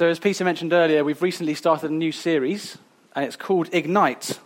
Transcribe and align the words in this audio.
So, 0.00 0.08
as 0.08 0.18
Peter 0.18 0.46
mentioned 0.46 0.72
earlier, 0.72 1.04
we've 1.04 1.20
recently 1.20 1.52
started 1.52 1.90
a 1.90 1.92
new 1.92 2.10
series, 2.10 2.78
and 3.14 3.22
it's 3.22 3.36
called 3.36 3.68
Ignite. 3.70 4.40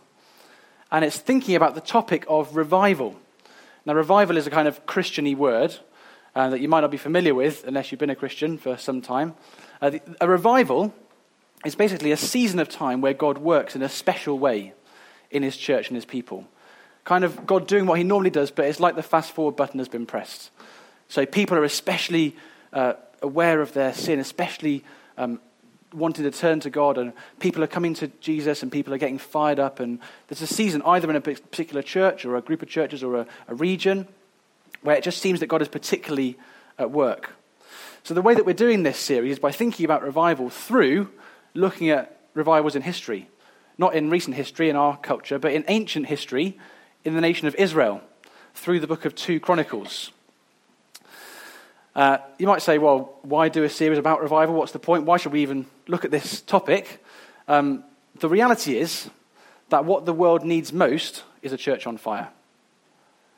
And 0.91 1.05
it's 1.05 1.17
thinking 1.17 1.55
about 1.55 1.77
the 1.77 1.81
topic 1.81 2.25
of 2.27 2.57
revival. 2.57 3.15
Now, 3.87 3.95
revival 3.95 4.37
is 4.37 4.49
a 4.49 4.51
kind 4.51 4.67
of 4.67 4.85
Christiany 4.85 5.37
word 5.37 5.77
uh, 6.35 6.51
that 6.51 6.61
you 6.61 6.67
might 6.69 6.81
not 6.81 6.91
be 6.91 6.97
familiar 6.97 7.37
with 7.37 7.63
unless 7.69 7.93
you've 7.93 8.01
been 8.01 8.11
a 8.11 8.17
Christian 8.17 8.59
for 8.59 8.77
some 8.77 9.01
time. 9.01 9.35
Uh, 9.81 9.91
the, 9.91 10.01
a 10.21 10.29
revival 10.29 10.93
is 11.65 11.77
basically 11.77 12.11
a 12.11 12.17
season 12.17 12.59
of 12.59 12.69
time 12.69 13.01
where 13.01 13.15
God 13.15 13.39
works 13.39 13.77
in 13.77 13.83
a 13.83 13.89
special 13.89 14.37
way 14.37 14.73
in 15.31 15.45
his 15.45 15.57
church 15.57 15.87
and 15.87 15.95
his 15.95 16.05
people. 16.05 16.49
Kind 17.05 17.23
of 17.23 17.47
God 17.47 17.69
doing 17.69 17.87
what 17.87 17.99
he 17.99 18.03
normally 18.03 18.31
does, 18.31 18.51
but 18.51 18.65
it's 18.65 18.81
like 18.81 18.97
the 18.97 19.05
fast 19.05 19.31
forward 19.31 19.55
button 19.55 19.79
has 19.79 19.89
been 19.89 20.05
pressed. 20.05 20.51
So 21.07 21.25
people 21.25 21.57
are 21.57 21.63
especially 21.63 22.35
uh, 22.73 22.95
aware 23.23 23.61
of 23.61 23.73
their 23.73 23.95
sin, 23.95 24.19
especially 24.19 24.83
um, 25.17 25.41
wanting 25.93 26.25
to 26.25 26.31
turn 26.31 26.61
to 26.61 26.71
God, 26.71 26.99
and 26.99 27.13
people 27.39 27.63
are 27.63 27.69
coming 27.69 27.95
to 27.95 28.09
Jesus, 28.21 28.63
and 28.63 28.71
people 28.71 28.93
are 28.93 28.99
getting 28.99 29.19
fired 29.19 29.59
up. 29.59 29.81
And 29.81 29.99
there's 30.29 30.43
a 30.43 30.47
season, 30.47 30.83
either 30.85 31.09
in 31.09 31.17
a 31.17 31.21
particular 31.21 31.83
church 31.83 32.25
or 32.25 32.37
a 32.37 32.43
group 32.43 32.63
of 32.63 32.69
churches 32.69 33.03
or 33.03 33.17
a, 33.17 33.27
a 33.49 33.55
region, 33.55 34.09
where 34.83 34.97
it 34.97 35.05
just 35.05 35.21
seems 35.21 35.41
that 35.41 35.47
God 35.47 35.63
is 35.63 35.69
particularly 35.69 36.39
at 36.79 36.91
work. 36.91 37.33
So, 38.03 38.13
the 38.13 38.23
way 38.23 38.35
that 38.35 38.45
we're 38.45 38.53
doing 38.53 38.83
this 38.83 38.99
series 38.99 39.33
is 39.33 39.39
by 39.39 39.53
thinking 39.53 39.85
about 39.85 40.03
revival 40.03 40.51
through 40.51 41.11
looking 41.55 41.89
at 41.91 42.21
revivals 42.35 42.77
in 42.77 42.83
history. 42.83 43.29
Not 43.79 43.95
in 43.95 44.11
recent 44.11 44.37
history 44.37 44.69
in 44.69 44.77
our 44.77 44.97
culture, 44.97 45.39
but 45.39 45.53
in 45.53 45.65
ancient 45.69 46.07
history 46.07 46.59
in 47.05 47.15
the 47.15 47.21
nation 47.21 47.49
of 47.49 47.55
Israel 47.57 48.03
through 48.55 48.81
the 48.81 48.87
book 48.87 49.05
of 49.05 49.15
2 49.15 49.41
Chronicles. 49.41 50.13
Uh, 51.95 52.19
you 52.39 52.47
might 52.47 52.63
say, 52.63 52.79
well, 52.79 53.19
why 53.23 53.49
do 53.49 53.63
a 53.63 53.69
series 53.69 53.99
about 53.99 54.21
revival? 54.21 54.55
What's 54.55 54.73
the 54.73 54.79
point? 54.79 55.05
Why 55.05 55.17
should 55.17 55.33
we 55.33 55.43
even 55.43 55.67
look 55.87 56.05
at 56.05 56.11
this 56.11 56.41
topic? 56.41 57.05
Um, 57.47 57.85
the 58.19 58.29
reality 58.29 58.79
is 58.79 59.09
that 59.69 59.85
what 59.85 60.05
the 60.05 60.13
world 60.13 60.45
needs 60.45 60.73
most 60.73 61.23
is 61.43 61.53
a 61.53 61.57
church 61.57 61.87
on 61.87 61.97
fire. 61.97 62.29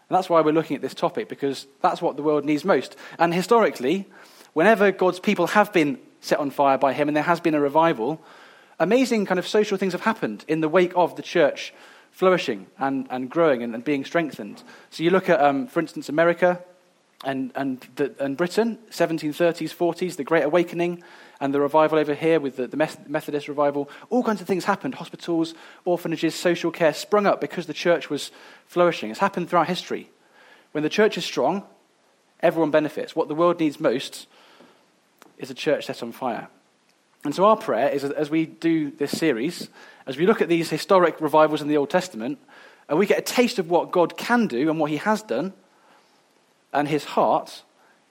And 0.08 0.16
that's 0.16 0.30
why 0.30 0.40
we're 0.40 0.52
looking 0.52 0.76
at 0.76 0.82
this 0.82 0.94
topic, 0.94 1.28
because 1.28 1.66
that's 1.82 2.00
what 2.00 2.16
the 2.16 2.22
world 2.22 2.44
needs 2.44 2.64
most. 2.64 2.96
And 3.18 3.34
historically, 3.34 4.06
whenever 4.52 4.92
God's 4.92 5.20
people 5.20 5.48
have 5.48 5.72
been 5.72 5.98
set 6.20 6.38
on 6.38 6.50
fire 6.50 6.78
by 6.78 6.92
Him 6.92 7.08
and 7.08 7.16
there 7.16 7.24
has 7.24 7.40
been 7.40 7.54
a 7.54 7.60
revival, 7.60 8.22
amazing 8.78 9.26
kind 9.26 9.38
of 9.38 9.46
social 9.46 9.76
things 9.76 9.92
have 9.92 10.02
happened 10.02 10.44
in 10.48 10.60
the 10.60 10.68
wake 10.68 10.92
of 10.94 11.16
the 11.16 11.22
church 11.22 11.74
flourishing 12.10 12.66
and, 12.78 13.06
and 13.10 13.28
growing 13.28 13.62
and, 13.62 13.74
and 13.74 13.84
being 13.84 14.04
strengthened. 14.04 14.62
So 14.90 15.02
you 15.02 15.10
look 15.10 15.28
at, 15.28 15.40
um, 15.40 15.66
for 15.66 15.80
instance, 15.80 16.08
America 16.08 16.60
and, 17.24 17.50
and, 17.54 17.86
the, 17.96 18.14
and 18.18 18.36
Britain, 18.36 18.78
1730s, 18.90 19.74
40s, 19.74 20.16
the 20.16 20.24
Great 20.24 20.44
Awakening, 20.44 21.02
and 21.40 21.52
the 21.52 21.60
revival 21.60 21.98
over 21.98 22.14
here 22.14 22.40
with 22.40 22.56
the, 22.56 22.66
the 22.66 22.76
Methodist 22.76 23.48
revival. 23.48 23.90
All 24.10 24.22
kinds 24.22 24.40
of 24.40 24.46
things 24.46 24.64
happened. 24.64 24.94
Hospitals, 24.94 25.54
orphanages, 25.84 26.34
social 26.34 26.70
care 26.70 26.94
sprung 26.94 27.26
up 27.26 27.40
because 27.40 27.66
the 27.66 27.74
church 27.74 28.08
was 28.08 28.30
flourishing. 28.66 29.10
It's 29.10 29.20
happened 29.20 29.50
throughout 29.50 29.66
history. 29.66 30.10
When 30.72 30.82
the 30.82 30.90
church 30.90 31.18
is 31.18 31.24
strong, 31.24 31.64
everyone 32.40 32.70
benefits. 32.70 33.16
What 33.16 33.28
the 33.28 33.34
world 33.34 33.60
needs 33.60 33.80
most 33.80 34.26
is 35.38 35.50
a 35.50 35.54
church 35.54 35.86
set 35.86 36.02
on 36.02 36.12
fire. 36.12 36.48
And 37.24 37.34
so, 37.34 37.44
our 37.44 37.56
prayer 37.56 37.88
is 37.88 38.04
as 38.04 38.30
we 38.30 38.46
do 38.46 38.90
this 38.90 39.10
series, 39.10 39.68
as 40.06 40.16
we 40.16 40.26
look 40.26 40.40
at 40.40 40.48
these 40.48 40.70
historic 40.70 41.20
revivals 41.20 41.60
in 41.60 41.68
the 41.68 41.76
Old 41.76 41.90
Testament, 41.90 42.38
and 42.88 42.98
we 42.98 43.06
get 43.06 43.18
a 43.18 43.22
taste 43.22 43.58
of 43.58 43.68
what 43.68 43.90
God 43.90 44.16
can 44.16 44.46
do 44.46 44.70
and 44.70 44.78
what 44.78 44.90
He 44.90 44.98
has 44.98 45.22
done, 45.22 45.52
and 46.72 46.88
His 46.88 47.04
heart 47.04 47.62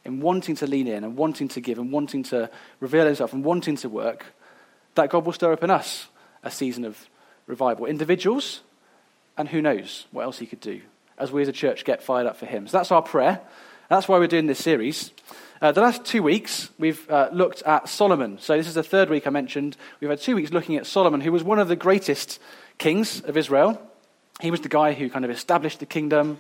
in 0.03 0.20
wanting 0.20 0.56
to 0.56 0.67
lean 0.67 0.88
in 0.88 1.03
and 1.03 1.17
wanting 1.17 1.48
to 1.50 1.61
give 1.61 1.80
and 1.80 1.92
wanting 1.92 2.23
to 2.23 2.50
reveal 2.80 3.06
Himself 3.06 3.34
and 3.34 3.44
wanting 3.44 3.75
to 3.78 3.89
work, 3.89 4.28
that 4.95 5.09
God 5.09 5.25
will 5.25 5.34
stir 5.34 5.53
up 5.53 5.64
in 5.64 5.72
us 5.72 6.08
a 6.44 6.52
season 6.52 6.86
of 6.86 7.09
revival. 7.48 7.86
Individuals, 7.86 8.61
and 9.38 9.50
who 9.50 9.61
knows 9.61 10.06
what 10.11 10.23
else 10.23 10.39
He 10.39 10.45
could 10.45 10.61
do 10.61 10.81
as 11.17 11.31
we 11.31 11.42
as 11.42 11.48
a 11.48 11.53
church 11.53 11.86
get 11.86 12.04
fired 12.04 12.27
up 12.27 12.38
for 12.38 12.45
Him. 12.45 12.67
So, 12.67 12.77
that's 12.77 12.92
our 12.92 13.02
prayer. 13.02 13.42
That's 13.89 14.08
why 14.08 14.17
we're 14.17 14.27
doing 14.27 14.48
this 14.48 14.64
series. 14.64 15.11
Uh, 15.61 15.72
the 15.72 15.82
last 15.82 16.04
two 16.04 16.22
weeks, 16.22 16.70
we've 16.77 17.10
uh, 17.10 17.30
looked 17.32 17.61
at 17.64 17.87
Solomon. 17.87 18.39
So, 18.39 18.58
this 18.58 18.67
is 18.67 18.73
the 18.73 18.83
third 18.83 19.10
week 19.10 19.26
I 19.26 19.30
mentioned. 19.30 19.77
We've 19.99 20.10
had 20.10 20.20
two 20.20 20.36
weeks 20.36 20.52
looking 20.52 20.76
at 20.76 20.86
Solomon, 20.86 21.22
who 21.22 21.32
was 21.32 21.43
one 21.43 21.60
of 21.60 21.67
the 21.67 21.76
greatest 21.76 22.39
kings 22.77 23.22
of 23.22 23.37
Israel. 23.37 23.82
He 24.42 24.52
was 24.52 24.61
the 24.61 24.70
guy 24.70 24.93
who 24.93 25.10
kind 25.10 25.23
of 25.23 25.32
established 25.32 25.80
the 25.80 25.86
kingdom. 25.86 26.39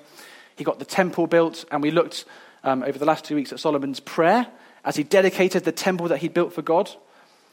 He 0.55 0.63
got 0.63 0.79
the 0.79 0.85
temple 0.85 1.27
built, 1.27 1.65
and 1.71 1.81
we 1.81 1.91
looked 1.91 2.25
um, 2.63 2.83
over 2.83 2.97
the 2.97 3.05
last 3.05 3.25
two 3.25 3.35
weeks 3.35 3.51
at 3.51 3.59
Solomon's 3.59 3.99
prayer 3.99 4.47
as 4.83 4.95
he 4.95 5.03
dedicated 5.03 5.63
the 5.63 5.71
temple 5.71 6.07
that 6.07 6.19
he 6.19 6.27
built 6.27 6.53
for 6.53 6.61
God, 6.61 6.91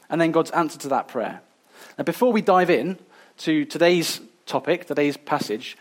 and 0.09 0.21
then 0.21 0.31
God's 0.31 0.51
answer 0.51 0.77
to 0.79 0.89
that 0.89 1.07
prayer. 1.07 1.41
Now, 1.97 2.03
before 2.03 2.31
we 2.31 2.41
dive 2.41 2.69
in 2.69 2.97
to 3.39 3.65
today's 3.65 4.21
topic, 4.45 4.85
today's 4.85 5.17
passage, 5.17 5.77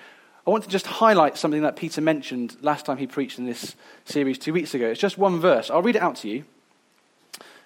I 0.47 0.51
want 0.51 0.65
to 0.65 0.71
just 0.71 0.87
highlight 0.87 1.39
something 1.39 1.63
that 1.63 1.77
Peter 1.77 2.01
mentioned 2.01 2.57
last 2.63 2.87
time 2.87 2.97
he 2.97 3.07
preached 3.07 3.39
in 3.39 3.47
this 3.47 3.77
series 4.05 4.39
two 4.39 4.53
weeks 4.53 4.75
ago. 4.75 4.89
It's 4.89 5.01
just 5.01 5.17
one 5.17 5.41
verse. 5.41 5.71
I'll 5.71 5.83
read 5.83 5.97
it 5.97 6.03
out 6.03 6.17
to 6.17 6.29
you. 6.29 6.45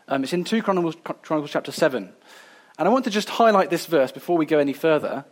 Um, 0.08 0.22
it's 0.22 0.32
in 0.32 0.44
2 0.44 0.62
Chronicles, 0.62 0.96
Chronicles, 1.22 1.50
chapter 1.50 1.72
7. 1.72 2.12
And 2.78 2.88
I 2.88 2.90
want 2.90 3.04
to 3.04 3.10
just 3.10 3.30
highlight 3.30 3.70
this 3.70 3.86
verse 3.86 4.12
before 4.12 4.36
we 4.36 4.44
go 4.44 4.58
any 4.58 4.74
further 4.74 5.24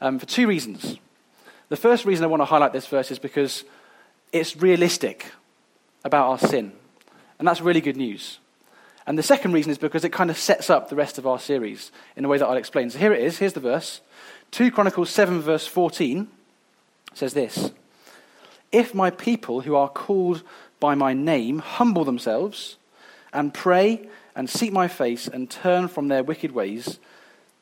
um, 0.00 0.18
for 0.18 0.26
two 0.26 0.46
reasons. 0.46 0.98
The 1.72 1.76
first 1.78 2.04
reason 2.04 2.22
I 2.22 2.26
want 2.26 2.42
to 2.42 2.44
highlight 2.44 2.74
this 2.74 2.86
verse 2.86 3.10
is 3.10 3.18
because 3.18 3.64
it's 4.30 4.58
realistic 4.58 5.32
about 6.04 6.28
our 6.28 6.38
sin. 6.38 6.70
And 7.38 7.48
that's 7.48 7.62
really 7.62 7.80
good 7.80 7.96
news. 7.96 8.40
And 9.06 9.16
the 9.16 9.22
second 9.22 9.54
reason 9.54 9.72
is 9.72 9.78
because 9.78 10.04
it 10.04 10.12
kind 10.12 10.28
of 10.28 10.36
sets 10.36 10.68
up 10.68 10.90
the 10.90 10.96
rest 10.96 11.16
of 11.16 11.26
our 11.26 11.38
series 11.38 11.90
in 12.14 12.26
a 12.26 12.28
way 12.28 12.36
that 12.36 12.46
I'll 12.46 12.58
explain. 12.58 12.90
So 12.90 12.98
here 12.98 13.14
it 13.14 13.22
is. 13.22 13.38
Here's 13.38 13.54
the 13.54 13.60
verse 13.60 14.02
2 14.50 14.70
Chronicles 14.70 15.08
7, 15.08 15.40
verse 15.40 15.66
14 15.66 16.28
says 17.14 17.32
this 17.32 17.70
If 18.70 18.94
my 18.94 19.08
people 19.08 19.62
who 19.62 19.74
are 19.74 19.88
called 19.88 20.42
by 20.78 20.94
my 20.94 21.14
name 21.14 21.60
humble 21.60 22.04
themselves 22.04 22.76
and 23.32 23.54
pray 23.54 24.10
and 24.36 24.50
seek 24.50 24.74
my 24.74 24.88
face 24.88 25.26
and 25.26 25.48
turn 25.48 25.88
from 25.88 26.08
their 26.08 26.22
wicked 26.22 26.52
ways, 26.52 26.98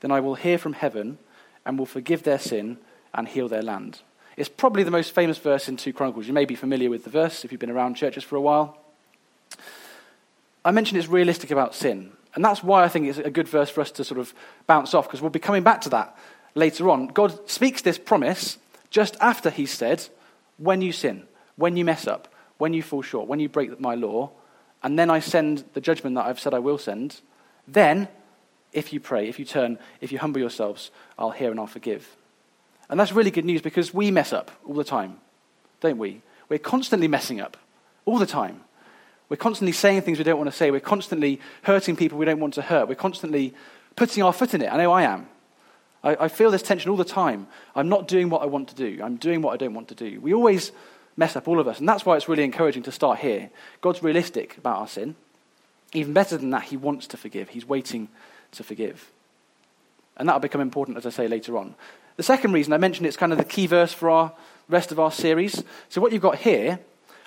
then 0.01 0.11
I 0.11 0.19
will 0.19 0.35
hear 0.35 0.59
from 0.59 0.73
heaven 0.73 1.19
and 1.65 1.79
will 1.79 1.87
forgive 1.87 2.25
their 2.25 2.41
sin 2.41 2.79
and 3.15 3.29
heal 3.29 3.49
their 3.49 3.63
land. 3.63 4.01
It's 4.37 4.49
probably 4.49 4.83
the 4.83 4.91
most 4.91 5.15
famous 5.15 5.39
verse 5.39 5.69
in 5.69 5.77
2 5.77 5.93
Chronicles. 5.93 6.27
You 6.27 6.33
may 6.33 6.45
be 6.45 6.55
familiar 6.55 6.89
with 6.89 7.05
the 7.05 7.11
verse 7.11 7.45
if 7.45 7.53
you've 7.53 7.61
been 7.61 7.71
around 7.71 7.95
churches 7.95 8.25
for 8.25 8.37
a 8.37 8.41
while. 8.41 8.79
I 10.65 10.71
mentioned 10.71 10.99
it's 10.99 11.09
realistic 11.09 11.51
about 11.51 11.75
sin. 11.75 12.13
And 12.35 12.45
that's 12.45 12.63
why 12.63 12.85
I 12.85 12.89
think 12.89 13.07
it's 13.07 13.19
a 13.19 13.31
good 13.31 13.49
verse 13.49 13.71
for 13.71 13.81
us 13.81 13.91
to 13.93 14.05
sort 14.05 14.21
of 14.21 14.33
bounce 14.67 14.95
off, 14.95 15.07
because 15.07 15.21
we'll 15.21 15.31
be 15.31 15.39
coming 15.39 15.63
back 15.63 15.81
to 15.83 15.89
that 15.91 16.17
later 16.55 16.89
on. 16.89 17.09
God 17.09 17.49
speaks 17.51 17.83
this 17.83 17.99
promise 17.99 18.59
just 18.91 19.17
after 19.21 19.51
he 19.51 19.67
said, 19.67 20.07
When 20.59 20.81
you 20.81 20.93
sin, 20.93 21.25
when 21.57 21.77
you 21.77 21.85
mess 21.85 22.07
up, 22.07 22.33
when 22.59 22.73
you 22.73 22.83
fall 22.83 23.03
short, 23.03 23.27
when 23.27 23.41
you 23.41 23.49
break 23.49 23.81
my 23.81 23.95
law, 23.95 24.31
and 24.83 24.99
then 24.99 25.11
I 25.11 25.21
send 25.21 25.65
the 25.75 25.81
judgment 25.81 26.17
that 26.17 26.27
I've 26.27 26.41
said 26.41 26.55
I 26.55 26.61
will 26.61 26.79
send, 26.79 27.21
then, 27.67 28.09
if 28.73 28.93
you 28.93 29.01
pray, 29.01 29.29
if 29.29 29.39
you 29.39 29.45
turn, 29.45 29.79
if 30.01 30.13
you 30.13 30.19
humble 30.19 30.41
yourselves, 30.41 30.91
I'll 31.19 31.31
hear 31.31 31.51
and 31.51 31.59
I'll 31.59 31.67
forgive. 31.67 32.17
And 32.91 32.99
that's 32.99 33.13
really 33.13 33.31
good 33.31 33.45
news 33.45 33.63
because 33.63 33.95
we 33.95 34.11
mess 34.11 34.33
up 34.33 34.51
all 34.67 34.75
the 34.75 34.85
time, 34.85 35.19
don't 35.81 35.97
we? 35.97 36.23
We're 36.49 36.59
constantly 36.59 37.07
messing 37.09 37.41
up 37.41 37.57
all 38.05 38.19
the 38.19 38.27
time. 38.27 38.61
We're 39.29 39.37
constantly 39.37 39.73
saying 39.73 40.03
things 40.03 40.19
we 40.19 40.25
don't 40.25 40.39
want 40.39 40.51
to 40.51 40.57
say. 40.57 40.73
We're 40.73 40.81
constantly 40.81 41.41
hurting 41.63 41.95
people 41.95 42.19
we 42.19 42.27
don't 42.27 42.41
want 42.41 42.55
to 42.55 42.63
hurt. 42.63 42.89
We're 42.89 42.97
constantly 42.97 43.55
putting 43.95 44.25
our 44.25 44.33
foot 44.33 44.55
in 44.55 44.63
it. 44.63 44.73
I 44.73 44.77
know 44.77 44.91
I 44.91 45.05
am. 45.05 45.29
I, 46.03 46.17
I 46.21 46.29
feel 46.29 46.51
this 46.51 46.63
tension 46.63 46.91
all 46.91 46.97
the 46.97 47.05
time. 47.05 47.47
I'm 47.77 47.89
not 47.89 48.09
doing 48.09 48.29
what 48.29 48.43
I 48.43 48.47
want 48.47 48.69
to 48.71 48.75
do. 48.75 49.01
I'm 49.03 49.17
doing 49.17 49.41
what 49.41 49.53
I 49.53 49.57
don't 49.57 49.75
want 49.75 49.87
to 49.89 49.95
do. 49.95 50.21
We 50.21 50.35
always 50.35 50.73
mess 51.17 51.37
up, 51.37 51.47
all 51.47 51.61
of 51.61 51.69
us. 51.69 51.79
And 51.79 51.89
that's 51.89 52.05
why 52.05 52.17
it's 52.17 52.29
really 52.29 52.43
encouraging 52.43 52.83
to 52.85 52.93
start 52.93 53.21
here. 53.21 53.51
God's 53.81 54.03
realistic 54.03 54.57
about 54.59 54.79
our 54.79 54.89
sin. 54.89 55.15
Even 55.93 56.13
better 56.13 56.37
than 56.37 56.51
that, 56.51 56.65
He 56.65 56.77
wants 56.77 57.07
to 57.09 57.17
forgive. 57.17 57.51
He's 57.51 57.67
waiting 57.67 58.09
to 58.53 58.65
forgive. 58.65 59.13
And 60.17 60.29
that'll 60.29 60.41
become 60.41 60.61
important, 60.61 60.97
as 60.99 61.07
I 61.07 61.11
say, 61.11 61.29
later 61.29 61.57
on. 61.57 61.77
The 62.21 62.25
second 62.25 62.53
reason 62.53 62.75
I 62.75 62.77
mentioned 62.77 63.07
it's 63.07 63.17
kind 63.17 63.33
of 63.33 63.39
the 63.39 63.47
key 63.47 63.67
verse 63.67 63.95
for 63.95 64.11
our 64.11 64.35
rest 64.69 64.93
of 64.93 65.01
our 65.01 65.11
series. 65.11 65.65
So, 65.89 66.03
what 66.03 66.13
you've 66.13 66.21
got 66.21 66.37
here 66.37 66.79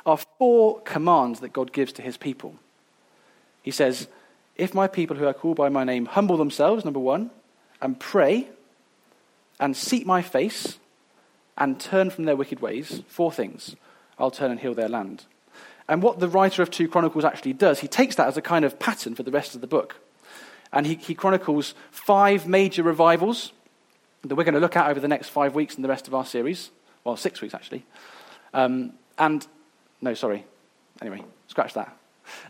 are 0.05 0.19
four 0.37 0.81
commands 0.81 1.39
that 1.39 1.51
God 1.51 1.73
gives 1.73 1.91
to 1.93 2.03
His 2.03 2.15
people. 2.15 2.53
He 3.63 3.71
says, 3.71 4.07
If 4.55 4.75
my 4.75 4.85
people 4.85 5.17
who 5.17 5.25
are 5.25 5.33
called 5.33 5.57
by 5.57 5.69
my 5.69 5.83
name 5.83 6.05
humble 6.05 6.37
themselves, 6.37 6.85
number 6.85 6.99
one, 6.99 7.31
and 7.81 7.99
pray, 7.99 8.49
and 9.59 9.75
seek 9.75 10.05
my 10.05 10.21
face 10.21 10.77
and 11.57 11.79
turn 11.79 12.11
from 12.11 12.25
their 12.25 12.35
wicked 12.35 12.59
ways, 12.59 13.01
four 13.07 13.31
things, 13.31 13.75
I'll 14.19 14.29
turn 14.29 14.51
and 14.51 14.59
heal 14.59 14.75
their 14.75 14.89
land. 14.89 15.25
And 15.89 16.03
what 16.03 16.19
the 16.19 16.29
writer 16.29 16.61
of 16.61 16.69
2 16.69 16.87
Chronicles 16.87 17.25
actually 17.25 17.53
does, 17.53 17.79
he 17.79 17.87
takes 17.87 18.15
that 18.17 18.27
as 18.27 18.37
a 18.37 18.43
kind 18.43 18.63
of 18.63 18.77
pattern 18.77 19.15
for 19.15 19.23
the 19.23 19.31
rest 19.31 19.55
of 19.55 19.61
the 19.61 19.65
book. 19.65 19.95
And 20.71 20.85
he, 20.85 20.93
he 20.93 21.15
chronicles 21.15 21.73
five 21.89 22.47
major 22.47 22.83
revivals 22.83 23.53
that 24.23 24.35
we're 24.35 24.43
going 24.43 24.53
to 24.53 24.59
look 24.59 24.77
at 24.77 24.89
over 24.89 24.99
the 24.99 25.07
next 25.07 25.29
five 25.29 25.55
weeks 25.55 25.75
in 25.75 25.81
the 25.81 25.89
rest 25.89 26.07
of 26.07 26.15
our 26.15 26.25
series. 26.25 26.71
Well, 27.03 27.17
six 27.17 27.41
weeks, 27.41 27.53
actually. 27.53 27.85
Um, 28.53 28.93
and, 29.17 29.45
no, 30.01 30.13
sorry. 30.13 30.45
Anyway, 31.01 31.23
scratch 31.47 31.73
that. 31.73 31.97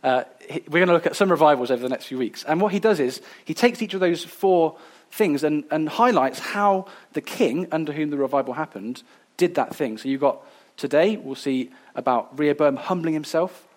Uh, 0.03 0.23
we're 0.67 0.79
going 0.79 0.87
to 0.87 0.93
look 0.93 1.07
at 1.07 1.15
some 1.15 1.31
revivals 1.31 1.71
over 1.71 1.81
the 1.81 1.89
next 1.89 2.05
few 2.05 2.17
weeks. 2.17 2.43
And 2.43 2.61
what 2.61 2.71
he 2.71 2.79
does 2.79 2.99
is 2.99 3.21
he 3.43 3.53
takes 3.53 3.81
each 3.81 3.93
of 3.93 3.99
those 3.99 4.23
four 4.23 4.77
things 5.11 5.43
and, 5.43 5.63
and 5.71 5.89
highlights 5.89 6.39
how 6.39 6.87
the 7.13 7.21
king, 7.21 7.67
under 7.71 7.91
whom 7.91 8.09
the 8.11 8.17
revival 8.17 8.53
happened, 8.53 9.01
did 9.37 9.55
that 9.55 9.75
thing. 9.75 9.97
So 9.97 10.09
you've 10.09 10.21
got 10.21 10.41
today, 10.77 11.17
we'll 11.17 11.35
see 11.35 11.71
about 11.95 12.37
Rehoboam 12.37 12.75
humbling 12.75 13.13
himself. 13.13 13.67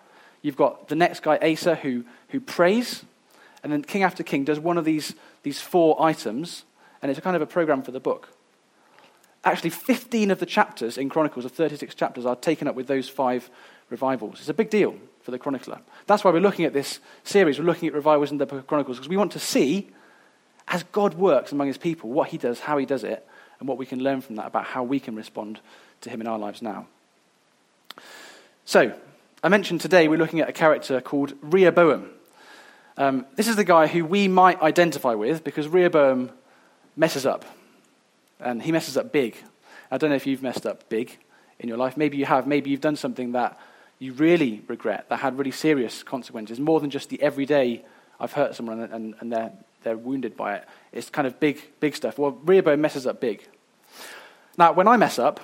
You've 0.41 0.55
got 0.55 0.87
the 0.87 0.95
next 0.95 1.21
guy, 1.21 1.37
Asa, 1.41 1.75
who, 1.75 2.05
who 2.29 2.39
prays. 2.39 3.03
And 3.63 3.71
then 3.71 3.81
king 3.81 4.03
after 4.03 4.23
king 4.23 4.43
does 4.43 4.59
one 4.59 4.77
of 4.77 4.85
these, 4.85 5.15
these 5.43 5.59
four 5.59 5.99
items. 6.01 6.63
And 7.01 7.09
it's 7.09 7.19
a 7.19 7.21
kind 7.21 7.35
of 7.35 7.41
a 7.41 7.47
program 7.47 7.83
for 7.83 7.91
the 7.91 7.99
book. 7.99 8.29
Actually, 9.43 9.69
15 9.69 10.31
of 10.31 10.39
the 10.39 10.45
chapters 10.45 10.97
in 10.97 11.09
Chronicles, 11.09 11.45
of 11.45 11.51
36 11.51 11.95
chapters, 11.95 12.25
are 12.25 12.35
taken 12.35 12.67
up 12.67 12.75
with 12.75 12.87
those 12.87 13.07
five 13.07 13.49
revivals. 13.89 14.39
It's 14.39 14.49
a 14.49 14.53
big 14.53 14.69
deal 14.69 14.95
for 15.21 15.31
the 15.31 15.39
chronicler. 15.39 15.79
That's 16.05 16.23
why 16.23 16.31
we're 16.31 16.39
looking 16.39 16.65
at 16.65 16.73
this 16.73 16.99
series. 17.23 17.59
We're 17.59 17.65
looking 17.65 17.87
at 17.87 17.93
revivals 17.93 18.31
in 18.31 18.37
the 18.37 18.45
book 18.45 18.59
of 18.59 18.67
Chronicles 18.67 18.97
because 18.97 19.09
we 19.09 19.17
want 19.17 19.31
to 19.33 19.39
see, 19.39 19.89
as 20.67 20.83
God 20.83 21.13
works 21.13 21.51
among 21.51 21.67
his 21.67 21.77
people, 21.77 22.09
what 22.09 22.29
he 22.29 22.37
does, 22.37 22.61
how 22.61 22.77
he 22.77 22.85
does 22.85 23.03
it, 23.03 23.25
and 23.59 23.67
what 23.67 23.77
we 23.77 23.85
can 23.85 23.99
learn 23.99 24.21
from 24.21 24.35
that 24.35 24.47
about 24.47 24.65
how 24.65 24.83
we 24.83 24.99
can 24.99 25.15
respond 25.15 25.59
to 26.01 26.09
him 26.09 26.21
in 26.21 26.27
our 26.27 26.37
lives 26.37 26.61
now. 26.61 26.87
So, 28.65 28.93
I 29.43 29.49
mentioned 29.49 29.81
today 29.81 30.07
we're 30.07 30.17
looking 30.17 30.39
at 30.39 30.49
a 30.49 30.53
character 30.53 30.99
called 30.99 31.33
Rehoboam. 31.41 32.09
Um, 32.97 33.25
this 33.35 33.47
is 33.47 33.55
the 33.55 33.63
guy 33.63 33.87
who 33.87 34.03
we 34.03 34.27
might 34.27 34.61
identify 34.61 35.13
with 35.13 35.43
because 35.43 35.67
Rehoboam 35.67 36.31
messes 36.97 37.25
up. 37.25 37.45
And 38.39 38.61
he 38.61 38.71
messes 38.71 38.97
up 38.97 39.11
big. 39.11 39.37
I 39.89 39.97
don't 39.97 40.09
know 40.09 40.15
if 40.15 40.27
you've 40.27 40.43
messed 40.43 40.65
up 40.65 40.89
big 40.89 41.17
in 41.59 41.69
your 41.69 41.77
life. 41.77 41.95
Maybe 41.95 42.17
you 42.17 42.25
have. 42.25 42.45
Maybe 42.45 42.69
you've 42.69 42.81
done 42.81 42.97
something 42.97 43.31
that 43.31 43.57
you 43.99 44.13
really 44.13 44.61
regret, 44.67 45.09
that 45.09 45.17
had 45.17 45.37
really 45.37 45.51
serious 45.51 46.03
consequences, 46.03 46.59
more 46.59 46.79
than 46.79 46.89
just 46.89 47.09
the 47.09 47.21
everyday, 47.21 47.83
I've 48.19 48.33
hurt 48.33 48.55
someone 48.55 48.81
and, 48.81 49.15
and 49.19 49.31
they're, 49.31 49.51
they're 49.83 49.97
wounded 49.97 50.37
by 50.37 50.55
it. 50.55 50.65
It's 50.91 51.09
kind 51.09 51.25
of 51.25 51.39
big, 51.39 51.59
big 51.79 51.95
stuff. 51.95 52.19
Well, 52.19 52.31
Rehoboam 52.43 52.81
messes 52.81 53.07
up 53.07 53.19
big. 53.19 53.47
Now, 54.57 54.73
when 54.73 54.87
I 54.87 54.97
mess 54.97 55.17
up, 55.17 55.39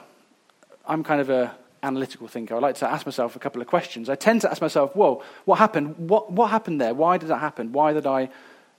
I'm 0.86 1.04
kind 1.04 1.22
of 1.22 1.30
a 1.30 1.56
analytical 1.82 2.28
thinker. 2.28 2.56
I 2.56 2.60
like 2.60 2.76
to 2.76 2.90
ask 2.90 3.06
myself 3.06 3.36
a 3.36 3.40
couple 3.40 3.62
of 3.62 3.68
questions. 3.68 4.10
I 4.10 4.16
tend 4.16 4.42
to 4.42 4.52
ask 4.52 4.62
myself, 4.62 4.96
whoa, 4.96 5.24
what 5.46 5.60
happened? 5.60 6.10
What, 6.10 6.32
what 6.32 6.50
happened 6.50 6.80
there? 6.80 6.94
Why 6.94 7.18
did 7.18 7.30
that 7.30 7.40
happen? 7.40 7.72
Why 7.72 7.94
did 7.94 8.06
I 8.06 8.30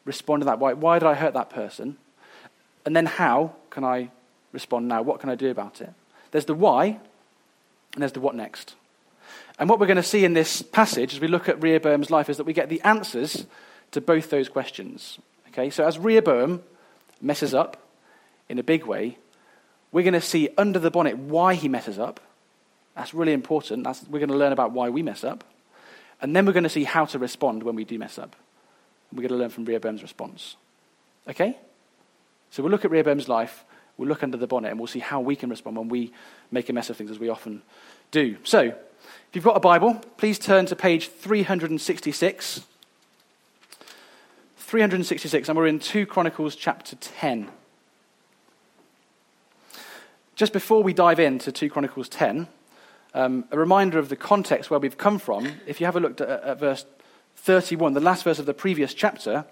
respond 0.04 0.42
to 0.42 0.46
that? 0.46 0.58
Why, 0.58 0.72
why 0.72 0.98
did 0.98 1.06
I 1.06 1.14
hurt 1.14 1.34
that 1.34 1.50
person? 1.50 1.98
And 2.84 2.94
then 2.94 3.06
how 3.06 3.54
can 3.70 3.84
I 3.84 4.10
respond 4.52 4.88
now? 4.88 5.02
What 5.02 5.20
can 5.20 5.30
I 5.30 5.34
do 5.34 5.50
about 5.50 5.80
it? 5.80 5.92
There's 6.30 6.44
the 6.44 6.54
why, 6.54 6.98
and 7.94 8.02
there's 8.02 8.12
the 8.12 8.20
what 8.20 8.34
next. 8.34 8.74
And 9.58 9.68
what 9.68 9.78
we're 9.78 9.86
going 9.86 9.96
to 9.96 10.02
see 10.02 10.24
in 10.24 10.34
this 10.34 10.62
passage 10.62 11.14
as 11.14 11.20
we 11.20 11.28
look 11.28 11.48
at 11.48 11.62
Rehoboam's 11.62 12.10
life 12.10 12.28
is 12.28 12.36
that 12.38 12.44
we 12.44 12.52
get 12.52 12.68
the 12.68 12.80
answers 12.82 13.46
to 13.92 14.00
both 14.00 14.30
those 14.30 14.48
questions. 14.48 15.18
Okay, 15.48 15.70
so 15.70 15.86
as 15.86 15.98
Rehoboam 15.98 16.62
messes 17.20 17.54
up 17.54 17.76
in 18.48 18.58
a 18.58 18.62
big 18.62 18.84
way, 18.84 19.16
we're 19.92 20.02
going 20.02 20.14
to 20.14 20.20
see 20.20 20.48
under 20.58 20.80
the 20.80 20.90
bonnet 20.90 21.16
why 21.16 21.54
he 21.54 21.68
messes 21.68 21.98
up. 21.98 22.20
That's 22.96 23.14
really 23.14 23.32
important. 23.32 23.84
That's, 23.84 24.02
we're 24.08 24.18
going 24.18 24.28
to 24.28 24.36
learn 24.36 24.52
about 24.52 24.72
why 24.72 24.90
we 24.90 25.02
mess 25.02 25.22
up. 25.22 25.44
And 26.20 26.34
then 26.34 26.46
we're 26.46 26.52
going 26.52 26.64
to 26.64 26.68
see 26.68 26.84
how 26.84 27.04
to 27.06 27.18
respond 27.18 27.62
when 27.62 27.76
we 27.76 27.84
do 27.84 27.98
mess 27.98 28.18
up. 28.18 28.34
We're 29.12 29.22
going 29.22 29.28
to 29.28 29.36
learn 29.36 29.50
from 29.50 29.64
Rehoboam's 29.64 30.02
response. 30.02 30.56
Okay? 31.28 31.56
So 32.54 32.62
we'll 32.62 32.70
look 32.70 32.84
at 32.84 32.92
Rehoboam's 32.92 33.28
life, 33.28 33.64
we'll 33.96 34.08
look 34.08 34.22
under 34.22 34.36
the 34.36 34.46
bonnet, 34.46 34.68
and 34.68 34.78
we'll 34.78 34.86
see 34.86 35.00
how 35.00 35.20
we 35.20 35.34
can 35.34 35.50
respond 35.50 35.76
when 35.76 35.88
we 35.88 36.12
make 36.52 36.68
a 36.68 36.72
mess 36.72 36.88
of 36.88 36.96
things, 36.96 37.10
as 37.10 37.18
we 37.18 37.28
often 37.28 37.62
do. 38.12 38.36
So, 38.44 38.60
if 38.60 38.76
you've 39.32 39.42
got 39.42 39.56
a 39.56 39.60
Bible, 39.60 39.94
please 40.18 40.38
turn 40.38 40.64
to 40.66 40.76
page 40.76 41.08
366. 41.08 42.60
366, 44.56 45.48
and 45.48 45.58
we're 45.58 45.66
in 45.66 45.80
2 45.80 46.06
Chronicles 46.06 46.54
chapter 46.54 46.94
10. 46.94 47.48
Just 50.36 50.52
before 50.52 50.80
we 50.80 50.92
dive 50.92 51.18
into 51.18 51.50
2 51.50 51.68
Chronicles 51.68 52.08
10, 52.08 52.46
um, 53.14 53.46
a 53.50 53.58
reminder 53.58 53.98
of 53.98 54.10
the 54.10 54.16
context 54.16 54.70
where 54.70 54.78
we've 54.78 54.96
come 54.96 55.18
from. 55.18 55.54
If 55.66 55.80
you 55.80 55.86
have 55.86 55.96
a 55.96 56.00
look 56.00 56.20
at, 56.20 56.28
at 56.28 56.60
verse 56.60 56.86
31, 57.34 57.94
the 57.94 58.00
last 58.00 58.22
verse 58.22 58.38
of 58.38 58.46
the 58.46 58.54
previous 58.54 58.94
chapter, 58.94 59.44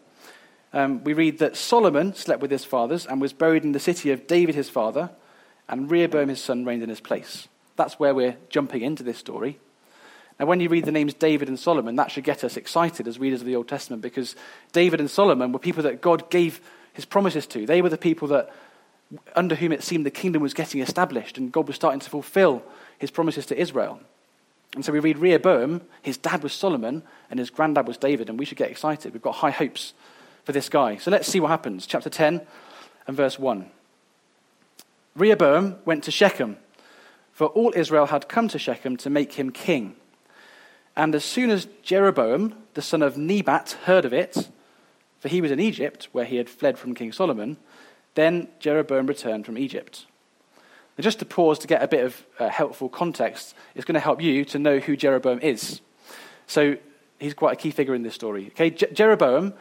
um, 0.72 1.04
we 1.04 1.12
read 1.12 1.38
that 1.38 1.56
Solomon 1.56 2.14
slept 2.14 2.40
with 2.40 2.50
his 2.50 2.64
fathers 2.64 3.06
and 3.06 3.20
was 3.20 3.32
buried 3.32 3.64
in 3.64 3.72
the 3.72 3.80
city 3.80 4.10
of 4.10 4.26
David 4.26 4.54
his 4.54 4.70
father, 4.70 5.10
and 5.68 5.90
Rehoboam 5.90 6.28
his 6.28 6.42
son 6.42 6.64
reigned 6.64 6.82
in 6.82 6.88
his 6.88 7.00
place. 7.00 7.48
That's 7.76 7.98
where 7.98 8.14
we're 8.14 8.36
jumping 8.48 8.82
into 8.82 9.02
this 9.02 9.18
story. 9.18 9.58
Now, 10.40 10.46
when 10.46 10.60
you 10.60 10.68
read 10.68 10.86
the 10.86 10.92
names 10.92 11.14
David 11.14 11.48
and 11.48 11.58
Solomon, 11.58 11.96
that 11.96 12.10
should 12.10 12.24
get 12.24 12.42
us 12.42 12.56
excited 12.56 13.06
as 13.06 13.18
readers 13.18 13.40
of 13.40 13.46
the 13.46 13.56
Old 13.56 13.68
Testament 13.68 14.02
because 14.02 14.34
David 14.72 15.00
and 15.00 15.10
Solomon 15.10 15.52
were 15.52 15.58
people 15.58 15.82
that 15.82 16.00
God 16.00 16.30
gave 16.30 16.60
his 16.94 17.04
promises 17.04 17.46
to. 17.48 17.66
They 17.66 17.82
were 17.82 17.88
the 17.88 17.98
people 17.98 18.28
that, 18.28 18.50
under 19.36 19.54
whom 19.54 19.72
it 19.72 19.82
seemed 19.82 20.06
the 20.06 20.10
kingdom 20.10 20.42
was 20.42 20.54
getting 20.54 20.80
established 20.80 21.38
and 21.38 21.52
God 21.52 21.66
was 21.66 21.76
starting 21.76 22.00
to 22.00 22.10
fulfill 22.10 22.62
his 22.98 23.10
promises 23.10 23.46
to 23.46 23.60
Israel. 23.60 24.00
And 24.74 24.84
so 24.84 24.92
we 24.92 25.00
read 25.00 25.18
Rehoboam, 25.18 25.82
his 26.00 26.16
dad 26.16 26.42
was 26.42 26.54
Solomon, 26.54 27.02
and 27.30 27.38
his 27.38 27.50
granddad 27.50 27.86
was 27.86 27.98
David, 27.98 28.30
and 28.30 28.38
we 28.38 28.46
should 28.46 28.56
get 28.56 28.70
excited. 28.70 29.12
We've 29.12 29.20
got 29.20 29.34
high 29.34 29.50
hopes 29.50 29.92
for 30.44 30.52
this 30.52 30.68
guy. 30.68 30.96
So 30.96 31.10
let's 31.10 31.28
see 31.28 31.40
what 31.40 31.48
happens. 31.48 31.86
Chapter 31.86 32.10
10 32.10 32.40
and 33.06 33.16
verse 33.16 33.38
1. 33.38 33.70
Rehoboam 35.14 35.76
went 35.84 36.04
to 36.04 36.10
Shechem, 36.10 36.56
for 37.32 37.48
all 37.48 37.72
Israel 37.76 38.06
had 38.06 38.28
come 38.28 38.48
to 38.48 38.58
Shechem 38.58 38.96
to 38.98 39.10
make 39.10 39.34
him 39.34 39.50
king. 39.50 39.96
And 40.96 41.14
as 41.14 41.24
soon 41.24 41.50
as 41.50 41.68
Jeroboam, 41.82 42.54
the 42.74 42.82
son 42.82 43.02
of 43.02 43.16
Nebat, 43.16 43.78
heard 43.84 44.04
of 44.04 44.12
it, 44.12 44.48
for 45.20 45.28
he 45.28 45.40
was 45.40 45.50
in 45.50 45.60
Egypt, 45.60 46.08
where 46.12 46.24
he 46.24 46.36
had 46.36 46.48
fled 46.48 46.78
from 46.78 46.94
King 46.94 47.12
Solomon, 47.12 47.56
then 48.14 48.48
Jeroboam 48.58 49.06
returned 49.06 49.46
from 49.46 49.56
Egypt. 49.56 50.06
Now, 50.98 51.02
just 51.02 51.18
to 51.20 51.24
pause 51.24 51.58
to 51.60 51.66
get 51.66 51.82
a 51.82 51.88
bit 51.88 52.04
of 52.04 52.26
uh, 52.38 52.48
helpful 52.48 52.88
context, 52.88 53.54
it's 53.74 53.84
going 53.84 53.94
to 53.94 54.00
help 54.00 54.20
you 54.20 54.44
to 54.46 54.58
know 54.58 54.78
who 54.78 54.96
Jeroboam 54.96 55.38
is. 55.40 55.80
So 56.46 56.76
he's 57.18 57.34
quite 57.34 57.54
a 57.54 57.56
key 57.56 57.70
figure 57.70 57.94
in 57.94 58.02
this 58.02 58.14
story. 58.14 58.48
Okay, 58.48 58.70
Jeroboam 58.70 59.54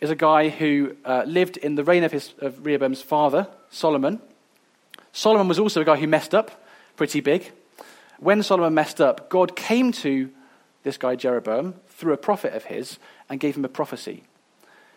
is 0.00 0.10
a 0.10 0.16
guy 0.16 0.48
who 0.48 0.96
uh, 1.04 1.24
lived 1.26 1.56
in 1.56 1.74
the 1.74 1.84
reign 1.84 2.04
of, 2.04 2.12
his, 2.12 2.34
of 2.38 2.64
Rehoboam's 2.64 3.02
father, 3.02 3.48
Solomon. 3.70 4.20
Solomon 5.12 5.48
was 5.48 5.58
also 5.58 5.80
a 5.80 5.84
guy 5.84 5.96
who 5.96 6.06
messed 6.06 6.34
up 6.34 6.64
pretty 6.96 7.20
big. 7.20 7.50
When 8.18 8.42
Solomon 8.42 8.74
messed 8.74 9.00
up, 9.00 9.28
God 9.30 9.56
came 9.56 9.92
to 9.92 10.30
this 10.82 10.96
guy 10.96 11.16
Jeroboam 11.16 11.74
through 11.88 12.12
a 12.12 12.16
prophet 12.18 12.54
of 12.54 12.64
his 12.64 12.98
and 13.28 13.40
gave 13.40 13.56
him 13.56 13.64
a 13.64 13.68
prophecy. 13.68 14.24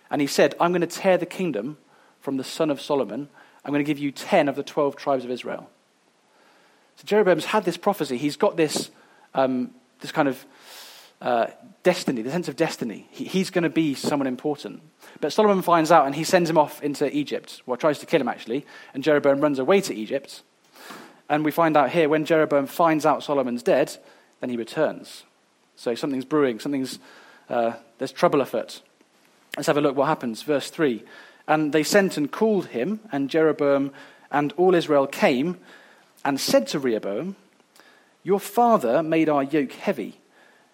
And 0.10 0.22
he 0.22 0.28
said, 0.28 0.56
I'm 0.60 0.72
going 0.72 0.82
to 0.82 0.88
tear 0.88 1.18
the 1.18 1.26
kingdom 1.26 1.78
from 2.20 2.38
the 2.38 2.44
son 2.44 2.70
of 2.70 2.82
Solomon. 2.82 3.30
I'm 3.66 3.72
going 3.72 3.84
to 3.84 3.88
give 3.88 4.00
you 4.00 4.12
10 4.12 4.48
of 4.48 4.56
the 4.56 4.64
12 4.64 4.96
tribes 4.96 5.26
of 5.26 5.32
Israel. 5.32 5.70
So 6.98 7.04
Jeroboam's 7.06 7.46
had 7.46 7.64
this 7.64 7.78
prophecy. 7.78 8.18
He's 8.18 8.36
got 8.36 8.58
this, 8.58 8.92
um, 9.34 9.72
this 10.02 10.12
kind 10.12 10.28
of 10.28 10.46
uh, 11.22 11.48
destiny, 11.84 12.22
the 12.22 12.32
sense 12.32 12.48
of 12.48 12.56
destiny. 12.56 13.08
He, 13.12 13.26
he's 13.26 13.50
going 13.50 13.64
to 13.64 13.70
be 13.70 13.94
someone 13.94 14.28
important. 14.28 14.82
But 15.20 15.32
Solomon 15.32 15.62
finds 15.62 15.92
out 15.92 16.06
and 16.06 16.16
he 16.16 16.24
sends 16.24 16.50
him 16.50 16.58
off 16.58 16.82
into 16.82 17.16
Egypt. 17.16 17.62
Well, 17.66 17.78
tries 17.78 18.00
to 18.00 18.06
kill 18.06 18.22
him 18.22 18.28
actually. 18.28 18.66
And 18.94 19.04
Jeroboam 19.04 19.40
runs 19.40 19.60
away 19.60 19.82
to 19.82 19.94
Egypt. 19.94 20.42
And 21.30 21.46
we 21.46 21.52
find 21.52 21.78
out 21.78 21.92
here 21.92 22.10
when 22.10 22.26
Jeroboam 22.26 22.68
finds 22.68 23.06
out 23.06 23.24
Solomon's 23.24 23.64
dead, 23.64 23.96
then 24.40 24.50
he 24.50 24.58
returns. 24.58 25.24
So 25.76 25.96
something's 25.96 26.26
brewing, 26.26 26.60
something's, 26.60 27.00
uh, 27.50 27.74
there's 27.98 28.12
trouble 28.12 28.42
afoot. 28.42 28.82
Let's 29.56 29.68
have 29.68 29.78
a 29.78 29.82
look 29.82 29.96
what 29.96 30.08
happens. 30.08 30.42
Verse 30.42 30.70
3. 30.70 31.04
And 31.48 31.74
they 31.74 31.84
sent 31.84 32.18
and 32.18 32.32
called 32.32 32.68
him, 32.68 33.00
and 33.12 33.30
Jeroboam 33.30 33.92
and 34.32 34.54
all 34.54 34.76
Israel 34.76 35.08
came 35.08 35.58
and 36.24 36.40
said 36.40 36.68
to 36.68 36.80
Rehoboam, 36.80 37.36
Your 38.24 38.40
father 38.40 39.02
made 39.04 39.28
our 39.28 39.44
yoke 39.44 39.74
heavy 39.74 40.21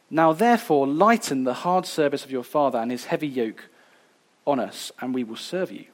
now, 0.09 0.31
therefore, 0.31 0.87
lighten 0.87 1.43
the 1.43 1.53
hard 1.53 1.85
service 1.85 2.23
of 2.23 2.31
your 2.31 2.43
father 2.43 2.79
and 2.79 2.91
his 2.91 3.05
heavy 3.05 3.27
yoke 3.27 3.65
on 4.45 4.59
us, 4.59 4.91
and 5.01 5.13
we 5.13 5.23
will 5.23 5.35
serve 5.35 5.71
you. 5.71 5.85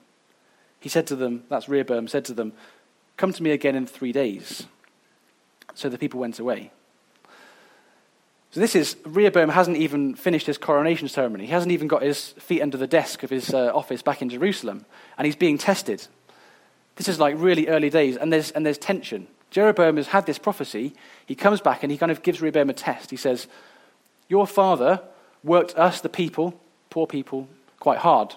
He 0.79 0.89
said 0.89 1.07
to 1.07 1.15
them, 1.15 1.43
that's 1.49 1.67
Rehoboam, 1.67 2.07
said 2.07 2.25
to 2.25 2.33
them, 2.33 2.53
Come 3.17 3.31
to 3.33 3.43
me 3.43 3.51
again 3.51 3.75
in 3.75 3.85
three 3.85 4.11
days. 4.11 4.65
So 5.75 5.89
the 5.89 5.97
people 5.97 6.19
went 6.19 6.39
away. 6.39 6.71
So 8.51 8.59
this 8.59 8.75
is, 8.75 8.97
Rehoboam 9.03 9.49
hasn't 9.49 9.77
even 9.77 10.13
finished 10.13 10.45
his 10.45 10.59
coronation 10.59 11.07
ceremony. 11.07 11.45
He 11.45 11.51
hasn't 11.51 11.71
even 11.71 11.87
got 11.87 12.03
his 12.03 12.29
feet 12.33 12.61
under 12.61 12.77
the 12.77 12.85
desk 12.85 13.23
of 13.23 13.31
his 13.31 13.51
uh, 13.51 13.71
office 13.73 14.03
back 14.03 14.21
in 14.21 14.29
Jerusalem, 14.29 14.85
and 15.17 15.25
he's 15.25 15.35
being 15.35 15.57
tested. 15.57 16.05
This 16.97 17.07
is 17.07 17.19
like 17.19 17.35
really 17.37 17.67
early 17.67 17.89
days, 17.89 18.15
and 18.15 18.31
there's, 18.31 18.51
and 18.51 18.63
there's 18.63 18.77
tension. 18.77 19.27
Jeroboam 19.49 19.97
has 19.97 20.07
had 20.07 20.27
this 20.27 20.37
prophecy. 20.37 20.93
He 21.25 21.33
comes 21.33 21.61
back 21.61 21.81
and 21.81 21.91
he 21.91 21.97
kind 21.97 22.11
of 22.11 22.21
gives 22.21 22.41
Rehoboam 22.41 22.69
a 22.69 22.73
test. 22.73 23.09
He 23.09 23.17
says, 23.17 23.47
your 24.27 24.47
father 24.47 25.01
worked 25.43 25.75
us, 25.75 26.01
the 26.01 26.09
people, 26.09 26.59
poor 26.89 27.07
people, 27.07 27.47
quite 27.79 27.99
hard. 27.99 28.33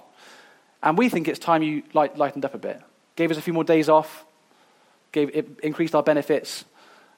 And 0.82 0.98
we 0.98 1.08
think 1.08 1.28
it's 1.28 1.38
time 1.38 1.62
you 1.62 1.82
light, 1.94 2.16
lightened 2.16 2.44
up 2.44 2.54
a 2.54 2.58
bit. 2.58 2.80
Gave 3.16 3.30
us 3.30 3.38
a 3.38 3.42
few 3.42 3.52
more 3.52 3.64
days 3.64 3.88
off, 3.88 4.24
gave, 5.12 5.34
it 5.34 5.48
increased 5.62 5.94
our 5.94 6.02
benefits, 6.02 6.64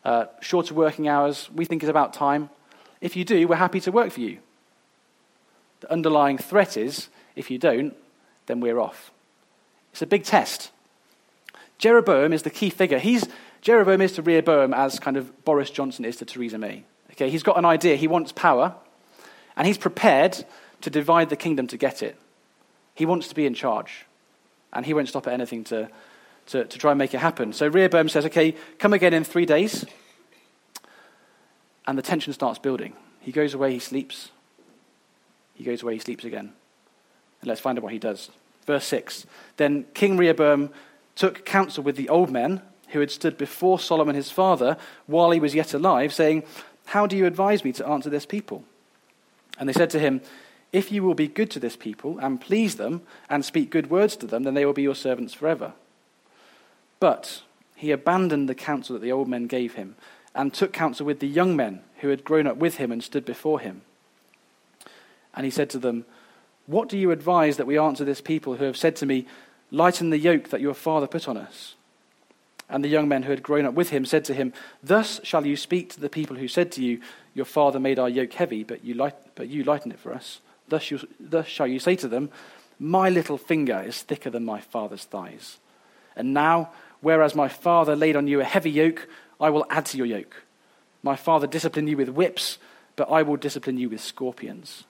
uh, 0.04 0.26
shorter 0.40 0.74
working 0.74 1.08
hours. 1.08 1.50
We 1.54 1.64
think 1.64 1.82
it's 1.82 1.90
about 1.90 2.14
time. 2.14 2.50
If 3.00 3.16
you 3.16 3.24
do, 3.24 3.46
we're 3.48 3.56
happy 3.56 3.80
to 3.80 3.92
work 3.92 4.10
for 4.12 4.20
you. 4.20 4.38
The 5.80 5.92
underlying 5.92 6.38
threat 6.38 6.76
is 6.76 7.08
if 7.36 7.50
you 7.50 7.58
don't, 7.58 7.94
then 8.46 8.60
we're 8.60 8.78
off. 8.78 9.10
It's 9.92 10.02
a 10.02 10.06
big 10.06 10.24
test. 10.24 10.70
Jeroboam 11.78 12.32
is 12.32 12.42
the 12.42 12.50
key 12.50 12.70
figure. 12.70 12.98
He's, 12.98 13.28
Jeroboam 13.60 14.00
is 14.00 14.12
to 14.12 14.22
Rehoboam 14.22 14.74
as 14.74 14.98
kind 14.98 15.16
of 15.16 15.44
Boris 15.44 15.70
Johnson 15.70 16.04
is 16.04 16.16
to 16.16 16.24
Theresa 16.24 16.58
May. 16.58 16.84
Okay, 17.18 17.30
he's 17.30 17.42
got 17.42 17.58
an 17.58 17.64
idea. 17.64 17.96
He 17.96 18.06
wants 18.06 18.30
power, 18.30 18.76
and 19.56 19.66
he's 19.66 19.76
prepared 19.76 20.44
to 20.82 20.88
divide 20.88 21.30
the 21.30 21.36
kingdom 21.36 21.66
to 21.66 21.76
get 21.76 22.00
it. 22.00 22.16
He 22.94 23.04
wants 23.04 23.26
to 23.26 23.34
be 23.34 23.44
in 23.44 23.54
charge, 23.54 24.06
and 24.72 24.86
he 24.86 24.94
won't 24.94 25.08
stop 25.08 25.26
at 25.26 25.32
anything 25.32 25.64
to, 25.64 25.88
to, 26.46 26.64
to 26.64 26.78
try 26.78 26.92
and 26.92 26.98
make 26.98 27.14
it 27.14 27.18
happen. 27.18 27.52
So 27.52 27.66
Rehoboam 27.66 28.08
says, 28.08 28.24
Okay, 28.26 28.54
come 28.78 28.92
again 28.92 29.12
in 29.12 29.24
three 29.24 29.46
days. 29.46 29.84
And 31.88 31.98
the 31.98 32.02
tension 32.02 32.32
starts 32.32 32.60
building. 32.60 32.92
He 33.18 33.32
goes 33.32 33.52
away, 33.52 33.72
he 33.72 33.80
sleeps. 33.80 34.30
He 35.54 35.64
goes 35.64 35.82
away, 35.82 35.94
he 35.94 35.98
sleeps 35.98 36.22
again. 36.22 36.52
And 37.40 37.48
let's 37.48 37.60
find 37.60 37.76
out 37.78 37.82
what 37.82 37.92
he 37.92 37.98
does. 37.98 38.30
Verse 38.64 38.84
6 38.84 39.26
Then 39.56 39.86
King 39.92 40.16
Rehoboam 40.16 40.70
took 41.16 41.44
counsel 41.44 41.82
with 41.82 41.96
the 41.96 42.10
old 42.10 42.30
men 42.30 42.62
who 42.90 43.00
had 43.00 43.10
stood 43.10 43.36
before 43.36 43.80
Solomon 43.80 44.14
his 44.14 44.30
father 44.30 44.76
while 45.06 45.32
he 45.32 45.40
was 45.40 45.56
yet 45.56 45.74
alive, 45.74 46.12
saying, 46.12 46.44
How 46.88 47.06
do 47.06 47.18
you 47.18 47.26
advise 47.26 47.64
me 47.64 47.72
to 47.72 47.86
answer 47.86 48.08
this 48.08 48.24
people? 48.24 48.64
And 49.58 49.68
they 49.68 49.74
said 49.74 49.90
to 49.90 49.98
him, 49.98 50.22
If 50.72 50.90
you 50.90 51.02
will 51.02 51.14
be 51.14 51.28
good 51.28 51.50
to 51.50 51.60
this 51.60 51.76
people 51.76 52.18
and 52.18 52.40
please 52.40 52.76
them 52.76 53.02
and 53.28 53.44
speak 53.44 53.68
good 53.68 53.90
words 53.90 54.16
to 54.16 54.26
them, 54.26 54.44
then 54.44 54.54
they 54.54 54.64
will 54.64 54.72
be 54.72 54.84
your 54.84 54.94
servants 54.94 55.34
forever. 55.34 55.74
But 56.98 57.42
he 57.76 57.90
abandoned 57.90 58.48
the 58.48 58.54
counsel 58.54 58.94
that 58.94 59.02
the 59.02 59.12
old 59.12 59.28
men 59.28 59.48
gave 59.48 59.74
him 59.74 59.96
and 60.34 60.54
took 60.54 60.72
counsel 60.72 61.04
with 61.04 61.20
the 61.20 61.28
young 61.28 61.54
men 61.54 61.82
who 61.98 62.08
had 62.08 62.24
grown 62.24 62.46
up 62.46 62.56
with 62.56 62.78
him 62.78 62.90
and 62.90 63.04
stood 63.04 63.26
before 63.26 63.60
him. 63.60 63.82
And 65.34 65.44
he 65.44 65.50
said 65.50 65.68
to 65.70 65.78
them, 65.78 66.06
What 66.64 66.88
do 66.88 66.96
you 66.96 67.10
advise 67.10 67.58
that 67.58 67.66
we 67.66 67.76
answer 67.76 68.04
this 68.06 68.22
people 68.22 68.56
who 68.56 68.64
have 68.64 68.78
said 68.78 68.96
to 68.96 69.06
me, 69.06 69.26
Lighten 69.70 70.08
the 70.08 70.18
yoke 70.18 70.48
that 70.48 70.62
your 70.62 70.72
father 70.72 71.06
put 71.06 71.28
on 71.28 71.36
us? 71.36 71.74
And 72.70 72.84
the 72.84 72.88
young 72.88 73.08
men 73.08 73.22
who 73.22 73.30
had 73.30 73.42
grown 73.42 73.64
up 73.64 73.74
with 73.74 73.90
him 73.90 74.04
said 74.04 74.24
to 74.26 74.34
him, 74.34 74.52
Thus 74.82 75.20
shall 75.24 75.46
you 75.46 75.56
speak 75.56 75.90
to 75.90 76.00
the 76.00 76.10
people 76.10 76.36
who 76.36 76.48
said 76.48 76.70
to 76.72 76.84
you, 76.84 77.00
Your 77.34 77.46
father 77.46 77.80
made 77.80 77.98
our 77.98 78.08
yoke 78.08 78.34
heavy, 78.34 78.62
but 78.62 78.84
you, 78.84 78.94
light, 78.94 79.14
but 79.34 79.48
you 79.48 79.64
lighten 79.64 79.90
it 79.90 79.98
for 79.98 80.12
us. 80.12 80.40
Thus, 80.68 80.90
you, 80.90 81.00
thus 81.18 81.46
shall 81.46 81.66
you 81.66 81.78
say 81.78 81.96
to 81.96 82.08
them, 82.08 82.30
My 82.78 83.08
little 83.08 83.38
finger 83.38 83.82
is 83.86 84.02
thicker 84.02 84.28
than 84.28 84.44
my 84.44 84.60
father's 84.60 85.04
thighs. 85.04 85.58
And 86.14 86.34
now, 86.34 86.70
whereas 87.00 87.34
my 87.34 87.48
father 87.48 87.96
laid 87.96 88.16
on 88.16 88.28
you 88.28 88.40
a 88.40 88.44
heavy 88.44 88.70
yoke, 88.70 89.08
I 89.40 89.50
will 89.50 89.64
add 89.70 89.86
to 89.86 89.96
your 89.96 90.06
yoke. 90.06 90.42
My 91.02 91.16
father 91.16 91.46
disciplined 91.46 91.88
you 91.88 91.96
with 91.96 92.08
whips, 92.10 92.58
but 92.96 93.10
I 93.10 93.22
will 93.22 93.36
discipline 93.36 93.78
you 93.78 93.88
with 93.88 94.00
scorpions. 94.00 94.84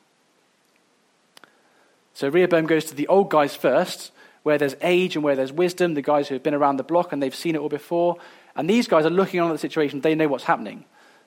So 2.14 2.28
Rehoboam 2.28 2.66
goes 2.66 2.87
to 2.87 2.94
the 2.94 3.06
old 3.06 3.30
guys 3.30 3.54
first, 3.54 4.11
where 4.42 4.59
there's 4.59 4.76
age 4.80 5.16
and 5.16 5.25
where 5.25 5.37
there's 5.37 5.52
wisdom, 5.52 5.95
the 5.95 6.02
guys 6.02 6.28
who 6.28 6.35
have 6.35 6.42
been 6.42 6.54
around 6.54 6.76
the 6.76 6.83
block 6.83 7.12
and 7.12 7.23
they've 7.23 7.35
seen 7.35 7.54
it 7.54 7.59
all 7.59 7.68
before. 7.68 8.16
And 8.57 8.68
these 8.68 8.88
guys 8.88 9.04
are 9.04 9.11
looking 9.11 9.40
on 9.40 9.50
at 9.50 9.52
the 9.52 9.59
situation, 9.59 10.00
they 10.00 10.14
know 10.14 10.28
what's 10.28 10.45
happening. 10.45 10.85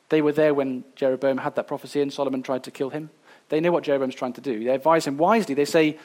They 0.09 0.21
were 0.21 0.33
there 0.33 0.53
when 0.53 0.83
Jeroboam 0.95 1.37
had 1.37 1.55
that 1.55 1.67
prophecy 1.67 2.01
and 2.01 2.11
Solomon 2.11 2.43
tried 2.43 2.63
to 2.63 2.71
kill 2.71 2.89
him. 2.89 3.09
They 3.49 3.59
know 3.59 3.71
what 3.71 3.83
Jeroboam's 3.83 4.15
trying 4.15 4.33
to 4.33 4.41
do. 4.41 4.63
They 4.63 4.71
advise 4.71 5.05
him 5.05 5.17
wisely. 5.17 5.55
They 5.55 5.65
say, 5.65 5.97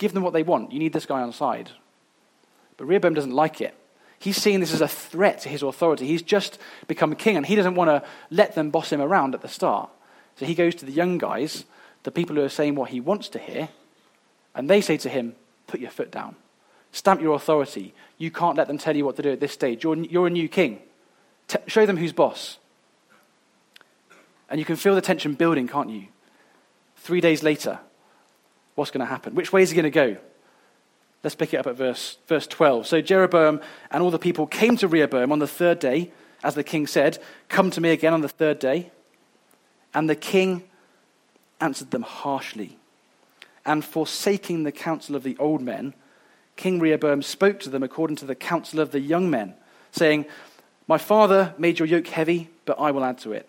Give 0.00 0.14
them 0.14 0.22
what 0.22 0.32
they 0.32 0.42
want. 0.42 0.72
You 0.72 0.78
need 0.78 0.94
this 0.94 1.04
guy 1.04 1.20
on 1.20 1.30
side. 1.30 1.70
But 2.78 2.86
Rehoboam 2.86 3.12
doesn't 3.12 3.34
like 3.34 3.60
it. 3.60 3.74
He's 4.18 4.38
seeing 4.38 4.60
this 4.60 4.72
as 4.72 4.80
a 4.80 4.88
threat 4.88 5.42
to 5.42 5.50
his 5.50 5.62
authority. 5.62 6.06
He's 6.06 6.22
just 6.22 6.58
become 6.86 7.14
king, 7.14 7.36
and 7.36 7.44
he 7.44 7.54
doesn't 7.54 7.74
want 7.74 7.90
to 7.90 8.08
let 8.30 8.54
them 8.54 8.70
boss 8.70 8.90
him 8.90 9.02
around 9.02 9.34
at 9.34 9.42
the 9.42 9.48
start. 9.48 9.90
So 10.36 10.46
he 10.46 10.54
goes 10.54 10.74
to 10.76 10.86
the 10.86 10.92
young 10.92 11.18
guys, 11.18 11.66
the 12.04 12.10
people 12.10 12.36
who 12.36 12.42
are 12.42 12.48
saying 12.48 12.76
what 12.76 12.88
he 12.88 12.98
wants 12.98 13.28
to 13.30 13.38
hear, 13.38 13.68
and 14.54 14.70
they 14.70 14.80
say 14.80 14.96
to 14.96 15.10
him, 15.10 15.34
Put 15.70 15.78
your 15.78 15.90
foot 15.90 16.10
down. 16.10 16.34
Stamp 16.90 17.20
your 17.22 17.36
authority. 17.36 17.94
You 18.18 18.32
can't 18.32 18.56
let 18.56 18.66
them 18.66 18.76
tell 18.76 18.96
you 18.96 19.04
what 19.04 19.14
to 19.16 19.22
do 19.22 19.30
at 19.30 19.38
this 19.38 19.52
stage. 19.52 19.84
You're, 19.84 19.96
you're 19.96 20.26
a 20.26 20.30
new 20.30 20.48
king. 20.48 20.80
T- 21.46 21.58
show 21.68 21.86
them 21.86 21.96
who's 21.96 22.12
boss. 22.12 22.58
And 24.48 24.58
you 24.58 24.64
can 24.64 24.74
feel 24.74 24.96
the 24.96 25.00
tension 25.00 25.34
building, 25.34 25.68
can't 25.68 25.88
you? 25.88 26.08
Three 26.96 27.20
days 27.20 27.44
later, 27.44 27.78
what's 28.74 28.90
going 28.90 29.06
to 29.06 29.06
happen? 29.06 29.36
Which 29.36 29.52
way 29.52 29.62
is 29.62 29.70
he 29.70 29.76
going 29.76 29.84
to 29.84 29.90
go? 29.90 30.16
Let's 31.22 31.36
pick 31.36 31.54
it 31.54 31.58
up 31.58 31.68
at 31.68 31.76
verse, 31.76 32.18
verse 32.26 32.48
12. 32.48 32.88
So 32.88 33.00
Jeroboam 33.00 33.60
and 33.92 34.02
all 34.02 34.10
the 34.10 34.18
people 34.18 34.48
came 34.48 34.76
to 34.78 34.88
Rehoboam 34.88 35.30
on 35.30 35.38
the 35.38 35.46
third 35.46 35.78
day, 35.78 36.10
as 36.42 36.56
the 36.56 36.64
king 36.64 36.88
said, 36.88 37.18
Come 37.48 37.70
to 37.70 37.80
me 37.80 37.90
again 37.90 38.12
on 38.12 38.22
the 38.22 38.28
third 38.28 38.58
day. 38.58 38.90
And 39.94 40.10
the 40.10 40.16
king 40.16 40.64
answered 41.60 41.92
them 41.92 42.02
harshly. 42.02 42.79
And 43.64 43.84
forsaking 43.84 44.62
the 44.62 44.72
counsel 44.72 45.14
of 45.16 45.22
the 45.22 45.36
old 45.38 45.60
men, 45.60 45.94
King 46.56 46.80
Rehoboam 46.80 47.22
spoke 47.22 47.60
to 47.60 47.70
them 47.70 47.82
according 47.82 48.16
to 48.16 48.26
the 48.26 48.34
counsel 48.34 48.80
of 48.80 48.92
the 48.92 49.00
young 49.00 49.30
men, 49.30 49.54
saying, 49.92 50.26
My 50.86 50.98
father 50.98 51.54
made 51.58 51.78
your 51.78 51.88
yoke 51.88 52.08
heavy, 52.08 52.50
but 52.64 52.78
I 52.78 52.90
will 52.90 53.04
add 53.04 53.18
to 53.18 53.32
it. 53.32 53.48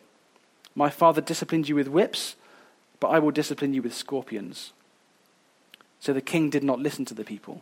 My 0.76 0.90
father 0.90 1.22
disciplined 1.22 1.68
you 1.68 1.76
with 1.76 1.88
whips, 1.88 2.36
but 3.00 3.10
I 3.10 3.20
will 3.20 3.32
discipline 3.32 3.74
you 3.74 3.82
with 3.82 3.94
scorpions. 3.94 4.72
So 6.00 6.14
the 6.14 6.22
king 6.22 6.50
did 6.50 6.64
not 6.64 6.80
listen 6.80 7.06
to 7.06 7.14
the 7.14 7.24
people, 7.24 7.62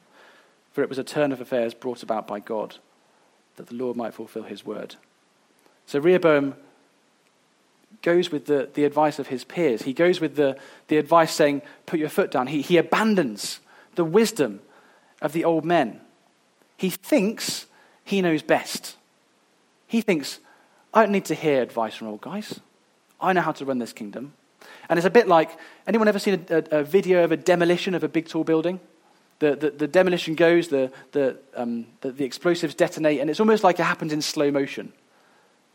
for 0.72 0.84
it 0.84 0.90
was 0.90 0.98
a 0.98 1.04
turn 1.04 1.32
of 1.32 1.42
affairs 1.42 1.74
brought 1.74 2.04
about 2.04 2.28
by 2.28 2.40
God, 2.40 2.78
that 3.56 3.68
the 3.68 3.76
Lord 3.76 3.98
might 3.98 4.14
fulfill 4.14 4.44
his 4.44 4.66
word. 4.66 4.96
So 5.86 6.00
Rehoboam 6.00 6.56
goes 8.02 8.32
with 8.32 8.46
the, 8.46 8.70
the 8.74 8.86
advice 8.86 9.20
of 9.20 9.28
his 9.28 9.44
peers. 9.44 9.84
He 9.84 9.94
goes 9.94 10.22
with 10.22 10.36
the, 10.36 10.58
the 10.88 10.98
advice 10.98 11.34
saying, 11.34 11.62
put 11.86 12.00
your 12.00 12.10
foot 12.10 12.32
down. 12.32 12.48
He, 12.48 12.62
he 12.62 12.78
abandons 12.78 13.60
the 13.96 14.06
wisdom 14.06 14.62
of 15.22 15.34
the 15.34 15.44
old 15.44 15.66
men. 15.66 16.00
He 16.78 16.90
thinks 16.90 17.66
he 18.04 18.22
knows 18.22 18.42
best. 18.42 18.96
He 19.88 20.02
thinks, 20.02 20.40
I 20.94 21.02
don't 21.02 21.12
need 21.12 21.26
to 21.26 21.36
hear 21.36 21.62
advice 21.62 21.96
from 21.96 22.08
old 22.08 22.22
guys. 22.22 22.60
I 23.20 23.34
know 23.34 23.42
how 23.42 23.52
to 23.54 23.66
run 23.66 23.80
this 23.80 23.94
kingdom. 23.94 24.34
And 24.88 24.98
it's 24.98 25.06
a 25.06 25.12
bit 25.12 25.28
like 25.28 25.52
anyone 25.88 26.08
ever 26.08 26.20
seen 26.20 26.46
a, 26.50 26.56
a, 26.56 26.80
a 26.80 26.84
video 26.84 27.24
of 27.24 27.32
a 27.32 27.38
demolition 27.38 27.94
of 27.96 28.04
a 28.04 28.08
big 28.08 28.28
tall 28.28 28.44
building? 28.44 28.80
The, 29.40 29.56
the, 29.56 29.70
the 29.72 29.88
demolition 29.88 30.36
goes, 30.36 30.68
the, 30.68 30.92
the, 31.12 31.38
um, 31.56 31.88
the, 32.02 32.12
the 32.12 32.26
explosives 32.26 32.76
detonate, 32.76 33.20
and 33.20 33.30
it's 33.30 33.40
almost 33.40 33.64
like 33.64 33.80
it 33.80 33.84
happens 33.84 34.12
in 34.12 34.22
slow 34.22 34.52
motion. 34.52 34.92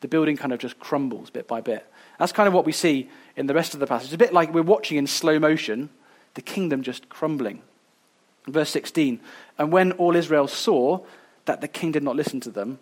The 0.00 0.08
building 0.08 0.36
kind 0.36 0.52
of 0.52 0.58
just 0.58 0.78
crumbles 0.78 1.30
bit 1.30 1.48
by 1.48 1.60
bit. 1.60 1.86
That's 2.18 2.32
kind 2.32 2.46
of 2.46 2.54
what 2.54 2.66
we 2.66 2.72
see 2.72 3.08
in 3.36 3.46
the 3.46 3.54
rest 3.54 3.74
of 3.74 3.80
the 3.80 3.86
passage. 3.86 4.06
It's 4.06 4.14
a 4.14 4.18
bit 4.18 4.32
like 4.32 4.52
we're 4.52 4.62
watching 4.62 4.98
in 4.98 5.06
slow 5.06 5.38
motion 5.38 5.90
the 6.34 6.42
kingdom 6.42 6.82
just 6.82 7.08
crumbling. 7.08 7.62
Verse 8.46 8.70
16 8.70 9.20
And 9.58 9.72
when 9.72 9.92
all 9.92 10.16
Israel 10.16 10.48
saw 10.48 11.00
that 11.46 11.60
the 11.60 11.68
king 11.68 11.92
did 11.92 12.02
not 12.02 12.16
listen 12.16 12.40
to 12.40 12.50
them, 12.50 12.78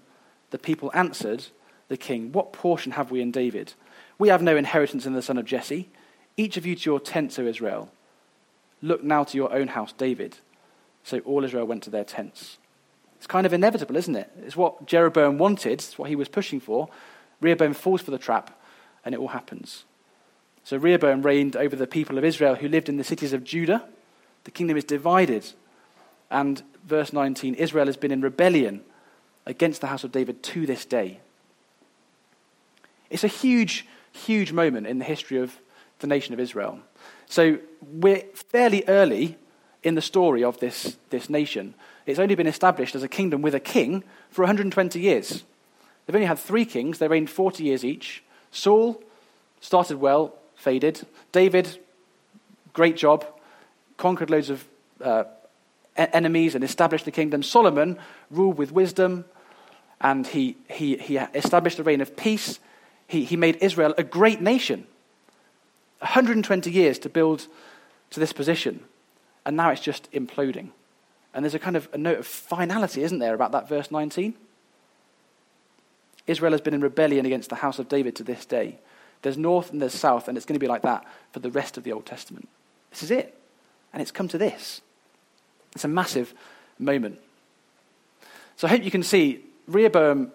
the 0.50 0.58
people 0.58 0.90
answered 0.94 1.46
the 1.88 1.96
king, 1.96 2.32
What 2.32 2.52
portion 2.52 2.92
have 2.92 3.10
we 3.10 3.20
in 3.20 3.30
David? 3.30 3.74
We 4.18 4.28
have 4.28 4.42
no 4.42 4.56
inheritance 4.56 5.06
in 5.06 5.14
the 5.14 5.22
son 5.22 5.38
of 5.38 5.44
Jesse. 5.44 5.88
Each 6.36 6.56
of 6.56 6.64
you 6.64 6.74
to 6.76 6.90
your 6.90 7.00
tents, 7.00 7.38
O 7.38 7.44
Israel. 7.44 7.90
Look 8.80 9.02
now 9.02 9.24
to 9.24 9.36
your 9.36 9.52
own 9.52 9.68
house, 9.68 9.92
David. 9.92 10.38
So 11.04 11.18
all 11.20 11.44
Israel 11.44 11.66
went 11.66 11.82
to 11.84 11.90
their 11.90 12.04
tents. 12.04 12.58
It's 13.16 13.26
kind 13.26 13.46
of 13.46 13.52
inevitable, 13.52 13.96
isn't 13.96 14.16
it? 14.16 14.30
It's 14.44 14.56
what 14.56 14.86
Jeroboam 14.86 15.38
wanted, 15.38 15.72
it's 15.72 15.98
what 15.98 16.08
he 16.08 16.16
was 16.16 16.28
pushing 16.28 16.60
for. 16.60 16.88
Rehoboam 17.40 17.74
falls 17.74 18.02
for 18.02 18.10
the 18.10 18.18
trap, 18.18 18.58
and 19.04 19.14
it 19.14 19.18
all 19.18 19.28
happens. 19.28 19.84
So 20.64 20.76
Rehoboam 20.76 21.22
reigned 21.22 21.56
over 21.56 21.74
the 21.74 21.86
people 21.86 22.18
of 22.18 22.24
Israel 22.24 22.54
who 22.54 22.68
lived 22.68 22.88
in 22.88 22.96
the 22.96 23.04
cities 23.04 23.32
of 23.32 23.44
Judah. 23.44 23.84
The 24.44 24.50
kingdom 24.50 24.76
is 24.76 24.84
divided. 24.84 25.44
And 26.30 26.62
verse 26.86 27.12
19 27.12 27.54
Israel 27.54 27.86
has 27.86 27.96
been 27.96 28.12
in 28.12 28.20
rebellion 28.20 28.82
against 29.44 29.80
the 29.80 29.88
house 29.88 30.04
of 30.04 30.12
David 30.12 30.42
to 30.44 30.66
this 30.66 30.84
day. 30.84 31.20
It's 33.10 33.24
a 33.24 33.28
huge, 33.28 33.86
huge 34.12 34.52
moment 34.52 34.86
in 34.86 34.98
the 34.98 35.04
history 35.04 35.38
of 35.38 35.58
the 35.98 36.06
nation 36.06 36.32
of 36.32 36.40
Israel. 36.40 36.80
So 37.26 37.58
we're 37.80 38.24
fairly 38.34 38.84
early 38.88 39.36
in 39.82 39.94
the 39.94 40.02
story 40.02 40.44
of 40.44 40.58
this, 40.60 40.96
this 41.10 41.28
nation. 41.28 41.74
It's 42.06 42.18
only 42.18 42.34
been 42.34 42.46
established 42.46 42.94
as 42.94 43.02
a 43.02 43.08
kingdom 43.08 43.42
with 43.42 43.54
a 43.54 43.60
king 43.60 44.04
for 44.30 44.42
120 44.42 45.00
years. 45.00 45.44
They've 46.06 46.14
only 46.14 46.26
had 46.26 46.38
three 46.38 46.64
kings, 46.64 46.98
they 46.98 47.08
reigned 47.08 47.30
40 47.30 47.64
years 47.64 47.84
each. 47.84 48.22
Saul 48.52 49.02
started 49.60 49.96
well, 49.96 50.34
faded. 50.54 51.04
David, 51.32 51.78
great 52.72 52.96
job, 52.96 53.26
conquered 53.96 54.30
loads 54.30 54.50
of 54.50 54.64
uh, 55.00 55.24
enemies 55.96 56.54
and 56.54 56.62
established 56.62 57.04
the 57.04 57.10
kingdom. 57.10 57.42
Solomon 57.42 57.98
ruled 58.30 58.58
with 58.58 58.70
wisdom 58.70 59.24
and 60.00 60.26
he, 60.26 60.56
he, 60.68 60.96
he 60.96 61.16
established 61.16 61.78
a 61.78 61.82
reign 61.82 62.00
of 62.00 62.16
peace. 62.16 62.60
He, 63.06 63.24
he 63.24 63.36
made 63.36 63.58
Israel 63.60 63.94
a 63.98 64.02
great 64.02 64.40
nation. 64.40 64.86
120 66.00 66.70
years 66.70 66.98
to 67.00 67.08
build 67.08 67.46
to 68.10 68.20
this 68.20 68.32
position, 68.32 68.80
and 69.46 69.56
now 69.56 69.70
it's 69.70 69.80
just 69.80 70.10
imploding. 70.12 70.70
And 71.32 71.44
there's 71.44 71.54
a 71.54 71.58
kind 71.58 71.76
of 71.76 71.88
a 71.92 71.98
note 71.98 72.18
of 72.18 72.26
finality, 72.26 73.02
isn't 73.04 73.20
there, 73.20 73.34
about 73.34 73.52
that 73.52 73.68
verse 73.68 73.90
19? 73.90 74.34
Israel 76.26 76.52
has 76.52 76.60
been 76.60 76.74
in 76.74 76.80
rebellion 76.80 77.26
against 77.26 77.50
the 77.50 77.56
house 77.56 77.78
of 77.78 77.88
David 77.88 78.16
to 78.16 78.24
this 78.24 78.44
day. 78.44 78.78
There's 79.22 79.38
north 79.38 79.70
and 79.70 79.80
there's 79.80 79.94
south, 79.94 80.28
and 80.28 80.36
it's 80.36 80.46
going 80.46 80.54
to 80.54 80.60
be 80.60 80.68
like 80.68 80.82
that 80.82 81.04
for 81.32 81.40
the 81.40 81.50
rest 81.50 81.76
of 81.76 81.84
the 81.84 81.92
Old 81.92 82.06
Testament. 82.06 82.48
This 82.90 83.02
is 83.02 83.10
it. 83.10 83.38
And 83.92 84.00
it's 84.00 84.10
come 84.10 84.28
to 84.28 84.38
this. 84.38 84.80
It's 85.74 85.84
a 85.84 85.88
massive 85.88 86.34
moment. 86.78 87.18
So 88.56 88.66
I 88.66 88.70
hope 88.70 88.84
you 88.84 88.90
can 88.90 89.02
see 89.02 89.44
Rehoboam 89.66 90.32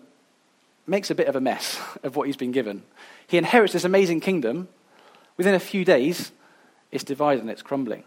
makes 0.86 1.12
a 1.12 1.16
bit 1.16 1.28
of 1.28 1.36
a 1.36 1.42
mess 1.42 1.80
of 2.04 2.16
what 2.16 2.28
he's 2.28 2.38
been 2.38 2.52
given. 2.52 2.84
He 3.28 3.38
inherits 3.38 3.74
this 3.74 3.84
amazing 3.84 4.22
kingdom. 4.22 4.70
Within 5.36 5.54
a 5.54 5.60
few 5.60 5.86
days, 5.86 6.32
it's 6.92 7.04
divided 7.04 7.42
and 7.42 7.50
it's 7.50 7.62
crumbling. 7.62 8.04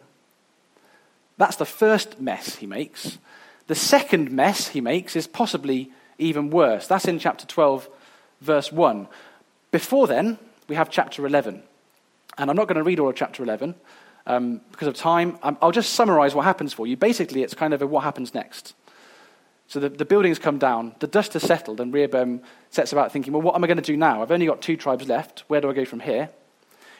That's 1.37 1.57
the 1.57 1.67
first 1.67 2.21
mess 2.21 2.57
he 2.57 2.67
makes. 2.67 3.19
The 3.67 3.75
second 3.75 4.31
mess 4.33 4.69
he 4.69 4.81
makes 4.81 5.15
is 5.15 5.27
possibly 5.27 5.93
even 6.21 6.51
worse. 6.51 6.87
That's 6.87 7.07
in 7.07 7.19
chapter 7.19 7.47
12, 7.47 7.89
verse 8.41 8.71
1. 8.73 9.09
Before 9.71 10.07
then, 10.07 10.39
we 10.69 10.77
have 10.77 10.91
chapter 10.91 11.27
11. 11.27 11.63
And 12.39 12.51
I'm 12.51 12.57
not 12.57 12.69
going 12.69 12.77
to 12.77 12.83
read 12.83 13.01
all 13.01 13.09
of 13.09 13.17
chapter 13.17 13.43
11 13.43 13.75
um, 14.27 14.61
because 14.71 14.89
of 14.89 14.95
time. 14.95 15.39
Um, 15.43 15.59
I'll 15.61 15.73
just 15.73 15.93
summarize 15.93 16.35
what 16.35 16.45
happens 16.45 16.73
for 16.73 16.87
you. 16.87 16.97
Basically, 16.97 17.43
it's 17.43 17.55
kind 17.55 17.75
of 17.75 17.83
a 17.83 17.87
what 17.87 18.05
happens 18.05 18.35
next. 18.35 18.75
So 19.69 19.79
the, 19.79 19.89
the 19.89 20.05
buildings 20.05 20.39
come 20.39 20.59
down, 20.59 20.97
the 20.99 21.07
dust 21.07 21.35
has 21.35 21.45
settled, 21.45 21.81
and 21.81 21.95
Rehoboam 21.95 22.41
sets 22.71 22.93
about 22.93 23.13
thinking, 23.13 23.33
well, 23.33 23.43
what 23.43 23.55
am 23.55 23.63
I 23.63 23.69
going 23.69 23.77
to 23.77 23.83
do 23.83 23.97
now? 23.97 24.21
I've 24.21 24.33
only 24.33 24.47
got 24.47 24.61
two 24.61 24.77
tribes 24.77 25.07
left. 25.07 25.45
Where 25.47 25.61
do 25.61 25.71
I 25.71 25.73
go 25.73 25.85
from 25.85 26.01
here? 26.01 26.31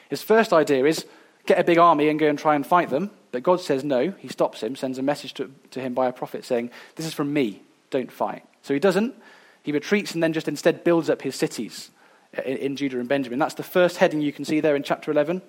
His 0.09 0.21
first 0.21 0.53
idea 0.53 0.85
is 0.85 1.05
get 1.45 1.59
a 1.59 1.63
big 1.63 1.77
army 1.77 2.07
and 2.07 2.19
go 2.19 2.27
and 2.27 2.39
try 2.39 2.55
and 2.55 2.65
fight 2.65 2.89
them. 2.89 3.11
But 3.31 3.43
God 3.43 3.59
says 3.59 3.83
no. 3.83 4.11
He 4.11 4.27
stops 4.27 4.61
him, 4.61 4.75
sends 4.75 4.97
a 4.97 5.01
message 5.01 5.33
to, 5.35 5.51
to 5.71 5.81
him 5.81 5.93
by 5.93 6.07
a 6.07 6.13
prophet 6.13 6.45
saying, 6.45 6.69
This 6.95 7.05
is 7.05 7.13
from 7.13 7.33
me, 7.33 7.61
don't 7.89 8.11
fight. 8.11 8.43
So 8.61 8.73
he 8.73 8.79
doesn't. 8.79 9.15
He 9.63 9.71
retreats 9.71 10.13
and 10.13 10.21
then 10.21 10.33
just 10.33 10.47
instead 10.47 10.83
builds 10.83 11.09
up 11.09 11.21
his 11.21 11.35
cities 11.35 11.91
in, 12.33 12.57
in 12.57 12.75
Judah 12.75 12.99
and 12.99 13.09
Benjamin. 13.09 13.39
That's 13.39 13.55
the 13.55 13.63
first 13.63 13.97
heading 13.97 14.21
you 14.21 14.33
can 14.33 14.45
see 14.45 14.59
there 14.59 14.75
in 14.75 14.83
chapter 14.83 15.11
11. 15.11 15.41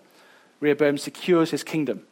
Rehoboam 0.61 0.99
secures 0.99 1.50
his 1.50 1.64
kingdom. 1.64 2.07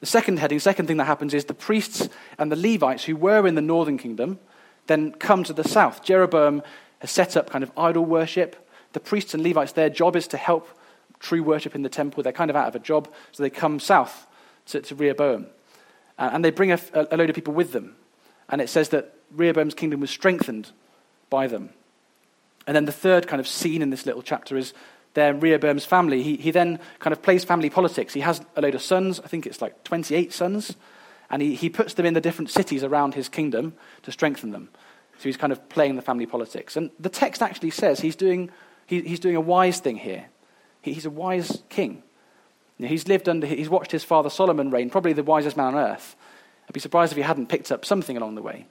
The 0.00 0.06
second 0.06 0.38
heading, 0.38 0.58
second 0.58 0.86
thing 0.86 0.96
that 0.96 1.04
happens 1.04 1.34
is 1.34 1.44
the 1.44 1.54
priests 1.54 2.08
and 2.38 2.50
the 2.50 2.56
Levites 2.56 3.04
who 3.04 3.16
were 3.16 3.46
in 3.46 3.54
the 3.54 3.60
northern 3.60 3.98
kingdom 3.98 4.38
then 4.86 5.12
come 5.12 5.44
to 5.44 5.52
the 5.52 5.64
south. 5.64 6.02
Jeroboam 6.02 6.62
has 7.00 7.10
set 7.10 7.36
up 7.36 7.50
kind 7.50 7.62
of 7.62 7.70
idol 7.76 8.04
worship. 8.04 8.68
The 8.92 9.00
priests 9.00 9.34
and 9.34 9.42
Levites, 9.42 9.72
their 9.72 9.90
job 9.90 10.16
is 10.16 10.26
to 10.28 10.36
help 10.36 10.68
true 11.20 11.42
worship 11.42 11.74
in 11.74 11.82
the 11.82 11.88
temple. 11.88 12.22
They're 12.22 12.32
kind 12.32 12.50
of 12.50 12.56
out 12.56 12.68
of 12.68 12.74
a 12.74 12.80
job, 12.80 13.12
so 13.30 13.42
they 13.42 13.50
come 13.50 13.78
south 13.78 14.26
to, 14.66 14.80
to 14.80 14.94
Rehoboam. 14.94 15.46
Uh, 16.18 16.30
and 16.32 16.44
they 16.44 16.50
bring 16.50 16.72
a, 16.72 16.80
a 16.94 17.16
load 17.16 17.28
of 17.28 17.36
people 17.36 17.54
with 17.54 17.72
them. 17.72 17.94
And 18.48 18.60
it 18.60 18.68
says 18.68 18.88
that 18.88 19.14
Rehoboam's 19.34 19.74
kingdom 19.74 20.00
was 20.00 20.10
strengthened 20.10 20.70
by 21.28 21.46
them. 21.46 21.70
And 22.66 22.76
then 22.76 22.84
the 22.84 22.92
third 22.92 23.26
kind 23.26 23.40
of 23.40 23.48
scene 23.48 23.82
in 23.82 23.90
this 23.90 24.06
little 24.06 24.22
chapter 24.22 24.56
is 24.56 24.74
there 25.14 25.34
Rehoboam's 25.34 25.84
family. 25.84 26.22
He, 26.22 26.36
he 26.36 26.50
then 26.50 26.78
kind 26.98 27.12
of 27.12 27.22
plays 27.22 27.44
family 27.44 27.70
politics. 27.70 28.14
He 28.14 28.20
has 28.20 28.40
a 28.56 28.60
load 28.60 28.74
of 28.74 28.82
sons, 28.82 29.20
I 29.20 29.26
think 29.26 29.46
it's 29.46 29.60
like 29.60 29.82
28 29.84 30.32
sons, 30.32 30.76
and 31.30 31.42
he, 31.42 31.54
he 31.54 31.68
puts 31.68 31.94
them 31.94 32.06
in 32.06 32.14
the 32.14 32.20
different 32.20 32.50
cities 32.50 32.84
around 32.84 33.14
his 33.14 33.28
kingdom 33.28 33.74
to 34.02 34.12
strengthen 34.12 34.50
them. 34.50 34.68
So 35.18 35.24
he's 35.24 35.36
kind 35.36 35.52
of 35.52 35.68
playing 35.68 35.96
the 35.96 36.02
family 36.02 36.26
politics. 36.26 36.76
And 36.76 36.90
the 36.98 37.08
text 37.08 37.42
actually 37.42 37.70
says 37.70 38.00
he's 38.00 38.16
doing, 38.16 38.50
he, 38.86 39.02
he's 39.02 39.20
doing 39.20 39.36
a 39.36 39.40
wise 39.40 39.80
thing 39.80 39.96
here. 39.96 40.26
He, 40.80 40.92
he's 40.92 41.06
a 41.06 41.10
wise 41.10 41.62
king. 41.68 42.02
He's 42.78 43.06
lived 43.06 43.28
under, 43.28 43.46
he's 43.46 43.68
watched 43.68 43.92
his 43.92 44.04
father 44.04 44.30
Solomon 44.30 44.70
reign, 44.70 44.88
probably 44.88 45.12
the 45.12 45.22
wisest 45.22 45.56
man 45.56 45.74
on 45.74 45.76
earth. 45.76 46.16
I'd 46.66 46.72
be 46.72 46.80
surprised 46.80 47.12
if 47.12 47.16
he 47.16 47.22
hadn't 47.22 47.48
picked 47.48 47.70
up 47.70 47.84
something 47.84 48.16
along 48.16 48.36
the 48.36 48.42
way. 48.42 48.66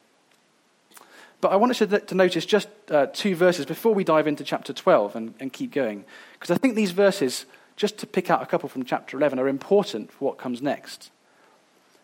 But 1.41 1.51
I 1.51 1.55
wanted 1.55 1.89
to, 1.89 1.99
to 1.99 2.15
notice 2.15 2.45
just 2.45 2.67
uh, 2.89 3.07
two 3.07 3.35
verses 3.35 3.65
before 3.65 3.93
we 3.93 4.03
dive 4.03 4.27
into 4.27 4.43
chapter 4.43 4.73
12 4.73 5.15
and, 5.15 5.33
and 5.39 5.53
keep 5.53 5.71
going. 5.71 6.03
Because 6.33 6.51
I 6.51 6.57
think 6.57 6.75
these 6.75 6.91
verses, 6.91 7.45
just 7.75 7.97
to 7.99 8.07
pick 8.07 8.29
out 8.29 8.41
a 8.41 8.45
couple 8.45 8.67
from 8.67 8.83
chapter 8.83 9.17
11, 9.17 9.39
are 9.39 9.47
important 9.47 10.11
for 10.11 10.25
what 10.25 10.37
comes 10.37 10.61
next. 10.61 11.11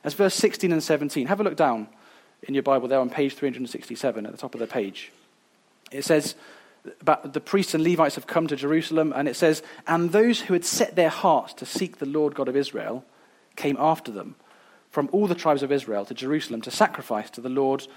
As 0.04 0.13
verse 0.13 0.36
16 0.36 0.72
and 0.72 0.82
17, 0.82 1.27
have 1.27 1.39
a 1.39 1.44
look 1.44 1.58
down 1.58 1.88
in 2.44 2.54
your 2.54 2.63
Bible 2.63 2.88
there 2.88 3.00
on 3.00 3.10
page 3.10 3.34
367 3.34 4.25
at 4.25 4.32
the 4.32 4.38
top 4.38 4.54
of 4.54 4.60
the 4.60 4.67
page. 4.67 5.12
It 5.91 6.06
says, 6.06 6.36
about 7.02 7.34
the 7.34 7.41
priests 7.41 7.74
and 7.74 7.84
Levites 7.84 8.15
have 8.15 8.28
come 8.28 8.48
to 8.48 8.56
Jerusalem, 8.56 9.12
and 9.15 9.28
it 9.28 9.36
says, 9.36 9.63
And 9.88 10.12
those 10.12 10.41
who 10.41 10.54
had 10.54 10.63
set 10.63 10.95
their 10.95 11.10
hearts 11.10 11.54
to 11.56 11.65
seek 11.65 11.98
the 11.98 12.06
Lord 12.06 12.36
God 12.36 12.48
of 12.48 12.56
Israel 12.56 13.04
came 13.56 13.78
after 13.80 14.12
them 14.12 14.36
from 14.91 15.10
all 15.12 15.28
the 15.28 15.36
tribes 15.36 15.63
of 15.63 15.71
Israel 15.71 16.06
to 16.06 16.13
Jerusalem 16.13 16.62
to 16.62 16.71
sacrifice 16.71 17.30
to 17.32 17.41
the 17.41 17.50
Lord 17.50 17.88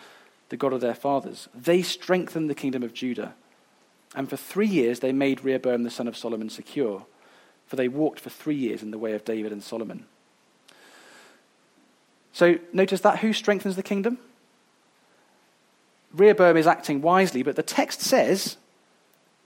the 0.48 0.56
God 0.56 0.72
of 0.72 0.80
their 0.80 0.94
fathers. 0.94 1.48
They 1.54 1.82
strengthened 1.82 2.48
the 2.48 2.54
kingdom 2.54 2.82
of 2.82 2.94
Judah. 2.94 3.34
And 4.14 4.28
for 4.28 4.37
three 4.37 4.66
years 4.66 5.00
they 5.00 5.12
made 5.12 5.44
Rehoboam 5.44 5.82
the 5.82 5.90
son 5.90 6.08
of 6.08 6.16
Solomon 6.16 6.48
secure, 6.48 7.04
for 7.66 7.76
they 7.76 7.88
walked 7.88 8.20
for 8.20 8.30
three 8.30 8.56
years 8.56 8.82
in 8.82 8.90
the 8.90 8.98
way 8.98 9.12
of 9.12 9.24
David 9.24 9.52
and 9.52 9.62
Solomon. 9.62 10.06
So 12.32 12.58
notice 12.72 13.00
that 13.02 13.18
who 13.18 13.32
strengthens 13.32 13.76
the 13.76 13.82
kingdom? 13.82 14.18
Rehoboam 16.12 16.56
is 16.56 16.66
acting 16.66 17.02
wisely, 17.02 17.42
but 17.42 17.56
the 17.56 17.62
text 17.62 18.00
says, 18.00 18.56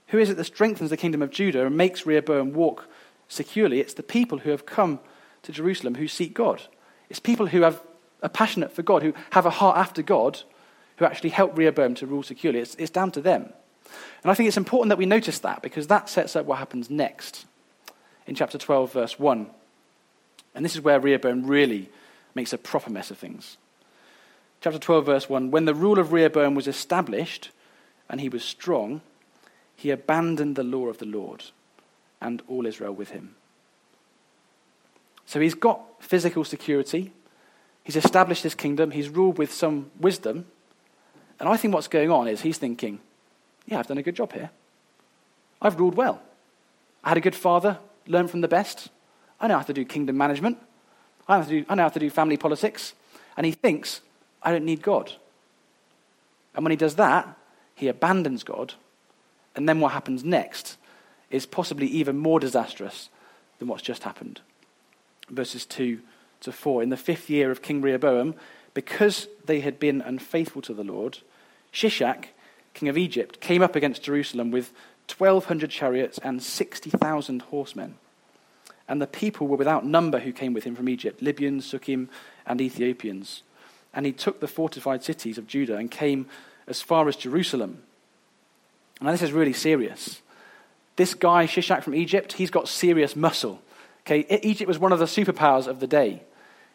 Who 0.07 0.19
is 0.19 0.29
it 0.29 0.37
that 0.37 0.45
strengthens 0.45 0.89
the 0.89 0.97
kingdom 0.97 1.21
of 1.21 1.31
Judah 1.31 1.65
and 1.65 1.75
makes 1.75 2.05
Rehoboam 2.05 2.53
walk 2.53 2.87
securely? 3.27 3.79
It's 3.79 3.95
the 3.95 4.03
people 4.03 4.39
who 4.39 4.51
have 4.51 4.65
come 4.65 4.99
to 5.43 5.51
Jerusalem 5.51 5.95
who 5.95 6.07
seek 6.07 6.33
God. 6.33 6.61
It's 7.09 7.19
people 7.19 7.47
who 7.47 7.61
have, 7.61 7.81
are 8.21 8.29
passionate 8.29 8.71
for 8.71 8.81
God, 8.81 9.03
who 9.03 9.13
have 9.31 9.45
a 9.45 9.49
heart 9.49 9.77
after 9.77 10.01
God, 10.01 10.41
who 10.97 11.05
actually 11.05 11.29
helped 11.29 11.57
Rehoboam 11.57 11.95
to 11.95 12.07
rule 12.07 12.23
securely. 12.23 12.59
It's, 12.59 12.75
it's 12.75 12.91
down 12.91 13.11
to 13.11 13.21
them. 13.21 13.51
And 14.23 14.31
I 14.31 14.33
think 14.33 14.47
it's 14.47 14.57
important 14.57 14.89
that 14.89 14.97
we 14.97 15.05
notice 15.05 15.39
that 15.39 15.61
because 15.61 15.87
that 15.87 16.09
sets 16.09 16.35
up 16.35 16.45
what 16.45 16.59
happens 16.59 16.89
next 16.89 17.45
in 18.25 18.35
chapter 18.35 18.57
12, 18.57 18.93
verse 18.93 19.19
1. 19.19 19.47
And 20.55 20.63
this 20.63 20.75
is 20.75 20.81
where 20.81 20.99
Rehoboam 20.99 21.45
really 21.45 21.89
makes 22.35 22.53
a 22.53 22.57
proper 22.57 22.89
mess 22.89 23.11
of 23.11 23.17
things. 23.17 23.57
Chapter 24.61 24.79
12, 24.79 25.05
verse 25.05 25.29
1 25.29 25.51
When 25.51 25.65
the 25.65 25.75
rule 25.75 25.99
of 25.99 26.13
Rehoboam 26.13 26.55
was 26.55 26.67
established 26.67 27.49
and 28.09 28.21
he 28.21 28.29
was 28.29 28.43
strong, 28.43 29.01
he 29.75 29.89
abandoned 29.89 30.55
the 30.55 30.63
law 30.63 30.87
of 30.87 30.99
the 30.99 31.05
Lord 31.05 31.43
and 32.21 32.41
all 32.47 32.65
Israel 32.65 32.93
with 32.93 33.09
him. 33.09 33.35
So 35.25 35.39
he's 35.39 35.55
got 35.55 35.81
physical 35.99 36.43
security, 36.43 37.11
he's 37.83 37.95
established 37.95 38.43
his 38.43 38.55
kingdom, 38.55 38.91
he's 38.91 39.09
ruled 39.09 39.37
with 39.37 39.53
some 39.53 39.91
wisdom, 39.99 40.45
and 41.39 41.49
I 41.49 41.57
think 41.57 41.73
what's 41.73 41.87
going 41.87 42.11
on 42.11 42.27
is 42.27 42.41
he's 42.41 42.57
thinking, 42.57 42.99
yeah, 43.65 43.79
I've 43.79 43.87
done 43.87 43.97
a 43.97 44.03
good 44.03 44.15
job 44.15 44.33
here. 44.33 44.49
I've 45.61 45.79
ruled 45.79 45.95
well. 45.95 46.21
I 47.03 47.09
had 47.09 47.17
a 47.17 47.21
good 47.21 47.35
father, 47.35 47.79
learned 48.07 48.31
from 48.31 48.41
the 48.41 48.47
best. 48.47 48.89
I 49.39 49.47
know 49.47 49.57
how 49.57 49.63
to 49.63 49.73
do 49.73 49.85
kingdom 49.85 50.17
management. 50.17 50.57
I 51.27 51.33
know 51.33 51.43
how 51.43 51.49
to 51.49 51.61
do, 51.61 51.65
I 51.69 51.75
know 51.75 51.83
how 51.83 51.89
to 51.89 51.99
do 51.99 52.09
family 52.09 52.37
politics. 52.37 52.93
And 53.35 53.45
he 53.45 53.51
thinks, 53.51 54.01
I 54.41 54.51
don't 54.51 54.65
need 54.65 54.81
God. 54.81 55.11
And 56.55 56.63
when 56.63 56.71
he 56.71 56.77
does 56.77 56.95
that, 56.95 57.37
he 57.75 57.87
abandons 57.87 58.43
God. 58.43 58.73
And 59.55 59.67
then 59.67 59.79
what 59.79 59.93
happens 59.93 60.23
next 60.23 60.77
is 61.29 61.45
possibly 61.45 61.87
even 61.87 62.17
more 62.17 62.39
disastrous 62.39 63.09
than 63.59 63.67
what's 63.67 63.83
just 63.83 64.03
happened. 64.03 64.41
Verses 65.29 65.65
2 65.65 65.99
to 66.41 66.51
4. 66.51 66.83
In 66.83 66.89
the 66.89 66.97
fifth 66.97 67.29
year 67.29 67.49
of 67.51 67.61
King 67.61 67.81
Rehoboam, 67.81 68.35
because 68.73 69.27
they 69.45 69.59
had 69.59 69.79
been 69.79 70.01
unfaithful 70.01 70.61
to 70.63 70.73
the 70.73 70.83
Lord, 70.83 71.19
Shishak, 71.71 72.25
king 72.73 72.89
of 72.89 72.97
Egypt, 72.97 73.39
came 73.39 73.61
up 73.61 73.75
against 73.75 74.03
Jerusalem 74.03 74.51
with 74.51 74.73
1,200 75.15 75.69
chariots 75.69 76.19
and 76.23 76.41
60,000 76.41 77.41
horsemen. 77.43 77.95
And 78.87 79.01
the 79.01 79.07
people 79.07 79.47
were 79.47 79.57
without 79.57 79.85
number 79.85 80.19
who 80.19 80.33
came 80.33 80.53
with 80.53 80.63
him 80.63 80.75
from 80.75 80.89
Egypt 80.89 81.21
Libyans, 81.21 81.71
Sukkim, 81.71 82.09
and 82.45 82.59
Ethiopians. 82.59 83.43
And 83.93 84.05
he 84.05 84.11
took 84.11 84.39
the 84.39 84.47
fortified 84.47 85.03
cities 85.03 85.37
of 85.37 85.47
Judah 85.47 85.77
and 85.77 85.89
came 85.89 86.27
as 86.67 86.81
far 86.81 87.07
as 87.07 87.15
Jerusalem. 87.15 87.83
Now, 89.01 89.11
this 89.11 89.21
is 89.21 89.31
really 89.31 89.53
serious. 89.53 90.21
This 90.95 91.13
guy, 91.13 91.45
Shishak 91.47 91.83
from 91.83 91.95
Egypt, 91.95 92.33
he's 92.33 92.51
got 92.51 92.67
serious 92.67 93.15
muscle. 93.15 93.61
Okay, 94.05 94.25
Egypt 94.43 94.67
was 94.67 94.79
one 94.79 94.91
of 94.91 94.99
the 94.99 95.05
superpowers 95.05 95.67
of 95.67 95.79
the 95.79 95.87
day. 95.87 96.23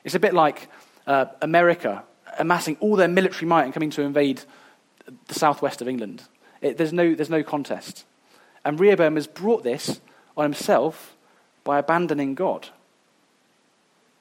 It's 0.04 0.14
a 0.14 0.20
bit 0.20 0.34
like 0.34 0.68
uh, 1.08 1.24
America 1.42 2.04
amassing 2.38 2.76
all 2.78 2.94
their 2.94 3.08
military 3.08 3.46
might 3.46 3.64
and 3.64 3.72
coming 3.72 3.90
to 3.90 4.02
invade 4.02 4.42
the 5.26 5.34
southwest 5.34 5.80
of 5.82 5.88
England. 5.88 6.22
It, 6.60 6.76
there's, 6.76 6.92
no, 6.92 7.14
there's 7.14 7.30
no 7.30 7.42
contest. 7.42 8.04
And 8.64 8.78
Rehoboam 8.78 9.16
has 9.16 9.26
brought 9.26 9.64
this 9.64 10.00
on 10.36 10.44
himself 10.44 11.16
by 11.64 11.78
abandoning 11.78 12.34
God. 12.34 12.68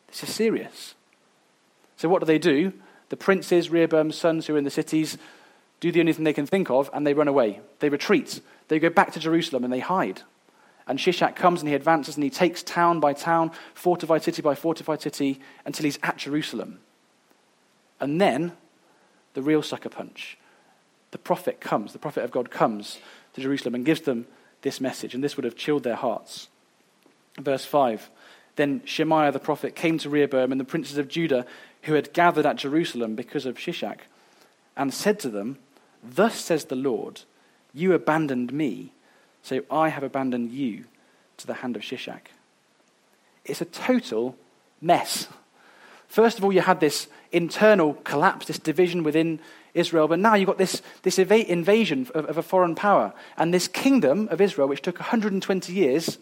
This 0.07 0.23
is 0.23 0.33
serious. 0.33 0.95
So, 1.97 2.09
what 2.09 2.19
do 2.19 2.25
they 2.25 2.39
do? 2.39 2.73
The 3.09 3.17
princes, 3.17 3.69
Rehoboam's 3.69 4.15
sons 4.15 4.47
who 4.47 4.55
are 4.55 4.57
in 4.57 4.63
the 4.63 4.69
cities, 4.69 5.17
do 5.79 5.91
the 5.91 5.99
only 5.99 6.13
thing 6.13 6.23
they 6.23 6.33
can 6.33 6.45
think 6.45 6.69
of 6.69 6.89
and 6.93 7.05
they 7.05 7.13
run 7.13 7.27
away. 7.27 7.59
They 7.79 7.89
retreat. 7.89 8.41
They 8.67 8.79
go 8.79 8.89
back 8.89 9.11
to 9.13 9.19
Jerusalem 9.19 9.63
and 9.63 9.71
they 9.71 9.79
hide. 9.79 10.21
And 10.87 10.99
Shishak 10.99 11.35
comes 11.35 11.61
and 11.61 11.67
he 11.67 11.75
advances 11.75 12.15
and 12.15 12.23
he 12.23 12.29
takes 12.29 12.63
town 12.63 12.99
by 12.99 13.13
town, 13.13 13.51
fortified 13.73 14.23
city 14.23 14.41
by 14.41 14.55
fortified 14.55 15.01
city, 15.01 15.39
until 15.65 15.83
he's 15.83 15.99
at 16.01 16.17
Jerusalem. 16.17 16.79
And 17.99 18.21
then 18.21 18.53
the 19.33 19.41
real 19.41 19.61
sucker 19.61 19.89
punch. 19.89 20.37
The 21.11 21.17
prophet 21.17 21.59
comes, 21.59 21.93
the 21.93 21.99
prophet 21.99 22.23
of 22.23 22.31
God 22.31 22.51
comes 22.51 22.99
to 23.33 23.41
Jerusalem 23.41 23.75
and 23.75 23.85
gives 23.85 24.01
them 24.01 24.27
this 24.61 24.81
message, 24.81 25.13
and 25.13 25.23
this 25.23 25.35
would 25.37 25.45
have 25.45 25.55
chilled 25.55 25.83
their 25.83 25.95
hearts. 25.95 26.47
Verse 27.39 27.65
5 27.65 28.09
Then 28.55 28.81
Shemaiah 28.85 29.31
the 29.31 29.39
prophet 29.39 29.75
came 29.75 29.97
to 29.99 30.09
Rehoboam 30.09 30.51
and 30.51 30.59
the 30.59 30.65
princes 30.65 30.97
of 30.97 31.07
Judah 31.07 31.45
who 31.83 31.93
had 31.93 32.13
gathered 32.13 32.45
at 32.45 32.55
Jerusalem 32.55 33.15
because 33.15 33.45
of 33.45 33.57
Shishak 33.57 33.99
and 34.75 34.93
said 34.93 35.19
to 35.19 35.29
them, 35.29 35.57
Thus 36.03 36.39
says 36.39 36.65
the 36.65 36.75
Lord, 36.75 37.21
You 37.73 37.93
abandoned 37.93 38.51
me, 38.53 38.91
so 39.47 39.61
I 39.71 39.87
have 39.87 40.03
abandoned 40.03 40.51
you 40.51 40.83
to 41.37 41.47
the 41.47 41.53
hand 41.53 41.77
of 41.77 41.81
Shishak. 41.81 42.31
It's 43.45 43.61
a 43.61 43.65
total 43.65 44.35
mess. 44.81 45.29
First 46.09 46.37
of 46.37 46.43
all, 46.43 46.51
you 46.51 46.59
had 46.59 46.81
this 46.81 47.07
internal 47.31 47.93
collapse, 47.93 48.47
this 48.47 48.59
division 48.59 49.03
within 49.03 49.39
Israel, 49.73 50.09
but 50.09 50.19
now 50.19 50.33
you've 50.35 50.47
got 50.47 50.57
this, 50.57 50.81
this 51.03 51.17
invasion 51.17 52.09
of, 52.13 52.25
of 52.25 52.37
a 52.37 52.43
foreign 52.43 52.75
power. 52.75 53.13
And 53.37 53.53
this 53.53 53.69
kingdom 53.69 54.27
of 54.31 54.41
Israel, 54.41 54.67
which 54.67 54.81
took 54.81 54.99
120 54.99 55.71
years 55.71 56.17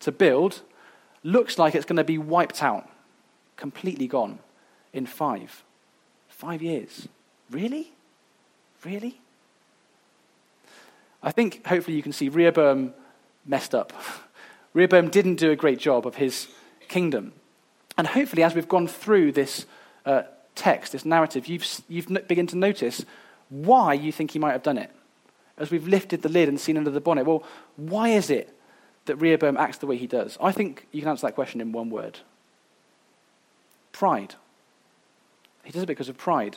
to 0.00 0.12
build, 0.12 0.60
looks 1.24 1.58
like 1.58 1.74
it's 1.74 1.84
going 1.84 1.96
to 1.96 2.04
be 2.04 2.18
wiped 2.18 2.62
out, 2.62 2.88
completely 3.56 4.06
gone 4.06 4.38
in 4.92 5.04
five. 5.04 5.64
Five 6.28 6.62
years. 6.62 7.08
Really? 7.50 7.90
Really? 8.84 9.18
I 11.28 11.30
think 11.30 11.66
hopefully 11.66 11.94
you 11.94 12.02
can 12.02 12.12
see 12.12 12.30
Rehoboam 12.30 12.94
messed 13.44 13.74
up. 13.74 13.92
Rehoboam 14.72 15.10
didn't 15.10 15.34
do 15.34 15.50
a 15.50 15.56
great 15.56 15.78
job 15.78 16.06
of 16.06 16.14
his 16.14 16.48
kingdom. 16.88 17.34
And 17.98 18.06
hopefully, 18.06 18.42
as 18.42 18.54
we've 18.54 18.66
gone 18.66 18.86
through 18.86 19.32
this 19.32 19.66
uh, 20.06 20.22
text, 20.54 20.92
this 20.92 21.04
narrative, 21.04 21.46
you've, 21.46 21.82
you've 21.86 22.06
begun 22.28 22.46
to 22.46 22.56
notice 22.56 23.04
why 23.50 23.92
you 23.92 24.10
think 24.10 24.30
he 24.30 24.38
might 24.38 24.52
have 24.52 24.62
done 24.62 24.78
it. 24.78 24.90
As 25.58 25.70
we've 25.70 25.86
lifted 25.86 26.22
the 26.22 26.30
lid 26.30 26.48
and 26.48 26.58
seen 26.58 26.78
under 26.78 26.90
the 26.90 26.98
bonnet, 26.98 27.26
well, 27.26 27.42
why 27.76 28.08
is 28.08 28.30
it 28.30 28.56
that 29.04 29.16
Rehoboam 29.16 29.58
acts 29.58 29.76
the 29.76 29.86
way 29.86 29.98
he 29.98 30.06
does? 30.06 30.38
I 30.40 30.50
think 30.50 30.86
you 30.92 31.02
can 31.02 31.10
answer 31.10 31.26
that 31.26 31.34
question 31.34 31.60
in 31.60 31.72
one 31.72 31.90
word 31.90 32.20
pride. 33.92 34.34
He 35.62 35.72
does 35.72 35.82
it 35.82 35.86
because 35.86 36.08
of 36.08 36.16
pride. 36.16 36.56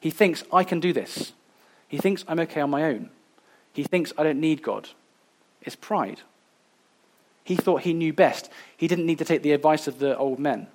He 0.00 0.08
thinks, 0.08 0.44
I 0.50 0.64
can 0.64 0.80
do 0.80 0.94
this. 0.94 1.34
He 1.88 1.98
thinks, 1.98 2.24
I'm 2.26 2.40
okay 2.40 2.62
on 2.62 2.70
my 2.70 2.84
own. 2.84 3.10
He 3.72 3.82
thinks, 3.84 4.12
I 4.18 4.24
don't 4.24 4.40
need 4.40 4.62
God. 4.62 4.88
It's 5.62 5.76
pride. 5.76 6.20
He 7.44 7.56
thought 7.56 7.82
he 7.82 7.94
knew 7.94 8.12
best. 8.12 8.50
He 8.76 8.88
didn't 8.88 9.06
need 9.06 9.18
to 9.18 9.24
take 9.24 9.42
the 9.42 9.52
advice 9.52 9.86
of 9.86 9.98
the 9.98 10.16
old 10.16 10.38
men. 10.38 10.66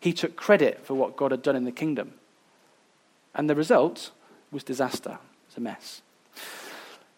He 0.00 0.12
took 0.12 0.36
credit 0.36 0.84
for 0.84 0.94
what 0.94 1.16
God 1.16 1.30
had 1.30 1.42
done 1.42 1.56
in 1.56 1.64
the 1.64 1.72
kingdom. 1.72 2.14
And 3.34 3.48
the 3.48 3.54
result 3.54 4.10
was 4.50 4.64
disaster. 4.64 5.18
It's 5.46 5.56
a 5.56 5.60
mess. 5.60 6.02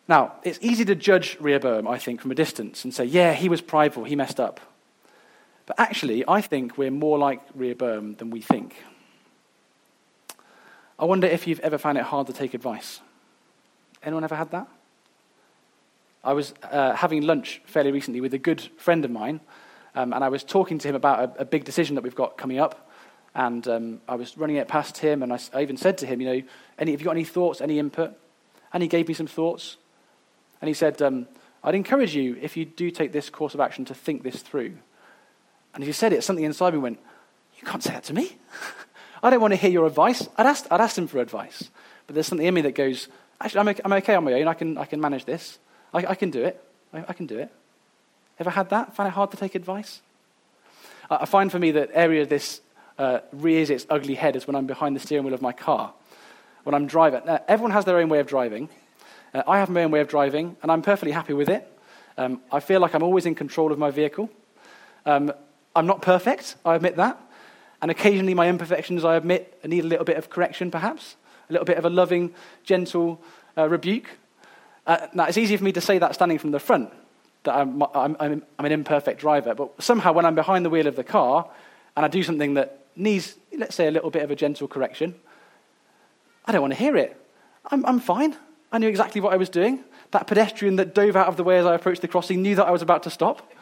Now, 0.09 0.35
it's 0.43 0.59
easy 0.63 0.85
to 0.87 0.95
judge 0.95 1.37
Rehoboam, 1.39 1.87
I 1.87 1.99
think, 1.99 2.21
from 2.21 2.31
a 2.31 2.35
distance 2.35 2.85
and 2.85 2.95
say, 2.95 3.05
yeah, 3.05 3.35
he 3.35 3.49
was 3.49 3.61
prideful, 3.61 4.05
he 4.05 4.17
messed 4.17 4.41
up. 4.41 4.61
But 5.67 5.79
actually, 5.79 6.25
I 6.27 6.41
think 6.41 6.79
we're 6.79 6.91
more 6.91 7.19
like 7.19 7.43
Rehoboam 7.55 8.15
than 8.15 8.31
we 8.31 8.41
think. 8.41 8.75
I 10.99 11.05
wonder 11.05 11.27
if 11.27 11.47
you've 11.47 11.61
ever 11.61 11.79
found 11.79 11.99
it 11.99 12.05
hard 12.05 12.27
to 12.29 12.33
take 12.33 12.55
advice. 12.55 13.01
Anyone 14.03 14.25
ever 14.25 14.35
had 14.35 14.51
that? 14.51 14.67
I 16.25 16.33
was 16.33 16.53
uh, 16.63 16.95
having 16.95 17.23
lunch 17.23 17.63
fairly 17.65 17.93
recently 17.93 18.21
with 18.21 18.35
a 18.35 18.39
good 18.39 18.61
friend 18.77 19.05
of 19.05 19.11
mine, 19.11 19.41
um, 19.95 20.13
and 20.13 20.23
I 20.23 20.29
was 20.29 20.45
talking 20.45 20.79
to 20.79 20.89
him 20.89 20.95
about 20.95 21.37
a, 21.39 21.43
a, 21.43 21.45
big 21.45 21.65
decision 21.65 21.95
that 21.95 22.03
we've 22.03 22.15
got 22.15 22.37
coming 22.37 22.59
up. 22.59 22.91
And 23.35 23.67
um, 23.69 24.01
I 24.09 24.17
was 24.17 24.37
running 24.37 24.57
it 24.57 24.69
past 24.69 24.99
him, 24.99 25.23
and 25.23 25.33
I, 25.33 25.39
I, 25.55 25.63
even 25.63 25.77
said 25.77 25.99
to 25.99 26.07
him, 26.07 26.21
you 26.21 26.27
know, 26.27 26.43
any, 26.79 26.91
have 26.91 27.01
you 27.01 27.05
got 27.05 27.13
any 27.13 27.25
thoughts, 27.25 27.61
any 27.61 27.79
input? 27.79 28.19
And 28.73 28.83
he 28.83 28.89
gave 28.89 29.09
me 29.09 29.15
some 29.15 29.27
thoughts. 29.27 29.77
And 30.61 30.69
he 30.69 30.75
said, 30.75 31.01
um, 31.03 31.27
I'd 31.63 31.75
encourage 31.75 32.15
you, 32.15 32.37
if 32.41 32.57
you 32.57 32.65
do 32.65 32.91
take 32.91 33.13
this 33.13 33.31
course 33.31 33.55
of 33.55 33.61
action, 33.61 33.85
to 33.87 33.95
think 33.95 34.23
this 34.23 34.43
through. 34.43 34.77
And 35.75 35.83
as 35.83 35.87
he 35.87 35.93
said 35.93 36.13
it, 36.13 36.25
something 36.25 36.45
inside 36.45 36.75
me 36.75 36.81
went, 36.81 36.99
You 37.59 37.67
can't 37.67 37.83
say 37.83 37.93
that 37.93 38.05
to 38.05 38.15
me. 38.15 38.37
I 39.23 39.31
don't 39.31 39.41
want 39.41 39.53
to 39.53 39.57
hear 39.57 39.71
your 39.71 39.87
advice. 39.87 40.29
I'd 40.37 40.47
asked, 40.47 40.67
I'd 40.71 40.81
asked 40.81 40.99
him 40.99 41.07
for 41.07 41.19
advice. 41.19 41.71
But 42.07 42.15
there's 42.15 42.27
something 42.27 42.47
in 42.47 42.55
me 42.55 42.63
that 42.63 42.75
goes, 42.75 43.09
Actually, 43.41 43.61
I'm 43.61 43.69
okay, 43.69 43.83
I'm 43.85 43.93
okay 43.93 44.15
on 44.15 44.25
my 44.25 44.33
own. 44.35 44.49
I 44.49 44.55
can, 44.55 44.79
I 44.79 44.85
can 44.85 45.01
manage 45.01 45.25
this. 45.25 45.59
I, 45.93 46.07
I 46.07 46.15
can 46.15 46.31
do 46.31 46.45
it. 46.45 46.63
I, 46.93 47.05
I, 47.09 47.13
can 47.13 47.27
do 47.27 47.39
it. 47.39 47.51
Ever 48.39 48.51
had 48.51 48.71
that? 48.71 48.95
Find 48.95 49.09
it 49.09 49.13
hard 49.13 49.31
to 49.33 49.37
take 49.37 49.55
advice? 49.55 50.01
I, 51.11 51.19
I 51.23 51.25
find 51.25 51.51
for 51.51 51.59
me 51.59 51.71
that 51.73 51.91
area 51.93 52.27
this 52.27 52.61
uh, 52.99 53.21
rears 53.33 53.71
its 53.71 53.87
ugly 53.89 54.15
head 54.15 54.37
is 54.37 54.47
when 54.47 54.57
I'm 54.57 54.67
behind 54.67 54.97
the 54.97 55.01
steering 55.01 55.25
wheel 55.25 55.35
of 55.35 55.43
my 55.43 55.53
car. 55.53 55.93
When 56.65 56.75
I'm 56.75 56.87
driving. 56.87 57.23
Now, 57.25 57.41
everyone 57.49 57.71
has 57.73 57.85
their 57.85 57.99
own 57.99 58.09
way 58.09 58.19
of 58.19 58.27
driving. 58.27 58.69
Uh, 59.33 59.43
I 59.47 59.59
have 59.59 59.71
my 59.71 59.85
own 59.85 59.91
way 59.91 60.01
of 60.01 60.09
driving, 60.09 60.57
and 60.63 60.73
I'm 60.73 60.83
perfectly 60.83 61.13
happy 61.13 61.33
with 61.33 61.49
it. 61.49 61.67
Um, 62.17 62.41
I 62.51 62.61
feel 62.61 62.81
like 62.81 62.95
I'm 62.95 63.03
always 63.03 63.27
in 63.27 63.35
control 63.35 63.73
of 63.73 63.79
my 63.79 63.91
vehicle. 63.91 64.29
Um, 65.07 65.33
I'm 65.77 65.87
not 65.87 66.03
perfect, 66.03 66.57
I 66.65 66.75
admit 66.75 66.97
that. 66.97 67.19
And 67.81 67.91
occasionally, 67.91 68.35
my 68.35 68.49
imperfections, 68.49 69.05
I 69.05 69.17
admit, 69.17 69.57
need 69.65 69.85
a 69.85 69.87
little 69.87 70.05
bit 70.05 70.17
of 70.17 70.29
correction, 70.29 70.71
perhaps, 70.71 71.17
a 71.49 71.53
little 71.53 71.65
bit 71.65 71.79
of 71.79 71.85
a 71.85 71.91
loving, 71.91 72.35
gentle 72.65 73.21
uh, 73.57 73.69
rebuke. 73.69 74.09
Uh, 74.89 75.07
now, 75.13 75.25
it's 75.27 75.37
easy 75.37 75.55
for 75.55 75.65
me 75.65 75.73
to 75.73 75.83
say 75.83 75.99
that 75.99 76.15
standing 76.15 76.39
from 76.39 76.51
the 76.51 76.59
front, 76.59 76.91
that 77.45 77.55
I'm, 77.55 77.83
I'm, 77.95 78.17
I'm, 78.19 78.43
I'm 78.59 78.65
an 78.65 78.73
imperfect 78.73 79.21
driver, 79.21 79.55
but 79.55 79.83
somehow 79.83 80.13
when 80.15 80.25
I'm 80.25 80.35
behind 80.35 80.65
the 80.65 80.71
wheel 80.71 80.87
of 80.87 80.97
the 80.97 81.05
car 81.05 81.47
and 81.95 82.07
I 82.07 82.09
do 82.09 82.23
something 82.23 82.55
that 82.55 82.87
needs, 82.97 83.37
let's 83.57 83.75
say, 83.75 83.87
a 83.87 83.91
little 83.91 84.11
bit 84.11 84.23
of 84.23 84.31
a 84.31 84.35
gentle 84.35 84.67
correction, 84.67 85.15
I 86.47 86.53
don't 86.53 86.63
want 86.63 86.73
to 86.73 86.79
hear 86.79 86.97
it. 86.97 87.21
I'm, 87.71 87.85
I'm 87.85 88.01
fine. 88.01 88.35
I 88.73 88.79
knew 88.79 88.89
exactly 88.89 89.21
what 89.21 89.35
I 89.35 89.37
was 89.37 89.51
doing. 89.51 89.85
That 90.13 90.27
pedestrian 90.27 90.77
that 90.77 90.95
dove 90.95 91.17
out 91.17 91.29
of 91.29 91.37
the 91.37 91.45
way 91.45 91.59
as 91.59 91.67
I 91.67 91.75
approached 91.75 92.01
the 92.01 92.09
crossing 92.09 92.41
knew 92.41 92.55
that 92.55 92.67
I 92.67 92.71
was 92.71 92.81
about 92.81 93.03
to 93.03 93.11
stop. 93.11 93.53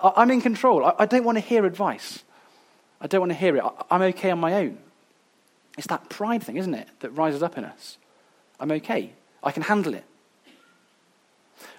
I, 0.00 0.22
am 0.22 0.30
in 0.30 0.40
control. 0.40 0.84
I, 0.96 1.06
don't 1.06 1.24
want 1.24 1.38
to 1.38 1.42
hear 1.44 1.66
advice. 1.66 2.22
I 3.00 3.08
don't 3.08 3.20
want 3.20 3.32
to 3.32 3.36
hear 3.36 3.56
it. 3.56 3.64
I, 3.64 3.70
I'm 3.90 4.02
okay 4.02 4.30
on 4.30 4.38
my 4.38 4.54
own. 4.54 4.78
It's 5.76 5.88
that 5.88 6.08
pride 6.08 6.44
thing, 6.44 6.56
isn't 6.56 6.74
it, 6.74 6.86
that 7.00 7.10
rises 7.10 7.42
up 7.42 7.58
in 7.58 7.64
us. 7.64 7.98
I'm 8.60 8.70
okay. 8.70 9.12
I 9.42 9.50
can 9.50 9.64
handle 9.64 9.94
it. 9.94 10.04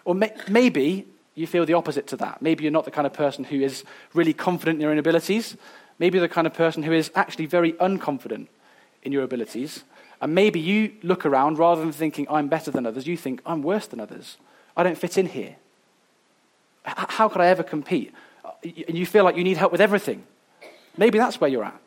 Or 0.06 0.16
may, 0.16 0.34
maybe 0.50 1.08
you 1.36 1.48
feel 1.48 1.66
the 1.66 1.74
opposite 1.74 2.08
to 2.08 2.18
that. 2.18 2.42
Maybe 2.42 2.64
you're 2.64 2.72
not 2.72 2.86
the 2.86 2.92
kind 2.92 3.08
of 3.08 3.14
person 3.14 3.44
who 3.44 3.62
is 3.62 3.84
really 4.14 4.34
confident 4.34 4.76
in 4.78 4.82
your 4.82 4.92
own 4.92 5.00
abilities. 5.00 5.58
Maybe 6.00 6.18
you're 6.18 6.28
the 6.28 6.34
kind 6.34 6.48
of 6.48 6.54
person 6.54 6.84
who 6.84 6.92
is 6.92 7.12
actually 7.16 7.46
very 7.46 7.74
unconfident 7.74 8.48
in 9.02 9.12
your 9.12 9.24
abilities. 9.24 9.84
And 10.22 10.34
maybe 10.34 10.60
you 10.60 10.94
look 11.04 11.26
around 11.26 11.58
rather 11.58 11.82
than 11.82 11.92
thinking, 11.92 12.28
I'm 12.30 12.48
better 12.48 12.72
than 12.72 12.86
others, 12.86 13.08
you 13.08 13.18
think, 13.18 13.42
I'm 13.46 13.62
worse 13.62 13.88
than 13.88 14.00
others. 14.00 14.38
I 14.78 14.84
don't 14.84 14.98
fit 14.98 15.18
in 15.18 15.26
here. 15.26 15.56
How 16.84 17.28
could 17.30 17.42
I 17.42 17.48
ever 17.48 17.64
compete? 17.64 18.14
And 18.64 18.98
you 18.98 19.06
feel 19.06 19.24
like 19.24 19.36
you 19.36 19.44
need 19.44 19.58
help 19.58 19.72
with 19.72 19.82
everything. 19.82 20.24
Maybe 20.96 21.18
that's 21.18 21.42
where 21.42 21.50
you're 21.50 21.66
at. 21.66 21.80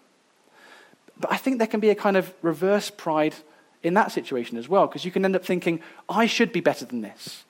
But 1.19 1.33
I 1.33 1.39
think 1.39 1.59
there 1.59 1.67
can 1.67 1.81
be 1.81 1.89
a 1.89 1.95
kind 1.95 2.17
of 2.17 2.33
reverse 2.43 2.91
pride 2.91 3.35
in 3.83 3.95
that 3.95 4.13
situation 4.13 4.59
as 4.59 4.69
well, 4.69 4.87
because 4.87 5.05
you 5.05 5.11
can 5.11 5.25
end 5.25 5.35
up 5.35 5.45
thinking, 5.45 5.81
I 6.09 6.27
should 6.27 6.53
be 6.53 6.61
better 6.61 6.85
than 6.85 7.01
this. 7.01 7.45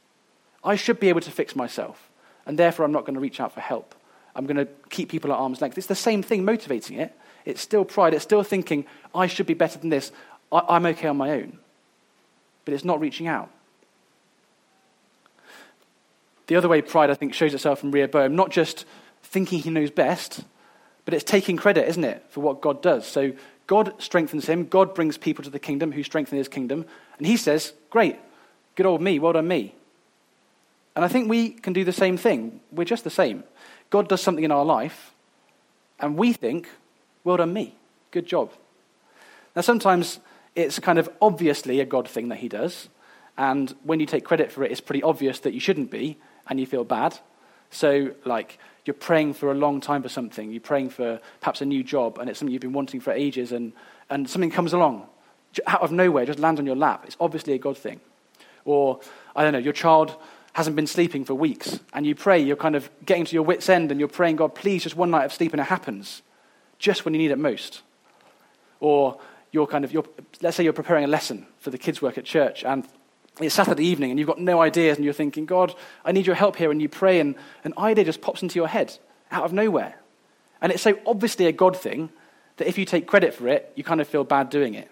I 0.66 0.74
should 0.74 0.98
be 0.98 1.08
able 1.08 1.20
to 1.20 1.30
fix 1.30 1.54
myself, 1.54 2.10
and 2.44 2.58
therefore 2.58 2.84
I'm 2.84 2.92
not 2.92 3.06
going 3.06 3.14
to 3.14 3.20
reach 3.20 3.40
out 3.40 3.54
for 3.54 3.60
help. 3.60 3.94
I'm 4.34 4.46
going 4.46 4.56
to 4.56 4.68
keep 4.90 5.08
people 5.08 5.32
at 5.32 5.38
arm's 5.38 5.60
length. 5.62 5.78
It's 5.78 5.86
the 5.86 5.94
same 5.94 6.22
thing 6.22 6.44
motivating 6.44 6.98
it. 6.98 7.16
It's 7.44 7.60
still 7.60 7.84
pride. 7.84 8.12
It's 8.12 8.24
still 8.24 8.42
thinking, 8.42 8.84
I 9.14 9.28
should 9.28 9.46
be 9.46 9.54
better 9.54 9.78
than 9.78 9.88
this. 9.88 10.10
I- 10.50 10.76
am 10.76 10.84
okay 10.86 11.08
on 11.08 11.16
my 11.16 11.30
own. 11.30 11.58
But 12.64 12.74
it's 12.74 12.84
not 12.84 13.00
reaching 13.00 13.28
out. 13.28 13.48
The 16.48 16.56
other 16.56 16.68
way 16.68 16.82
pride, 16.82 17.10
I 17.10 17.14
think, 17.14 17.32
shows 17.32 17.54
itself 17.54 17.82
in 17.82 17.92
Rehoboam, 17.92 18.34
not 18.34 18.50
just 18.50 18.84
thinking 19.22 19.60
he 19.60 19.70
knows 19.70 19.90
best, 19.90 20.44
but 21.04 21.14
it's 21.14 21.24
taking 21.24 21.56
credit, 21.56 21.88
isn't 21.88 22.04
it, 22.04 22.24
for 22.28 22.40
what 22.40 22.60
God 22.60 22.82
does. 22.82 23.06
So 23.06 23.32
God 23.68 23.94
strengthens 23.98 24.46
him. 24.46 24.66
God 24.66 24.94
brings 24.94 25.16
people 25.16 25.44
to 25.44 25.50
the 25.50 25.58
kingdom 25.58 25.92
who 25.92 26.02
strengthen 26.02 26.38
his 26.38 26.48
kingdom. 26.48 26.84
And 27.18 27.26
he 27.26 27.36
says, 27.36 27.72
Great, 27.90 28.16
good 28.74 28.86
old 28.86 29.00
me, 29.00 29.20
well 29.20 29.32
done 29.32 29.48
me. 29.48 29.74
And 30.96 31.04
I 31.04 31.08
think 31.08 31.28
we 31.28 31.50
can 31.50 31.74
do 31.74 31.84
the 31.84 31.92
same 31.92 32.16
thing. 32.16 32.60
We're 32.72 32.84
just 32.84 33.04
the 33.04 33.10
same. 33.10 33.44
God 33.90 34.08
does 34.08 34.22
something 34.22 34.44
in 34.44 34.50
our 34.50 34.64
life, 34.64 35.12
and 36.00 36.16
we 36.16 36.32
think, 36.32 36.68
well 37.22 37.36
done 37.36 37.52
me, 37.52 37.76
good 38.10 38.26
job. 38.26 38.50
Now, 39.54 39.62
sometimes 39.62 40.18
it's 40.54 40.78
kind 40.78 40.98
of 40.98 41.08
obviously 41.20 41.80
a 41.80 41.84
God 41.84 42.08
thing 42.08 42.28
that 42.30 42.38
he 42.38 42.48
does, 42.48 42.88
and 43.36 43.74
when 43.84 44.00
you 44.00 44.06
take 44.06 44.24
credit 44.24 44.50
for 44.50 44.64
it, 44.64 44.72
it's 44.72 44.80
pretty 44.80 45.02
obvious 45.02 45.38
that 45.40 45.52
you 45.52 45.60
shouldn't 45.60 45.90
be, 45.90 46.16
and 46.48 46.58
you 46.58 46.66
feel 46.66 46.82
bad. 46.82 47.18
So, 47.70 48.14
like, 48.24 48.58
you're 48.86 48.94
praying 48.94 49.34
for 49.34 49.50
a 49.50 49.54
long 49.54 49.80
time 49.80 50.02
for 50.02 50.08
something, 50.08 50.50
you're 50.50 50.60
praying 50.60 50.90
for 50.90 51.20
perhaps 51.40 51.60
a 51.60 51.66
new 51.66 51.84
job, 51.84 52.18
and 52.18 52.30
it's 52.30 52.38
something 52.38 52.52
you've 52.52 52.62
been 52.62 52.72
wanting 52.72 53.00
for 53.00 53.12
ages, 53.12 53.52
and, 53.52 53.72
and 54.08 54.28
something 54.30 54.50
comes 54.50 54.72
along 54.72 55.06
out 55.66 55.82
of 55.82 55.92
nowhere, 55.92 56.24
just 56.26 56.38
lands 56.38 56.58
on 56.58 56.66
your 56.66 56.76
lap. 56.76 57.04
It's 57.06 57.16
obviously 57.20 57.52
a 57.52 57.58
God 57.58 57.76
thing. 57.76 58.00
Or, 58.64 59.00
I 59.34 59.42
don't 59.42 59.52
know, 59.52 59.58
your 59.58 59.72
child 59.72 60.16
hasn't 60.56 60.74
been 60.74 60.86
sleeping 60.86 61.22
for 61.22 61.34
weeks, 61.34 61.80
and 61.92 62.06
you 62.06 62.14
pray, 62.14 62.40
you're 62.40 62.56
kind 62.56 62.74
of 62.74 62.88
getting 63.04 63.26
to 63.26 63.34
your 63.34 63.42
wits' 63.42 63.68
end, 63.68 63.90
and 63.90 64.00
you're 64.00 64.08
praying, 64.08 64.36
God, 64.36 64.54
please, 64.54 64.84
just 64.84 64.96
one 64.96 65.10
night 65.10 65.26
of 65.26 65.32
sleep, 65.34 65.52
and 65.52 65.60
it 65.60 65.64
happens, 65.64 66.22
just 66.78 67.04
when 67.04 67.12
you 67.12 67.18
need 67.18 67.30
it 67.30 67.36
most. 67.36 67.82
Or 68.80 69.20
you're 69.52 69.66
kind 69.66 69.84
of, 69.84 69.92
you're, 69.92 70.06
let's 70.40 70.56
say 70.56 70.64
you're 70.64 70.72
preparing 70.72 71.04
a 71.04 71.08
lesson 71.08 71.46
for 71.58 71.68
the 71.68 71.76
kids' 71.76 72.00
work 72.00 72.16
at 72.16 72.24
church, 72.24 72.64
and 72.64 72.88
it's 73.38 73.54
Saturday 73.54 73.84
evening, 73.84 74.10
and 74.10 74.18
you've 74.18 74.28
got 74.28 74.40
no 74.40 74.62
ideas, 74.62 74.96
and 74.96 75.04
you're 75.04 75.12
thinking, 75.12 75.44
God, 75.44 75.74
I 76.06 76.12
need 76.12 76.26
your 76.26 76.36
help 76.36 76.56
here, 76.56 76.70
and 76.70 76.80
you 76.80 76.88
pray, 76.88 77.20
and 77.20 77.34
an 77.64 77.74
idea 77.76 78.04
just 78.06 78.22
pops 78.22 78.40
into 78.40 78.58
your 78.58 78.68
head 78.68 78.96
out 79.30 79.44
of 79.44 79.52
nowhere. 79.52 80.00
And 80.62 80.72
it's 80.72 80.80
so 80.80 80.98
obviously 81.04 81.44
a 81.44 81.52
God 81.52 81.76
thing 81.76 82.08
that 82.56 82.66
if 82.66 82.78
you 82.78 82.86
take 82.86 83.06
credit 83.06 83.34
for 83.34 83.46
it, 83.46 83.70
you 83.74 83.84
kind 83.84 84.00
of 84.00 84.08
feel 84.08 84.24
bad 84.24 84.48
doing 84.48 84.72
it. 84.72 84.90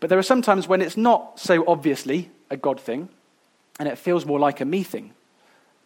But 0.00 0.10
there 0.10 0.18
are 0.18 0.22
some 0.22 0.42
times 0.42 0.68
when 0.68 0.82
it's 0.82 0.98
not 0.98 1.40
so 1.40 1.64
obviously 1.66 2.30
a 2.50 2.58
God 2.58 2.78
thing, 2.78 3.08
and 3.78 3.88
it 3.88 3.98
feels 3.98 4.24
more 4.24 4.38
like 4.38 4.60
a 4.60 4.64
me 4.64 4.82
thing. 4.82 5.12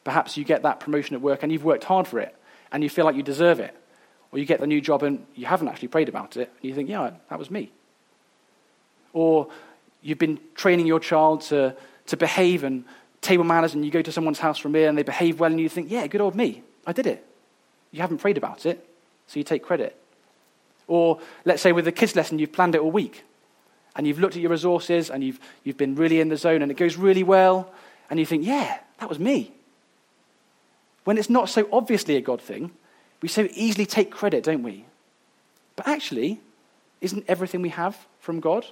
Perhaps 0.04 0.36
you 0.36 0.44
get 0.44 0.62
that 0.62 0.80
promotion 0.80 1.16
at 1.16 1.22
work 1.22 1.42
and 1.42 1.50
you've 1.50 1.64
worked 1.64 1.84
hard 1.84 2.06
for 2.06 2.18
it, 2.20 2.34
and 2.72 2.82
you 2.82 2.90
feel 2.90 3.04
like 3.04 3.16
you 3.16 3.22
deserve 3.22 3.60
it. 3.60 3.74
Or 4.32 4.38
you 4.38 4.44
get 4.44 4.60
the 4.60 4.66
new 4.66 4.80
job 4.80 5.02
and 5.02 5.24
you 5.34 5.46
haven't 5.46 5.68
actually 5.68 5.88
prayed 5.88 6.08
about 6.08 6.36
it, 6.36 6.50
and 6.60 6.68
you 6.68 6.74
think, 6.74 6.88
yeah, 6.88 7.10
that 7.30 7.38
was 7.38 7.50
me. 7.50 7.70
Or 9.12 9.48
you've 10.02 10.18
been 10.18 10.38
training 10.54 10.86
your 10.86 11.00
child 11.00 11.40
to, 11.42 11.76
to 12.06 12.16
behave 12.16 12.64
and 12.64 12.84
table 13.22 13.44
manners, 13.44 13.74
and 13.74 13.84
you 13.84 13.90
go 13.90 14.02
to 14.02 14.12
someone's 14.12 14.38
house 14.38 14.64
a 14.64 14.68
meal 14.68 14.88
and 14.88 14.98
they 14.98 15.02
behave 15.02 15.40
well, 15.40 15.50
and 15.50 15.60
you 15.60 15.68
think, 15.68 15.90
yeah, 15.90 16.06
good 16.06 16.20
old 16.20 16.34
me, 16.34 16.62
I 16.86 16.92
did 16.92 17.06
it. 17.06 17.26
You 17.92 18.00
haven't 18.00 18.18
prayed 18.18 18.36
about 18.36 18.66
it, 18.66 18.86
so 19.26 19.38
you 19.38 19.44
take 19.44 19.62
credit. 19.62 19.96
Or 20.86 21.18
let's 21.44 21.62
say 21.62 21.72
with 21.72 21.84
the 21.84 21.92
kids' 21.92 22.14
lesson, 22.14 22.38
you've 22.38 22.52
planned 22.52 22.74
it 22.74 22.80
all 22.80 22.90
week, 22.92 23.24
and 23.96 24.06
you've 24.06 24.18
looked 24.18 24.36
at 24.36 24.42
your 24.42 24.50
resources, 24.50 25.10
and 25.10 25.24
you've, 25.24 25.40
you've 25.64 25.76
been 25.76 25.94
really 25.94 26.20
in 26.20 26.28
the 26.28 26.36
zone, 26.36 26.62
and 26.62 26.70
it 26.70 26.76
goes 26.76 26.96
really 26.96 27.22
well, 27.22 27.72
and 28.10 28.20
you 28.20 28.26
think, 28.26 28.44
yeah, 28.44 28.78
that 28.98 29.08
was 29.08 29.18
me. 29.18 29.52
When 31.04 31.18
it's 31.18 31.30
not 31.30 31.48
so 31.48 31.68
obviously 31.72 32.16
a 32.16 32.20
God 32.20 32.42
thing, 32.42 32.72
we 33.22 33.28
so 33.28 33.48
easily 33.54 33.86
take 33.86 34.10
credit, 34.10 34.44
don't 34.44 34.62
we? 34.62 34.84
But 35.76 35.88
actually, 35.88 36.40
isn't 37.00 37.24
everything 37.28 37.62
we 37.62 37.70
have 37.70 37.96
from 38.18 38.40
God? 38.40 38.66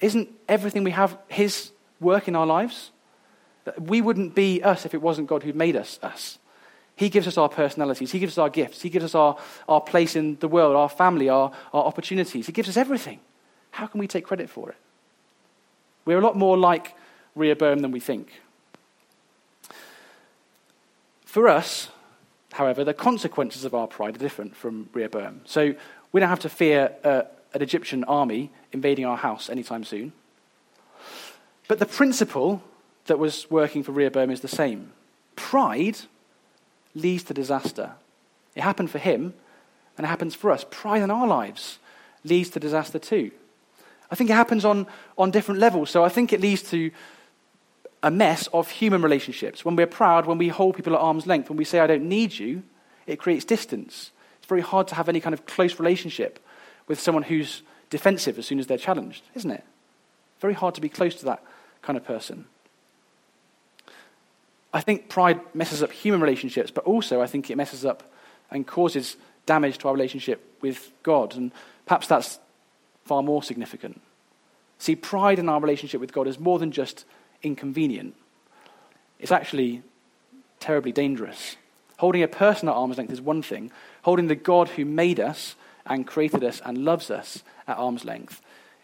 Isn't 0.00 0.28
everything 0.48 0.84
we 0.84 0.92
have 0.92 1.18
His 1.28 1.70
work 2.00 2.28
in 2.28 2.36
our 2.36 2.46
lives? 2.46 2.90
We 3.78 4.00
wouldn't 4.00 4.34
be 4.34 4.62
us 4.62 4.86
if 4.86 4.94
it 4.94 5.02
wasn't 5.02 5.28
God 5.28 5.42
who 5.42 5.52
made 5.52 5.76
us 5.76 5.98
us. 6.02 6.38
He 6.96 7.08
gives 7.08 7.26
us 7.26 7.38
our 7.38 7.48
personalities, 7.48 8.12
He 8.12 8.18
gives 8.18 8.34
us 8.34 8.38
our 8.38 8.50
gifts, 8.50 8.82
He 8.82 8.90
gives 8.90 9.04
us 9.04 9.14
our, 9.14 9.36
our 9.68 9.80
place 9.80 10.16
in 10.16 10.36
the 10.36 10.48
world, 10.48 10.76
our 10.76 10.88
family, 10.88 11.28
our, 11.28 11.52
our 11.72 11.84
opportunities. 11.84 12.46
He 12.46 12.52
gives 12.52 12.68
us 12.68 12.76
everything. 12.76 13.20
How 13.70 13.86
can 13.86 14.00
we 14.00 14.06
take 14.06 14.24
credit 14.24 14.50
for 14.50 14.70
it? 14.70 14.76
We're 16.04 16.18
a 16.18 16.22
lot 16.22 16.36
more 16.36 16.56
like 16.56 16.94
Rehoboam 17.34 17.80
than 17.80 17.90
we 17.90 18.00
think. 18.00 18.40
For 21.24 21.48
us, 21.48 21.88
however, 22.52 22.82
the 22.82 22.94
consequences 22.94 23.64
of 23.64 23.74
our 23.74 23.86
pride 23.86 24.16
are 24.16 24.18
different 24.18 24.56
from 24.56 24.88
Rehoboam. 24.92 25.42
So 25.44 25.74
we 26.12 26.20
don't 26.20 26.28
have 26.28 26.40
to 26.40 26.48
fear 26.48 26.92
uh, 27.04 27.22
an 27.54 27.62
Egyptian 27.62 28.04
army 28.04 28.50
invading 28.72 29.04
our 29.04 29.16
house 29.16 29.48
anytime 29.48 29.84
soon. 29.84 30.12
But 31.68 31.78
the 31.78 31.86
principle 31.86 32.62
that 33.06 33.18
was 33.18 33.48
working 33.50 33.82
for 33.82 33.92
Rehoboam 33.92 34.30
is 34.30 34.40
the 34.40 34.48
same. 34.48 34.92
Pride 35.36 35.98
leads 36.94 37.22
to 37.24 37.34
disaster. 37.34 37.92
It 38.56 38.62
happened 38.62 38.90
for 38.90 38.98
him, 38.98 39.34
and 39.96 40.04
it 40.04 40.08
happens 40.08 40.34
for 40.34 40.50
us. 40.50 40.64
Pride 40.70 41.02
in 41.02 41.10
our 41.10 41.26
lives 41.26 41.78
leads 42.24 42.50
to 42.50 42.60
disaster 42.60 42.98
too. 42.98 43.30
I 44.10 44.14
think 44.14 44.30
it 44.30 44.34
happens 44.34 44.64
on, 44.64 44.86
on 45.16 45.30
different 45.30 45.60
levels. 45.60 45.90
So 45.90 46.04
I 46.04 46.08
think 46.08 46.32
it 46.32 46.40
leads 46.40 46.62
to 46.70 46.90
a 48.02 48.10
mess 48.10 48.48
of 48.48 48.70
human 48.70 49.02
relationships. 49.02 49.64
When 49.64 49.76
we're 49.76 49.86
proud, 49.86 50.26
when 50.26 50.38
we 50.38 50.48
hold 50.48 50.76
people 50.76 50.94
at 50.94 51.00
arm's 51.00 51.26
length, 51.26 51.48
when 51.48 51.58
we 51.58 51.64
say, 51.64 51.80
I 51.80 51.86
don't 51.86 52.08
need 52.08 52.38
you, 52.38 52.62
it 53.06 53.18
creates 53.18 53.44
distance. 53.44 54.10
It's 54.38 54.48
very 54.48 54.62
hard 54.62 54.88
to 54.88 54.94
have 54.94 55.08
any 55.08 55.20
kind 55.20 55.34
of 55.34 55.46
close 55.46 55.78
relationship 55.78 56.38
with 56.88 56.98
someone 56.98 57.24
who's 57.24 57.62
defensive 57.90 58.38
as 58.38 58.46
soon 58.46 58.58
as 58.58 58.66
they're 58.66 58.78
challenged, 58.78 59.22
isn't 59.34 59.50
it? 59.50 59.64
Very 60.40 60.54
hard 60.54 60.74
to 60.76 60.80
be 60.80 60.88
close 60.88 61.14
to 61.16 61.24
that 61.26 61.42
kind 61.82 61.96
of 61.96 62.04
person. 62.04 62.46
I 64.72 64.80
think 64.80 65.08
pride 65.08 65.40
messes 65.54 65.82
up 65.82 65.92
human 65.92 66.20
relationships, 66.20 66.70
but 66.70 66.84
also 66.84 67.20
I 67.20 67.26
think 67.26 67.50
it 67.50 67.56
messes 67.56 67.84
up 67.84 68.10
and 68.50 68.66
causes 68.66 69.16
damage 69.46 69.78
to 69.78 69.88
our 69.88 69.94
relationship 69.94 70.40
with 70.60 70.90
God. 71.02 71.36
And 71.36 71.50
perhaps 71.86 72.06
that's 72.06 72.38
far 73.10 73.24
more 73.24 73.42
significant. 73.42 74.00
See, 74.78 74.94
pride 74.94 75.40
in 75.40 75.48
our 75.48 75.60
relationship 75.60 76.00
with 76.00 76.12
God 76.12 76.28
is 76.28 76.38
more 76.38 76.60
than 76.60 76.70
just 76.70 77.04
inconvenient, 77.42 78.14
it's 79.18 79.32
actually 79.32 79.82
terribly 80.60 80.92
dangerous. 80.92 81.56
Holding 81.98 82.22
a 82.22 82.28
person 82.28 82.68
at 82.68 82.76
arm's 82.76 82.98
length 82.98 83.12
is 83.12 83.20
one 83.20 83.42
thing, 83.42 83.72
holding 84.02 84.28
the 84.28 84.36
God 84.36 84.68
who 84.68 84.84
made 84.84 85.18
us 85.18 85.56
and 85.84 86.06
created 86.06 86.44
us 86.44 86.62
and 86.64 86.84
loves 86.84 87.10
us 87.10 87.42
at 87.66 87.78
arm's 87.78 88.04
length 88.04 88.40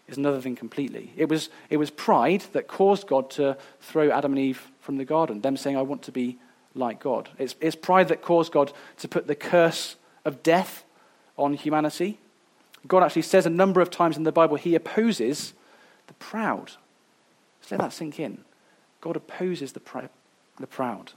is 0.09 0.17
another 0.17 0.41
thing 0.41 0.57
completely. 0.57 1.13
It 1.15 1.29
was, 1.29 1.49
it 1.69 1.77
was 1.77 1.89
pride 1.89 2.43
that 2.51 2.67
caused 2.67 3.07
God 3.07 3.29
to 3.31 3.55
throw 3.79 4.11
Adam 4.11 4.33
and 4.33 4.39
Eve 4.39 4.71
from 4.81 4.97
the 4.97 5.05
garden, 5.05 5.39
them 5.39 5.55
saying, 5.55 5.77
I 5.77 5.83
want 5.83 6.03
to 6.03 6.11
be 6.11 6.37
like 6.75 6.99
God. 6.99 7.29
It's, 7.39 7.55
it's 7.61 7.77
pride 7.77 8.09
that 8.09 8.21
caused 8.21 8.51
God 8.51 8.73
to 8.97 9.07
put 9.07 9.25
the 9.25 9.35
curse 9.35 9.95
of 10.25 10.43
death 10.43 10.83
on 11.37 11.53
humanity. 11.53 12.19
God 12.87 13.03
actually 13.03 13.23
says 13.23 13.45
a 13.45 13.49
number 13.51 13.81
of 13.81 13.89
times 13.89 14.17
in 14.17 14.23
the 14.23 14.31
Bible 14.31 14.55
he 14.55 14.75
opposes 14.75 15.53
the 16.07 16.13
proud. 16.15 16.71
Let's 17.59 17.71
let 17.71 17.79
that 17.81 17.93
sink 17.93 18.19
in. 18.19 18.39
God 19.01 19.15
opposes 19.15 19.73
the, 19.73 19.79
pr- 19.79 20.05
the 20.59 20.67
proud. 20.67 21.11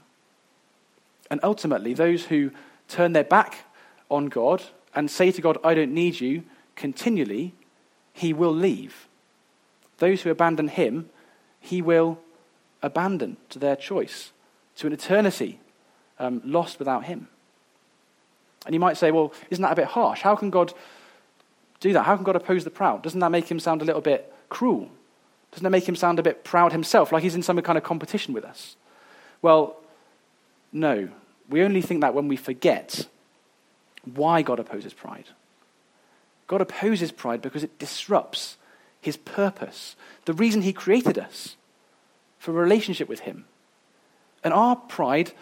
And 1.30 1.40
ultimately, 1.42 1.94
those 1.94 2.26
who 2.26 2.50
turn 2.88 3.12
their 3.12 3.24
back 3.24 3.66
on 4.11 4.26
God 4.26 4.62
and 4.94 5.11
say 5.11 5.30
to 5.30 5.40
God, 5.40 5.59
I 5.62 5.74
don't 5.74 5.94
need 5.94 6.20
you, 6.20 6.42
continually, 6.74 7.54
he 8.12 8.33
will 8.33 8.54
leave. 8.54 9.06
Those 9.98 10.22
who 10.22 10.30
abandon 10.30 10.68
him, 10.68 11.09
he 11.61 11.80
will 11.80 12.18
abandon 12.83 13.37
to 13.50 13.59
their 13.59 13.76
choice, 13.76 14.33
to 14.76 14.87
an 14.87 14.92
eternity 14.92 15.61
um, 16.18 16.42
lost 16.44 16.78
without 16.78 17.04
him. 17.04 17.28
And 18.66 18.74
you 18.74 18.80
might 18.80 18.96
say, 18.96 19.11
well, 19.11 19.33
isn't 19.50 19.62
that 19.62 19.72
a 19.72 19.76
bit 19.76 19.87
harsh? 19.87 20.22
How 20.22 20.35
can 20.35 20.50
God 20.50 20.72
do 21.81 21.93
that? 21.95 22.05
How 22.05 22.14
can 22.14 22.25
God 22.25 22.37
oppose 22.37 22.64
the 22.64 22.71
proud? 22.71 23.03
Doesn't 23.03 23.21
that 23.21 23.31
make 23.31 23.51
him 23.51 23.59
sound 23.59 23.83
a 23.83 23.85
little 23.85 24.03
bit 24.03 24.33
cruel? 24.49 24.90
Doesn't 25.51 25.64
that 25.64 25.71
make 25.71 25.88
him 25.88 25.97
sound 25.97 26.19
a 26.19 26.23
bit 26.23 26.45
proud 26.45 26.73
himself, 26.73 27.11
like 27.11 27.23
he's 27.23 27.35
in 27.35 27.43
some 27.43 27.61
kind 27.62 27.79
of 27.79 27.85
competition 27.85 28.35
with 28.35 28.45
us? 28.45 28.77
Well, 29.43 29.77
no. 30.73 31.09
We 31.49 31.62
only 31.62 31.83
think 31.83 32.03
that 32.03 32.14
when 32.14 32.29
we 32.29 32.37
forget 32.37 33.09
why 34.14 34.43
God 34.43 34.61
opposes 34.61 34.93
pride. 34.93 35.27
God 36.47 36.61
opposes 36.61 37.11
pride 37.11 37.43
because 37.43 37.64
it 37.64 37.79
disrupts 37.79 38.57
his 39.01 39.16
purpose, 39.16 39.97
the 40.27 40.33
reason 40.33 40.62
he 40.62 40.73
created 40.73 41.19
us 41.19 41.57
for 42.38 42.51
a 42.51 42.55
relationship 42.55 43.09
with 43.09 43.21
him. 43.21 43.47
And 44.45 44.53
our 44.53 44.77
pride 44.77 45.33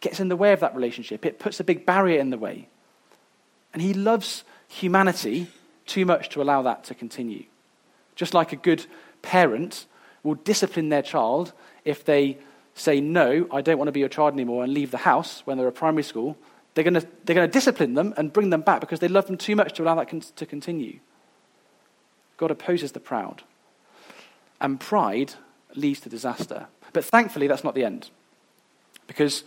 gets 0.00 0.20
in 0.20 0.28
the 0.28 0.36
way 0.36 0.52
of 0.52 0.60
that 0.60 0.74
relationship, 0.74 1.24
it 1.24 1.38
puts 1.38 1.60
a 1.60 1.64
big 1.64 1.86
barrier 1.86 2.18
in 2.18 2.30
the 2.30 2.38
way. 2.38 2.68
And 3.72 3.82
he 3.82 3.94
loves 3.94 4.44
humanity 4.68 5.48
too 5.86 6.04
much 6.04 6.28
to 6.30 6.42
allow 6.42 6.62
that 6.62 6.84
to 6.84 6.94
continue. 6.94 7.44
Just 8.14 8.34
like 8.34 8.52
a 8.52 8.56
good 8.56 8.86
parent 9.22 9.86
will 10.22 10.34
discipline 10.34 10.88
their 10.88 11.02
child 11.02 11.52
if 11.84 12.04
they 12.04 12.38
say, 12.74 13.00
No, 13.00 13.46
I 13.52 13.60
don't 13.60 13.78
want 13.78 13.88
to 13.88 13.92
be 13.92 14.00
your 14.00 14.08
child 14.08 14.34
anymore, 14.34 14.64
and 14.64 14.72
leave 14.72 14.90
the 14.90 14.98
house 14.98 15.42
when 15.44 15.58
they're 15.58 15.68
at 15.68 15.74
primary 15.74 16.02
school, 16.02 16.36
they're 16.74 16.84
going 16.84 16.94
to, 16.94 17.06
they're 17.24 17.34
going 17.34 17.48
to 17.48 17.52
discipline 17.52 17.94
them 17.94 18.14
and 18.16 18.32
bring 18.32 18.50
them 18.50 18.60
back 18.60 18.80
because 18.80 19.00
they 19.00 19.08
love 19.08 19.26
them 19.26 19.36
too 19.36 19.56
much 19.56 19.74
to 19.74 19.82
allow 19.82 19.94
that 19.96 20.08
con- 20.08 20.22
to 20.36 20.46
continue. 20.46 21.00
God 22.36 22.50
opposes 22.50 22.92
the 22.92 23.00
proud. 23.00 23.42
And 24.60 24.78
pride 24.78 25.34
leads 25.74 26.00
to 26.00 26.08
disaster. 26.08 26.66
But 26.92 27.04
thankfully, 27.04 27.46
that's 27.46 27.64
not 27.64 27.74
the 27.74 27.84
end. 27.84 28.10
Because 29.06 29.44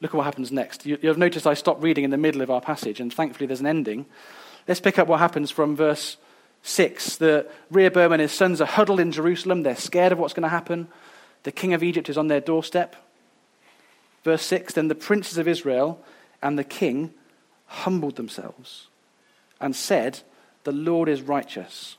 look 0.00 0.12
at 0.12 0.16
what 0.16 0.24
happens 0.24 0.50
next. 0.50 0.86
You, 0.86 0.98
you'll 1.02 1.18
notice 1.18 1.46
I 1.46 1.54
stopped 1.54 1.82
reading 1.82 2.04
in 2.04 2.10
the 2.10 2.16
middle 2.16 2.40
of 2.42 2.50
our 2.50 2.60
passage, 2.60 3.00
and 3.00 3.12
thankfully, 3.12 3.46
there's 3.46 3.60
an 3.60 3.66
ending. 3.66 4.06
Let's 4.68 4.80
pick 4.80 4.98
up 4.98 5.08
what 5.08 5.18
happens 5.20 5.50
from 5.50 5.76
verse 5.76 6.16
6. 6.62 7.16
The 7.16 7.46
Rehoboam 7.70 8.12
and 8.12 8.22
his 8.22 8.32
sons 8.32 8.60
are 8.60 8.66
huddled 8.66 9.00
in 9.00 9.12
Jerusalem. 9.12 9.62
They're 9.62 9.76
scared 9.76 10.12
of 10.12 10.18
what's 10.18 10.34
going 10.34 10.44
to 10.44 10.48
happen. 10.48 10.88
The 11.42 11.52
king 11.52 11.74
of 11.74 11.82
Egypt 11.82 12.08
is 12.08 12.18
on 12.18 12.28
their 12.28 12.40
doorstep. 12.40 12.96
Verse 14.24 14.42
6 14.42 14.74
Then 14.74 14.88
the 14.88 14.94
princes 14.94 15.38
of 15.38 15.48
Israel 15.48 16.00
and 16.42 16.58
the 16.58 16.64
king 16.64 17.12
humbled 17.66 18.16
themselves 18.16 18.88
and 19.60 19.74
said, 19.74 20.20
The 20.64 20.72
Lord 20.72 21.08
is 21.08 21.22
righteous. 21.22 21.96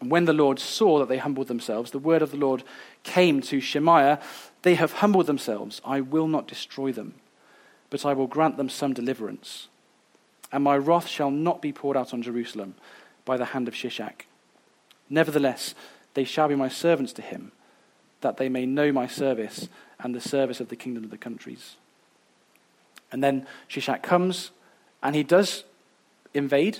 And 0.00 0.10
when 0.10 0.24
the 0.24 0.32
Lord 0.32 0.58
saw 0.58 0.98
that 0.98 1.08
they 1.08 1.18
humbled 1.18 1.48
themselves, 1.48 1.90
the 1.90 1.98
word 1.98 2.22
of 2.22 2.30
the 2.30 2.38
Lord 2.38 2.62
came 3.02 3.42
to 3.42 3.60
Shemaiah 3.60 4.18
They 4.62 4.74
have 4.74 4.94
humbled 4.94 5.26
themselves. 5.26 5.80
I 5.84 6.00
will 6.00 6.28
not 6.28 6.48
destroy 6.48 6.92
them, 6.92 7.14
but 7.90 8.06
I 8.06 8.14
will 8.14 8.26
grant 8.26 8.56
them 8.56 8.70
some 8.70 8.94
deliverance. 8.94 9.68
And 10.52 10.64
my 10.64 10.76
wrath 10.76 11.06
shall 11.06 11.30
not 11.30 11.62
be 11.62 11.72
poured 11.72 11.96
out 11.96 12.12
on 12.12 12.22
Jerusalem 12.22 12.74
by 13.24 13.36
the 13.36 13.46
hand 13.46 13.68
of 13.68 13.74
Shishak. 13.74 14.22
Nevertheless, 15.08 15.74
they 16.14 16.24
shall 16.24 16.48
be 16.48 16.54
my 16.54 16.68
servants 16.68 17.12
to 17.14 17.22
him, 17.22 17.52
that 18.20 18.36
they 18.36 18.48
may 18.48 18.66
know 18.66 18.92
my 18.92 19.06
service 19.06 19.68
and 19.98 20.14
the 20.14 20.20
service 20.20 20.60
of 20.60 20.68
the 20.68 20.76
kingdom 20.76 21.04
of 21.04 21.10
the 21.10 21.18
countries. 21.18 21.76
And 23.12 23.22
then 23.22 23.46
Shishak 23.68 24.02
comes 24.02 24.50
and 25.02 25.14
he 25.14 25.22
does 25.22 25.64
invade 26.34 26.78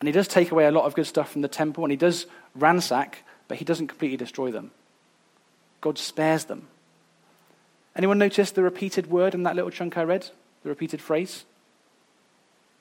and 0.00 0.06
he 0.06 0.12
does 0.12 0.28
take 0.28 0.50
away 0.50 0.66
a 0.66 0.70
lot 0.70 0.84
of 0.84 0.94
good 0.94 1.06
stuff 1.06 1.32
from 1.32 1.42
the 1.42 1.48
temple 1.48 1.84
and 1.84 1.90
he 1.90 1.96
does 1.96 2.26
ransack, 2.54 3.24
but 3.48 3.58
he 3.58 3.64
doesn't 3.64 3.88
completely 3.88 4.16
destroy 4.16 4.50
them. 4.50 4.70
God 5.80 5.98
spares 5.98 6.44
them. 6.44 6.68
Anyone 7.96 8.18
notice 8.18 8.52
the 8.52 8.62
repeated 8.62 9.08
word 9.08 9.34
in 9.34 9.42
that 9.42 9.56
little 9.56 9.70
chunk 9.70 9.96
I 9.96 10.04
read? 10.04 10.30
The 10.62 10.68
repeated 10.68 11.00
phrase? 11.00 11.44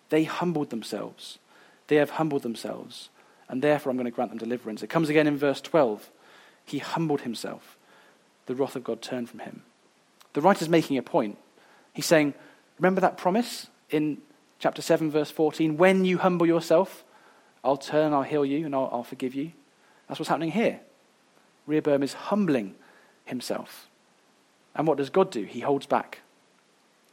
They 0.10 0.24
humbled 0.24 0.70
themselves. 0.70 1.40
They 1.88 1.98
have 1.98 2.12
humbled 2.12 2.44
themselves, 2.44 3.10
and 3.48 3.62
therefore 3.62 3.90
I'm 3.90 3.98
going 3.98 4.06
to 4.06 4.12
grant 4.12 4.32
them 4.32 4.38
deliverance. 4.38 4.84
It 4.84 4.90
comes 4.90 5.10
again 5.10 5.28
in 5.28 5.38
verse 5.38 5.62
12. 5.62 6.10
He 6.66 6.80
humbled 6.80 7.22
himself. 7.22 7.78
The 8.46 8.56
wrath 8.56 8.76
of 8.76 8.84
God 8.84 9.02
turned 9.02 9.30
from 9.30 9.40
him. 9.40 9.64
The 10.34 10.42
writer's 10.42 10.70
making 10.70 10.98
a 10.98 11.02
point. 11.02 11.38
He's 11.94 12.06
saying, 12.06 12.34
Remember 12.78 13.02
that 13.02 13.18
promise 13.18 13.68
in 13.90 14.20
chapter 14.60 14.82
7, 14.82 15.10
verse 15.10 15.32
14? 15.32 15.78
When 15.78 16.06
you 16.06 16.20
humble 16.20 16.46
yourself, 16.46 17.04
I'll 17.64 17.78
turn, 17.78 18.14
I'll 18.14 18.24
heal 18.24 18.46
you, 18.46 18.66
and 18.66 18.76
I'll, 18.76 18.90
I'll 18.92 19.04
forgive 19.04 19.34
you. 19.34 19.52
That's 20.08 20.20
what's 20.20 20.30
happening 20.30 20.52
here. 20.52 20.80
Rehoboam 21.66 22.04
is 22.04 22.14
humbling 22.14 22.76
himself. 23.26 23.88
And 24.76 24.88
what 24.88 24.98
does 24.98 25.10
God 25.10 25.32
do? 25.32 25.44
He 25.44 25.62
holds 25.62 25.86
back. 25.86 26.20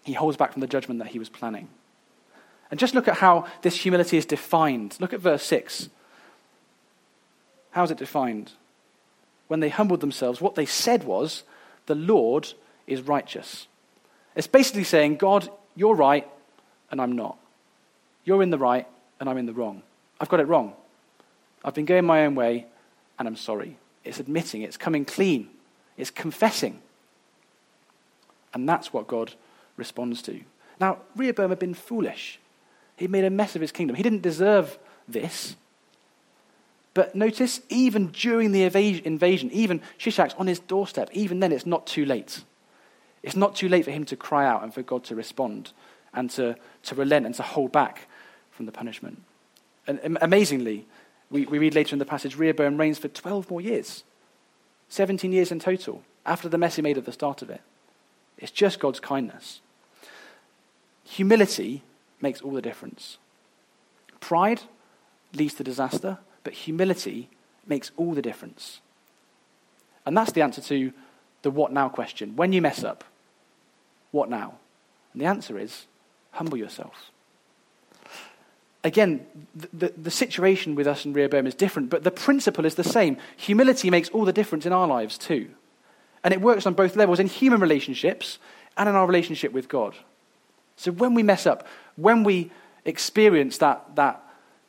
He 0.05 0.13
holds 0.13 0.37
back 0.37 0.53
from 0.53 0.61
the 0.61 0.67
judgment 0.67 1.01
that 1.01 1.09
he 1.09 1.19
was 1.19 1.29
planning. 1.29 1.69
And 2.75 2.79
just 2.81 2.97
look 2.97 3.07
at 3.07 3.19
how 3.19 3.47
this 3.63 3.77
humility 3.77 4.17
is 4.17 4.27
defined. 4.27 4.97
Look 4.99 5.13
at 5.13 5.21
verse 5.21 5.45
6. 5.45 5.91
How 7.71 7.85
is 7.85 7.93
it 7.93 7.99
defined? 7.99 8.51
When 9.47 9.61
they 9.61 9.69
humbled 9.69 10.01
themselves, 10.01 10.41
what 10.41 10.57
they 10.57 10.67
said 10.67 11.05
was, 11.05 11.45
The 11.87 11.95
Lord 11.95 12.53
is 12.89 13.03
righteous. 13.03 13.69
It's 14.35 14.49
basically 14.49 14.83
saying, 14.83 15.19
God, 15.19 15.49
you're 15.77 15.95
right, 15.95 16.27
and 16.91 17.01
I'm 17.01 17.13
not. 17.13 17.39
You're 18.25 18.43
in 18.43 18.51
the 18.51 18.59
right, 18.59 18.89
and 19.21 19.31
I'm 19.31 19.39
in 19.39 19.47
the 19.47 19.55
wrong. 19.55 19.85
I've 20.21 20.29
got 20.29 20.41
it 20.41 20.49
wrong. 20.49 20.73
I've 21.65 21.75
been 21.75 21.85
going 21.85 22.05
my 22.05 22.27
own 22.27 22.35
way, 22.35 22.67
and 23.21 23.29
I'm 23.29 23.37
sorry. 23.37 23.79
It's 24.03 24.19
admitting, 24.19 24.63
it's 24.63 24.77
coming 24.77 25.05
clean, 25.05 25.49
it's 25.97 26.11
confessing. 26.11 26.83
And 28.53 28.69
that's 28.69 28.93
what 28.93 29.07
God 29.07 29.35
responds 29.77 30.23
to. 30.23 30.41
Now, 30.81 30.99
Rehoboam 31.15 31.51
had 31.51 31.61
been 31.61 31.75
foolish. 31.75 32.41
He 32.97 33.09
made 33.09 33.25
a 33.25 33.31
mess 33.31 33.55
of 33.55 33.61
his 33.61 33.73
kingdom. 33.73 33.97
He 33.97 34.03
didn't 34.03 34.23
deserve 34.23 34.79
this. 35.09 35.57
But 36.95 37.17
notice, 37.17 37.61
even 37.69 38.09
during 38.09 38.53
the 38.53 38.63
invasion, 38.63 39.51
even 39.51 39.81
Shishak's 39.99 40.35
on 40.35 40.47
his 40.47 40.61
doorstep, 40.61 41.11
even 41.13 41.41
then 41.41 41.51
it's 41.51 41.67
not 41.67 41.87
too 41.87 42.05
late. 42.05 42.45
It's 43.23 43.35
not 43.35 43.57
too 43.57 43.69
late 43.69 43.85
for 43.85 43.91
him 43.91 44.05
to 44.07 44.17
cry 44.17 44.47
out 44.47 44.63
and 44.63 44.73
for 44.73 44.83
God 44.83 45.03
to 45.05 45.17
respond 45.17 45.73
and 46.13 46.31
to, 46.31 46.57
to 46.85 46.95
relent 46.95 47.27
and 47.27 47.35
to 47.35 47.43
hold 47.43 47.73
back 47.73 48.07
from 48.53 48.67
the 48.67 48.73
punishment. 48.73 49.23
And 49.87 50.19
amazingly, 50.21 50.87
we, 51.31 51.47
we 51.47 51.59
read 51.59 51.75
later 51.75 51.95
in 51.95 51.99
the 51.99 52.05
passage, 52.05 52.37
Rehoboam 52.37 52.79
reigns 52.79 52.99
for 52.99 53.09
12 53.09 53.51
more 53.51 53.61
years, 53.61 54.05
17 54.89 55.33
years 55.33 55.51
in 55.51 55.59
total, 55.59 56.03
after 56.25 56.49
the 56.49 56.59
mess 56.59 56.77
he 56.77 56.83
made 56.83 56.97
at 56.97 57.07
the 57.07 57.13
start 57.13 57.43
of 57.43 57.51
it. 57.51 57.61
It's 58.39 58.53
just 58.53 58.79
God's 58.79 59.01
kindness. 59.01 59.61
Humility 61.05 61.83
makes 62.21 62.41
all 62.41 62.53
the 62.53 62.63
difference. 62.63 63.19
Pride 64.21 64.63
leads 65.35 65.55
to 65.55 65.65
disaster, 65.65 66.19
but 66.43 66.53
humility 66.53 67.29
makes 67.67 67.91
all 67.97 68.15
the 68.15 68.23
difference. 68.23 68.81
And 70.07 70.17
that's 70.17 70.33
the 70.33 70.43
answer 70.43 70.61
to 70.63 70.93
the 71.43 71.51
what 71.51 71.73
now 71.73 71.89
question. 71.89 72.37
When 72.37 72.53
you 72.53 72.63
mess 72.63 72.85
up, 72.85 73.05
what 74.11 74.31
now? 74.31 74.55
And 75.13 75.23
the 75.23 75.27
answer 75.27 75.59
is 75.59 75.87
humble 76.33 76.57
yourself. 76.57 77.11
Again, 78.83 79.27
the, 79.55 79.69
the, 79.73 79.95
the, 80.03 80.11
situation 80.11 80.75
with 80.75 80.87
us 80.87 81.07
in 81.07 81.15
Rehoboam 81.15 81.47
is 81.47 81.55
different, 81.55 81.89
but 81.89 82.05
the 82.05 82.11
principle 82.11 82.67
is 82.67 82.75
the 82.75 82.85
same. 82.85 83.17
Humility 83.39 83.89
makes 83.89 84.11
all 84.11 84.27
the 84.27 84.33
difference 84.33 84.67
in 84.67 84.75
our 84.75 84.87
lives 84.87 85.17
too. 85.17 85.49
And 86.23 86.35
it 86.35 86.41
works 86.43 86.67
on 86.67 86.75
both 86.75 86.95
levels 86.95 87.19
in 87.19 87.27
human 87.27 87.61
relationships 87.61 88.39
and 88.77 88.89
in 88.89 88.95
our 88.95 89.07
relationship 89.07 89.53
with 89.53 89.69
God. 89.69 89.95
So 90.77 90.91
when 90.93 91.15
we 91.15 91.23
mess 91.23 91.47
up, 91.47 91.67
when 91.97 92.25
we 92.25 92.51
experience 92.85 93.59
that, 93.59 93.97
that, 93.97 94.23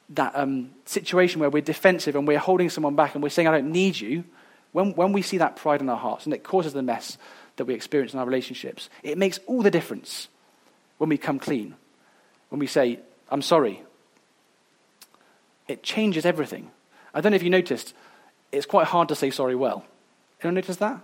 that 0.09 0.33
um, 0.35 0.71
situation 0.85 1.39
where 1.39 1.49
we're 1.49 1.61
defensive 1.61 2.15
and 2.15 2.27
we're 2.27 2.39
holding 2.39 2.69
someone 2.69 2.95
back 2.95 3.15
and 3.15 3.23
we're 3.23 3.29
saying, 3.29 3.47
I 3.47 3.51
don't 3.51 3.71
need 3.71 3.99
you, 3.99 4.23
when, 4.71 4.93
when 4.93 5.13
we 5.13 5.21
see 5.21 5.37
that 5.37 5.55
pride 5.55 5.81
in 5.81 5.89
our 5.89 5.97
hearts 5.97 6.25
and 6.25 6.33
it 6.33 6.43
causes 6.43 6.73
the 6.73 6.81
mess, 6.81 7.17
that 7.57 7.65
we 7.65 7.73
experience 7.73 8.13
in 8.13 8.19
our 8.19 8.25
relationships. 8.25 8.89
It 9.03 9.17
makes 9.17 9.39
all 9.47 9.61
the 9.61 9.71
difference 9.71 10.27
when 10.97 11.09
we 11.09 11.17
come 11.17 11.39
clean, 11.39 11.75
when 12.49 12.59
we 12.59 12.67
say, 12.67 12.99
I'm 13.29 13.41
sorry. 13.41 13.81
It 15.67 15.81
changes 15.81 16.25
everything. 16.25 16.71
I 17.13 17.21
don't 17.21 17.31
know 17.31 17.37
if 17.37 17.43
you 17.43 17.49
noticed, 17.49 17.93
it's 18.51 18.65
quite 18.65 18.87
hard 18.87 19.09
to 19.09 19.15
say 19.15 19.31
sorry 19.31 19.55
well. 19.55 19.85
Anyone 20.41 20.55
notice 20.55 20.77
that? 20.77 20.99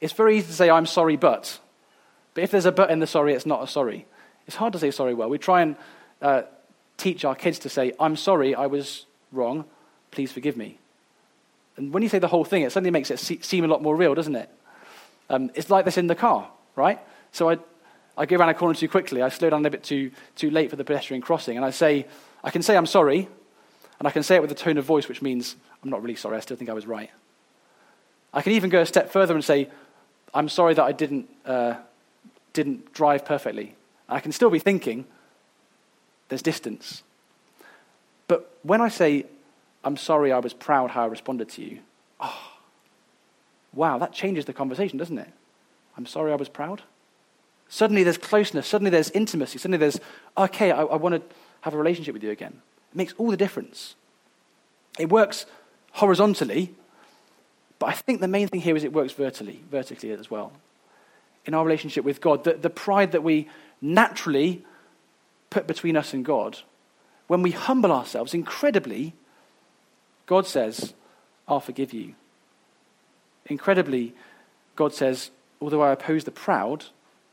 It's 0.00 0.12
very 0.12 0.36
easy 0.36 0.48
to 0.48 0.52
say, 0.52 0.70
I'm 0.70 0.86
sorry, 0.86 1.16
but. 1.16 1.58
But 2.34 2.44
if 2.44 2.50
there's 2.50 2.66
a 2.66 2.72
but 2.72 2.90
in 2.90 2.98
the 2.98 3.06
sorry, 3.06 3.34
it's 3.34 3.46
not 3.46 3.62
a 3.62 3.66
sorry. 3.66 4.06
It's 4.48 4.56
hard 4.56 4.72
to 4.72 4.78
say 4.78 4.90
sorry 4.90 5.14
well. 5.14 5.28
We 5.28 5.38
try 5.38 5.60
and 5.60 5.76
uh, 6.20 6.42
teach 6.96 7.24
our 7.24 7.34
kids 7.34 7.60
to 7.60 7.68
say, 7.68 7.92
I'm 8.00 8.16
sorry, 8.16 8.54
I 8.54 8.66
was 8.66 9.04
wrong, 9.30 9.64
please 10.10 10.32
forgive 10.32 10.56
me. 10.56 10.78
And 11.76 11.92
when 11.92 12.02
you 12.02 12.08
say 12.08 12.18
the 12.18 12.28
whole 12.28 12.44
thing, 12.44 12.62
it 12.62 12.72
suddenly 12.72 12.90
makes 12.90 13.10
it 13.10 13.18
seem 13.44 13.64
a 13.64 13.68
lot 13.68 13.82
more 13.82 13.94
real, 13.94 14.14
doesn't 14.14 14.34
it? 14.34 14.50
Um, 15.30 15.50
it's 15.54 15.70
like 15.70 15.84
this 15.84 15.98
in 15.98 16.06
the 16.06 16.14
car, 16.14 16.50
right? 16.74 16.98
So 17.30 17.50
I, 17.50 17.58
I 18.16 18.26
go 18.26 18.36
around 18.36 18.48
a 18.48 18.54
corner 18.54 18.74
too 18.74 18.88
quickly, 18.88 19.22
I 19.22 19.28
slow 19.28 19.50
down 19.50 19.64
a 19.64 19.70
bit 19.70 19.84
too, 19.84 20.10
too 20.34 20.50
late 20.50 20.70
for 20.70 20.76
the 20.76 20.84
pedestrian 20.84 21.22
crossing, 21.22 21.56
and 21.56 21.64
I 21.64 21.70
say, 21.70 22.06
I 22.42 22.50
can 22.50 22.62
say 22.62 22.76
I'm 22.76 22.86
sorry, 22.86 23.28
and 23.98 24.08
I 24.08 24.10
can 24.10 24.22
say 24.22 24.36
it 24.36 24.42
with 24.42 24.50
a 24.50 24.56
tone 24.56 24.78
of 24.78 24.84
voice 24.84 25.08
which 25.08 25.22
means 25.22 25.56
I'm 25.84 25.90
not 25.90 26.02
really 26.02 26.16
sorry, 26.16 26.38
I 26.38 26.40
still 26.40 26.56
think 26.56 26.70
I 26.70 26.72
was 26.72 26.86
right. 26.86 27.10
I 28.32 28.42
can 28.42 28.52
even 28.52 28.70
go 28.70 28.80
a 28.80 28.86
step 28.86 29.12
further 29.12 29.34
and 29.34 29.44
say, 29.44 29.68
I'm 30.32 30.48
sorry 30.48 30.74
that 30.74 30.82
I 30.82 30.92
didn't, 30.92 31.28
uh, 31.44 31.74
didn't 32.54 32.92
drive 32.92 33.26
perfectly. 33.26 33.74
I 34.08 34.20
can 34.20 34.32
still 34.32 34.50
be 34.50 34.58
thinking, 34.58 35.04
there's 36.28 36.42
distance. 36.42 37.02
But 38.26 38.58
when 38.62 38.80
I 38.80 38.88
say, 38.88 39.26
I'm 39.84 39.96
sorry 39.96 40.32
I 40.32 40.38
was 40.38 40.52
proud 40.52 40.90
how 40.90 41.04
I 41.04 41.06
responded 41.06 41.48
to 41.50 41.62
you, 41.62 41.78
oh, 42.20 42.58
Wow, 43.72 43.98
that 43.98 44.12
changes 44.12 44.44
the 44.44 44.52
conversation, 44.52 44.98
doesn't 44.98 45.18
it? 45.18 45.28
I'm 45.96 46.06
sorry 46.06 46.32
I 46.32 46.36
was 46.36 46.48
proud. 46.48 46.82
Suddenly 47.68 48.02
there's 48.02 48.18
closeness. 48.18 48.66
Suddenly 48.66 48.90
there's 48.90 49.10
intimacy. 49.10 49.58
Suddenly 49.58 49.78
there's, 49.78 50.00
okay, 50.36 50.70
I, 50.70 50.82
I 50.82 50.96
want 50.96 51.14
to 51.14 51.36
have 51.60 51.74
a 51.74 51.76
relationship 51.78 52.14
with 52.14 52.22
you 52.22 52.30
again. 52.30 52.62
It 52.92 52.96
makes 52.96 53.14
all 53.18 53.30
the 53.30 53.36
difference. 53.36 53.94
It 54.98 55.10
works 55.10 55.46
horizontally, 55.92 56.74
but 57.78 57.86
I 57.86 57.92
think 57.92 58.20
the 58.20 58.28
main 58.28 58.48
thing 58.48 58.60
here 58.60 58.76
is 58.76 58.84
it 58.84 58.92
works 58.92 59.12
vertically, 59.12 59.62
vertically 59.70 60.10
as 60.10 60.30
well. 60.30 60.52
In 61.48 61.54
our 61.54 61.64
relationship 61.64 62.04
with 62.04 62.20
God, 62.20 62.44
the, 62.44 62.52
the 62.52 62.68
pride 62.68 63.12
that 63.12 63.22
we 63.22 63.48
naturally 63.80 64.66
put 65.48 65.66
between 65.66 65.96
us 65.96 66.12
and 66.12 66.22
God, 66.22 66.58
when 67.26 67.40
we 67.40 67.52
humble 67.52 67.90
ourselves 67.90 68.34
incredibly, 68.34 69.14
God 70.26 70.46
says, 70.46 70.92
I'll 71.48 71.58
forgive 71.58 71.94
you. 71.94 72.14
Incredibly, 73.46 74.12
God 74.76 74.92
says, 74.92 75.30
although 75.58 75.80
I 75.80 75.92
oppose 75.92 76.24
the 76.24 76.30
proud, 76.30 76.84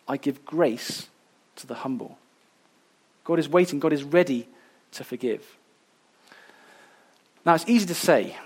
I 0.08 0.16
give 0.16 0.46
grace 0.46 1.10
to 1.58 1.68
the 1.68 1.76
humble. 1.76 2.18
God 3.26 3.38
is 3.38 3.50
waiting, 3.50 3.82
God 3.82 3.92
is 3.92 4.06
ready 4.06 4.48
to 4.94 5.04
forgive. 5.04 5.58
Now, 7.46 7.54
it's 7.54 7.68
easy 7.68 7.86
to 7.88 7.96
say 7.96 8.38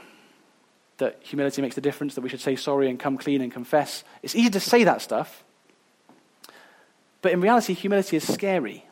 that 0.97 1.19
humility 1.21 1.61
makes 1.61 1.75
the 1.75 1.81
difference, 1.81 2.15
that 2.15 2.21
we 2.21 2.29
should 2.29 2.41
say 2.41 2.55
sorry 2.55 2.89
and 2.89 2.99
come 2.99 3.19
clean 3.19 3.41
and 3.41 3.51
confess. 3.51 4.03
It's 4.23 4.33
easy 4.33 4.49
to 4.49 4.59
say 4.59 4.83
that 4.85 5.03
stuff, 5.03 5.43
but 7.21 7.31
in 7.31 7.41
reality, 7.41 7.73
humility 7.73 8.17
is 8.17 8.31
scary. 8.31 8.85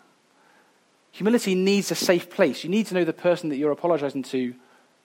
Humility 1.11 1.55
needs 1.55 1.91
a 1.91 1.95
safe 1.95 2.29
place. 2.29 2.63
You 2.63 2.69
need 2.69 2.85
to 2.87 2.93
know 2.93 3.03
the 3.03 3.13
person 3.13 3.49
that 3.49 3.57
you're 3.57 3.71
apologizing 3.71 4.23
to 4.23 4.53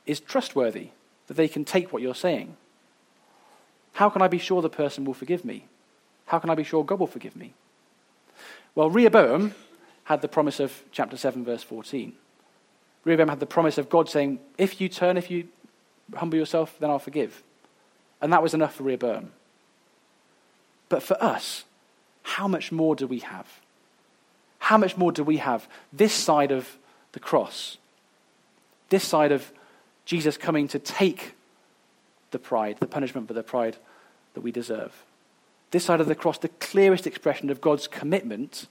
is 0.07 0.21
trustworthy, 0.21 0.89
that 1.29 1.35
they 1.35 1.49
can 1.49 1.65
take 1.65 1.93
what 1.93 2.03
you're 2.03 2.15
saying. 2.15 2.57
How 3.95 4.09
can 4.09 4.23
I 4.23 4.29
be 4.29 4.39
sure 4.39 4.61
the 4.61 4.69
person 4.69 5.05
will 5.05 5.15
forgive 5.15 5.45
me? 5.45 5.67
How 6.27 6.39
can 6.39 6.51
I 6.51 6.55
be 6.55 6.65
sure 6.65 6.85
God 6.85 6.99
will 6.99 7.07
forgive 7.07 7.37
me? 7.37 7.55
Well, 8.75 8.91
Rehoboam 8.91 9.55
had 10.05 10.23
the 10.23 10.29
promise 10.29 10.61
of 10.61 10.83
chapter 10.91 11.17
7, 11.17 11.45
verse 11.45 11.63
14. 11.63 12.15
Rehoboam 13.05 13.29
had 13.29 13.41
the 13.41 13.47
promise 13.47 13.79
of 13.79 13.89
God 13.89 14.09
saying, 14.09 14.41
If 14.59 14.81
you 14.81 14.89
turn, 14.89 15.17
if 15.17 15.31
you 15.31 15.49
humble 16.15 16.39
yourself, 16.39 16.77
then 16.79 16.91
I'll 16.91 16.99
forgive. 16.99 17.43
And 18.21 18.33
that 18.33 18.43
was 18.43 18.55
enough 18.55 18.75
for 18.75 18.85
Rehoboam. 18.85 19.33
But 20.89 21.03
for 21.03 21.23
us, 21.23 21.65
how 22.23 22.49
much 22.49 22.73
more 22.73 22.95
do 22.95 23.07
we 23.07 23.21
have? 23.21 23.47
How 24.59 24.79
much 24.79 24.97
more 24.97 25.13
do 25.13 25.25
we 25.25 25.39
have 25.39 25.67
this 25.93 26.13
side 26.13 26.53
of 26.53 26.79
the 27.13 27.21
cross? 27.21 27.79
This 28.91 29.05
side 29.05 29.33
of 29.33 29.53
Jesus 30.05 30.37
coming 30.37 30.69
to 30.69 30.79
take 30.79 31.35
the 32.31 32.39
pride, 32.39 32.77
the 32.81 32.87
punishment 32.87 33.29
for 33.29 33.35
the 33.35 33.43
pride 33.43 33.77
that 34.35 34.41
we 34.41 34.53
deserve. 34.53 35.05
This 35.71 35.85
side 35.85 36.01
of 36.01 36.07
the 36.07 36.15
cross, 36.15 36.39
the 36.39 36.49
clearest 36.49 37.07
expression 37.07 37.51
of 37.51 37.61
God's 37.61 37.89
commitment 37.89 38.67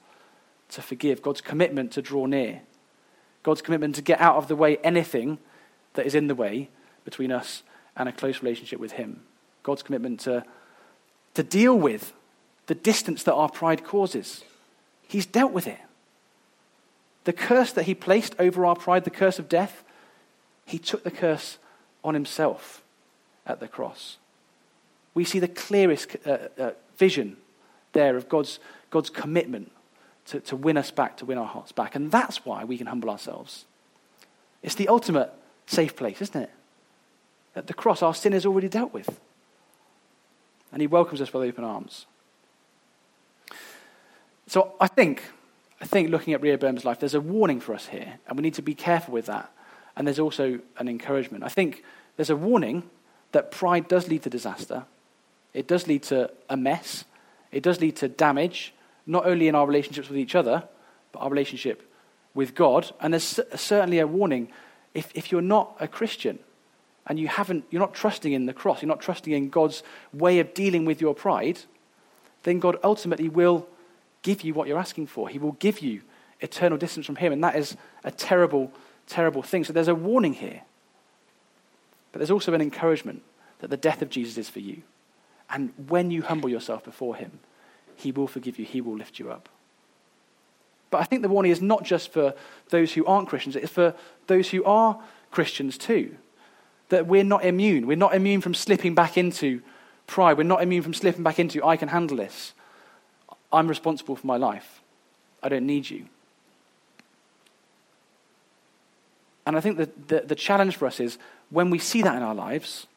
to 0.70 0.82
forgive, 0.82 1.22
God's 1.22 1.42
commitment 1.42 1.92
to 1.94 2.02
draw 2.02 2.26
near, 2.26 2.62
God's 3.44 3.62
commitment 3.62 3.96
to 3.96 4.02
get 4.02 4.22
out 4.22 4.38
of 4.38 4.48
the 4.48 4.56
way 4.56 4.78
anything 4.78 5.40
that 5.94 6.06
is 6.06 6.16
in 6.16 6.28
the 6.28 6.36
way 6.36 6.70
between 7.04 7.32
us 7.32 7.64
and 7.96 8.08
a 8.08 8.12
close 8.12 8.42
relationship 8.42 8.80
with 8.80 8.94
Him. 8.94 9.22
God's 9.64 9.84
commitment 9.84 10.22
to, 10.22 10.44
to 11.34 11.44
deal 11.44 11.76
with 11.76 12.14
the 12.72 12.76
distance 12.76 13.24
that 13.24 13.34
our 13.34 13.50
pride 13.50 13.84
causes. 13.84 14.46
He's 15.06 15.26
dealt 15.26 15.52
with 15.52 15.68
it. 15.68 15.82
The 17.26 17.34
curse 17.34 17.74
that 17.74 17.84
he 17.84 17.94
placed 17.94 18.34
over 18.40 18.66
our 18.66 18.78
pride, 18.78 19.04
the 19.04 19.10
curse 19.10 19.40
of 19.40 19.50
death, 19.50 19.84
he 20.66 20.80
took 20.80 21.04
the 21.04 21.12
curse 21.12 21.58
on 22.02 22.14
himself 22.14 22.82
at 23.46 23.60
the 23.60 23.68
cross. 23.68 24.16
We 25.14 25.26
see 25.26 25.40
the 25.40 25.50
clearest 25.50 26.16
uh, 26.26 26.38
uh, 26.58 26.72
vision 26.96 27.36
there 27.92 28.16
of 28.16 28.30
God's, 28.30 28.58
God's 28.90 29.10
commitment 29.10 29.70
to, 30.28 30.40
to 30.40 30.56
win 30.56 30.78
us 30.78 30.92
back, 30.92 31.18
to 31.18 31.26
win 31.26 31.38
our 31.38 31.46
hearts 31.46 31.74
back. 31.74 31.94
And 31.94 32.10
that's 32.10 32.46
why 32.46 32.64
we 32.64 32.78
can 32.78 32.88
humble 32.88 33.10
ourselves. 33.10 33.66
It's 34.64 34.76
the 34.76 34.88
ultimate 34.88 35.30
safe 35.68 35.98
place, 35.98 36.22
isn't 36.22 36.44
it? 36.44 36.52
At 37.54 37.68
the 37.68 37.74
cross, 37.74 38.02
our 38.02 38.14
sin 38.14 38.32
is 38.32 38.46
already 38.46 38.70
dealt 38.70 38.94
with. 38.94 39.20
And 40.72 40.80
he 40.80 40.88
welcomes 40.88 41.20
us 41.20 41.34
with 41.34 41.44
open 41.44 41.66
arms. 41.66 42.06
So 44.52 44.74
I 44.82 44.88
think, 44.88 45.24
I 45.80 45.86
think 45.86 46.10
looking 46.10 46.34
at 46.34 46.42
Rehoboam's 46.42 46.84
life, 46.84 47.00
there's 47.00 47.14
a 47.14 47.22
warning 47.22 47.62
for 47.62 47.74
us 47.74 47.88
here, 47.88 48.16
and 48.28 48.38
we 48.38 48.42
need 48.42 48.56
to 48.56 48.62
be 48.62 48.76
careful 48.76 49.14
with 49.14 49.28
that. 49.28 49.50
And 49.96 50.06
there's 50.06 50.20
also 50.20 50.60
an 50.78 50.90
encouragement. 50.90 51.46
I 51.46 51.48
think 51.48 51.86
there's 52.18 52.30
a 52.30 52.36
warning 52.36 52.84
that 53.32 53.52
pride 53.52 53.88
does 53.88 54.10
lead 54.10 54.24
to 54.24 54.30
disaster. 54.30 54.84
It 55.54 55.68
does 55.68 55.88
lead 55.88 56.04
to 56.04 56.32
a 56.50 56.58
mess. 56.58 57.06
It 57.54 57.64
does 57.64 57.80
lead 57.80 57.96
to 57.98 58.10
damage, 58.10 58.74
not 59.06 59.26
only 59.26 59.48
in 59.48 59.56
our 59.56 59.66
relationships 59.66 60.10
with 60.10 60.18
each 60.18 60.36
other, 60.36 60.68
but 61.14 61.20
our 61.20 61.30
relationship 61.30 61.90
with 62.34 62.54
God. 62.54 62.92
And 63.00 63.14
there's 63.14 63.40
certainly 63.56 64.00
a 64.00 64.06
warning 64.06 64.50
if, 64.94 65.14
if 65.16 65.32
you're 65.32 65.42
not 65.42 65.78
a 65.80 65.88
Christian 65.88 66.40
and 67.08 67.18
you 67.18 67.30
haven't, 67.30 67.64
you're 67.70 67.80
not 67.80 67.94
trusting 67.94 68.34
in 68.34 68.48
the 68.48 68.54
cross, 68.54 68.82
you're 68.82 68.90
not 68.90 69.00
trusting 69.00 69.32
in 69.32 69.48
God's 69.48 69.82
way 70.12 70.40
of 70.40 70.54
dealing 70.54 70.84
with 70.84 71.00
your 71.00 71.16
pride, 71.16 71.62
then 72.44 72.60
God 72.60 72.78
ultimately 72.84 73.30
will 73.30 73.66
give 74.22 74.44
you 74.44 74.54
what 74.54 74.68
you're 74.68 74.80
asking 74.80 75.08
for. 75.08 75.30
He 75.30 75.40
will 75.40 75.54
give 75.54 75.80
you 75.80 76.02
eternal 76.40 76.78
distance 76.78 77.06
from 77.06 77.16
Him. 77.18 77.34
And 77.34 77.44
that 77.44 77.56
is 77.56 77.78
a 78.04 78.12
terrible, 78.12 78.72
terrible 79.08 79.44
thing. 79.44 79.64
So 79.64 79.74
there's 79.74 79.88
a 79.88 79.96
warning 79.96 80.34
here. 80.34 80.62
But 82.12 82.20
there's 82.20 82.32
also 82.32 82.54
an 82.54 82.62
encouragement 82.62 83.24
that 83.60 83.70
the 83.70 83.78
death 83.78 84.02
of 84.02 84.10
Jesus 84.10 84.38
is 84.38 84.50
for 84.50 84.60
you. 84.60 84.82
And 85.50 85.72
when 85.88 86.12
you 86.12 86.24
humble 86.24 86.50
yourself 86.50 86.84
before 86.84 87.16
Him, 87.16 87.40
He 87.96 88.12
will 88.12 88.28
forgive 88.28 88.60
you, 88.60 88.66
He 88.66 88.82
will 88.82 88.96
lift 88.96 89.20
you 89.20 89.32
up. 89.32 89.50
But 90.90 91.00
I 91.00 91.04
think 91.06 91.22
the 91.22 91.30
warning 91.30 91.52
is 91.52 91.62
not 91.62 91.84
just 91.84 92.12
for 92.12 92.34
those 92.70 92.94
who 92.94 93.06
aren't 93.06 93.30
Christians, 93.30 93.56
it's 93.56 93.72
for 93.72 93.96
those 94.28 94.50
who 94.50 94.64
are 94.66 95.00
Christians 95.32 95.78
too. 95.78 96.18
That 96.90 97.08
we're 97.08 97.24
not 97.24 97.46
immune. 97.46 97.88
We're 97.88 97.96
not 97.96 98.14
immune 98.14 98.42
from 98.42 98.54
slipping 98.54 98.94
back 98.94 99.18
into 99.18 99.62
pride. 100.08 100.38
We're 100.38 100.44
not 100.44 100.62
immune 100.62 100.84
from 100.84 100.94
slipping 100.94 101.24
back 101.24 101.40
into, 101.40 101.64
I 101.66 101.78
can 101.78 101.88
handle 101.88 102.18
this. 102.18 102.54
I'm 103.52 103.68
responsible 103.68 104.16
for 104.16 104.28
my 104.28 104.38
life. 104.38 104.82
I 105.44 105.50
don't 105.50 105.66
need 105.66 105.90
you. 105.90 106.06
And 109.46 109.58
I 109.58 109.60
think 109.60 109.78
that 109.78 110.08
the, 110.08 110.22
the 110.22 110.36
challenge 110.36 110.78
for 110.78 110.86
us 110.86 111.00
is 111.00 111.18
when 111.50 111.70
we 111.70 111.80
see 111.80 112.02
that 112.02 112.16
in 112.16 112.22
our 112.22 112.36
lives, 112.36 112.88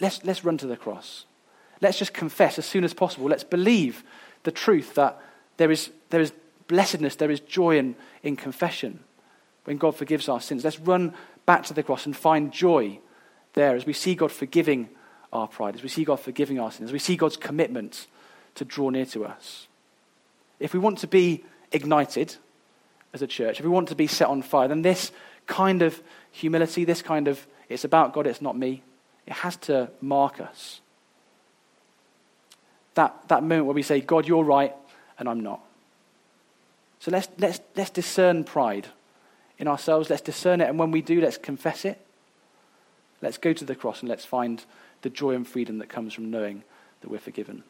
let's, 0.00 0.24
let's 0.24 0.44
run 0.44 0.58
to 0.58 0.66
the 0.66 0.76
cross. 0.76 1.24
Let's 1.80 1.98
just 1.98 2.12
confess 2.12 2.58
as 2.58 2.66
soon 2.66 2.84
as 2.84 2.92
possible. 2.92 3.28
Let's 3.28 3.44
believe 3.44 4.02
the 4.42 4.50
truth 4.50 4.94
that 4.94 5.20
there 5.56 5.70
is, 5.70 5.90
there 6.10 6.20
is 6.20 6.32
blessedness, 6.66 7.16
there 7.16 7.30
is 7.30 7.40
joy 7.40 7.78
in, 7.78 7.96
in 8.22 8.36
confession 8.36 9.00
when 9.64 9.78
God 9.78 9.94
forgives 9.94 10.28
our 10.28 10.40
sins. 10.40 10.64
Let's 10.64 10.80
run 10.80 11.14
back 11.46 11.64
to 11.64 11.74
the 11.74 11.82
cross 11.82 12.06
and 12.06 12.16
find 12.16 12.52
joy 12.52 12.98
there 13.54 13.74
as 13.74 13.86
we 13.86 13.92
see 13.92 14.14
God 14.14 14.32
forgiving 14.32 14.88
our 15.32 15.48
pride, 15.48 15.74
as 15.74 15.82
we 15.82 15.88
see 15.88 16.04
God 16.04 16.20
forgiving 16.20 16.58
our 16.58 16.70
sins, 16.70 16.90
as 16.90 16.92
we 16.92 16.98
see 16.98 17.16
God's 17.16 17.36
commitment 17.36 18.06
to 18.56 18.64
draw 18.64 18.90
near 18.90 19.06
to 19.06 19.24
us. 19.24 19.66
If 20.58 20.74
we 20.74 20.80
want 20.80 20.98
to 20.98 21.06
be 21.06 21.44
ignited 21.72 22.36
as 23.12 23.22
a 23.22 23.26
church, 23.26 23.58
if 23.58 23.64
we 23.64 23.70
want 23.70 23.88
to 23.88 23.94
be 23.94 24.06
set 24.06 24.28
on 24.28 24.42
fire, 24.42 24.68
then 24.68 24.82
this 24.82 25.12
kind 25.46 25.82
of 25.82 26.00
humility, 26.32 26.84
this 26.84 27.02
kind 27.02 27.28
of, 27.28 27.46
it's 27.68 27.84
about 27.84 28.12
God, 28.12 28.26
it's 28.26 28.42
not 28.42 28.56
me, 28.56 28.82
it 29.26 29.32
has 29.32 29.56
to 29.56 29.90
mark 30.00 30.40
us. 30.40 30.80
That, 32.94 33.28
that 33.28 33.42
moment 33.42 33.66
where 33.66 33.74
we 33.74 33.82
say, 33.82 34.00
God, 34.00 34.26
you're 34.26 34.44
right, 34.44 34.74
and 35.18 35.28
I'm 35.28 35.40
not. 35.40 35.60
So 36.98 37.10
let's, 37.10 37.28
let's, 37.38 37.60
let's 37.76 37.90
discern 37.90 38.44
pride 38.44 38.86
in 39.58 39.68
ourselves. 39.68 40.10
Let's 40.10 40.22
discern 40.22 40.60
it. 40.60 40.68
And 40.68 40.78
when 40.78 40.90
we 40.90 41.02
do, 41.02 41.20
let's 41.20 41.38
confess 41.38 41.84
it. 41.84 41.98
Let's 43.22 43.38
go 43.38 43.52
to 43.52 43.64
the 43.64 43.74
cross 43.74 44.00
and 44.00 44.08
let's 44.08 44.24
find 44.24 44.64
the 45.02 45.10
joy 45.10 45.34
and 45.34 45.46
freedom 45.46 45.78
that 45.78 45.88
comes 45.88 46.12
from 46.12 46.30
knowing 46.30 46.62
that 47.00 47.10
we're 47.10 47.18
forgiven. 47.18 47.62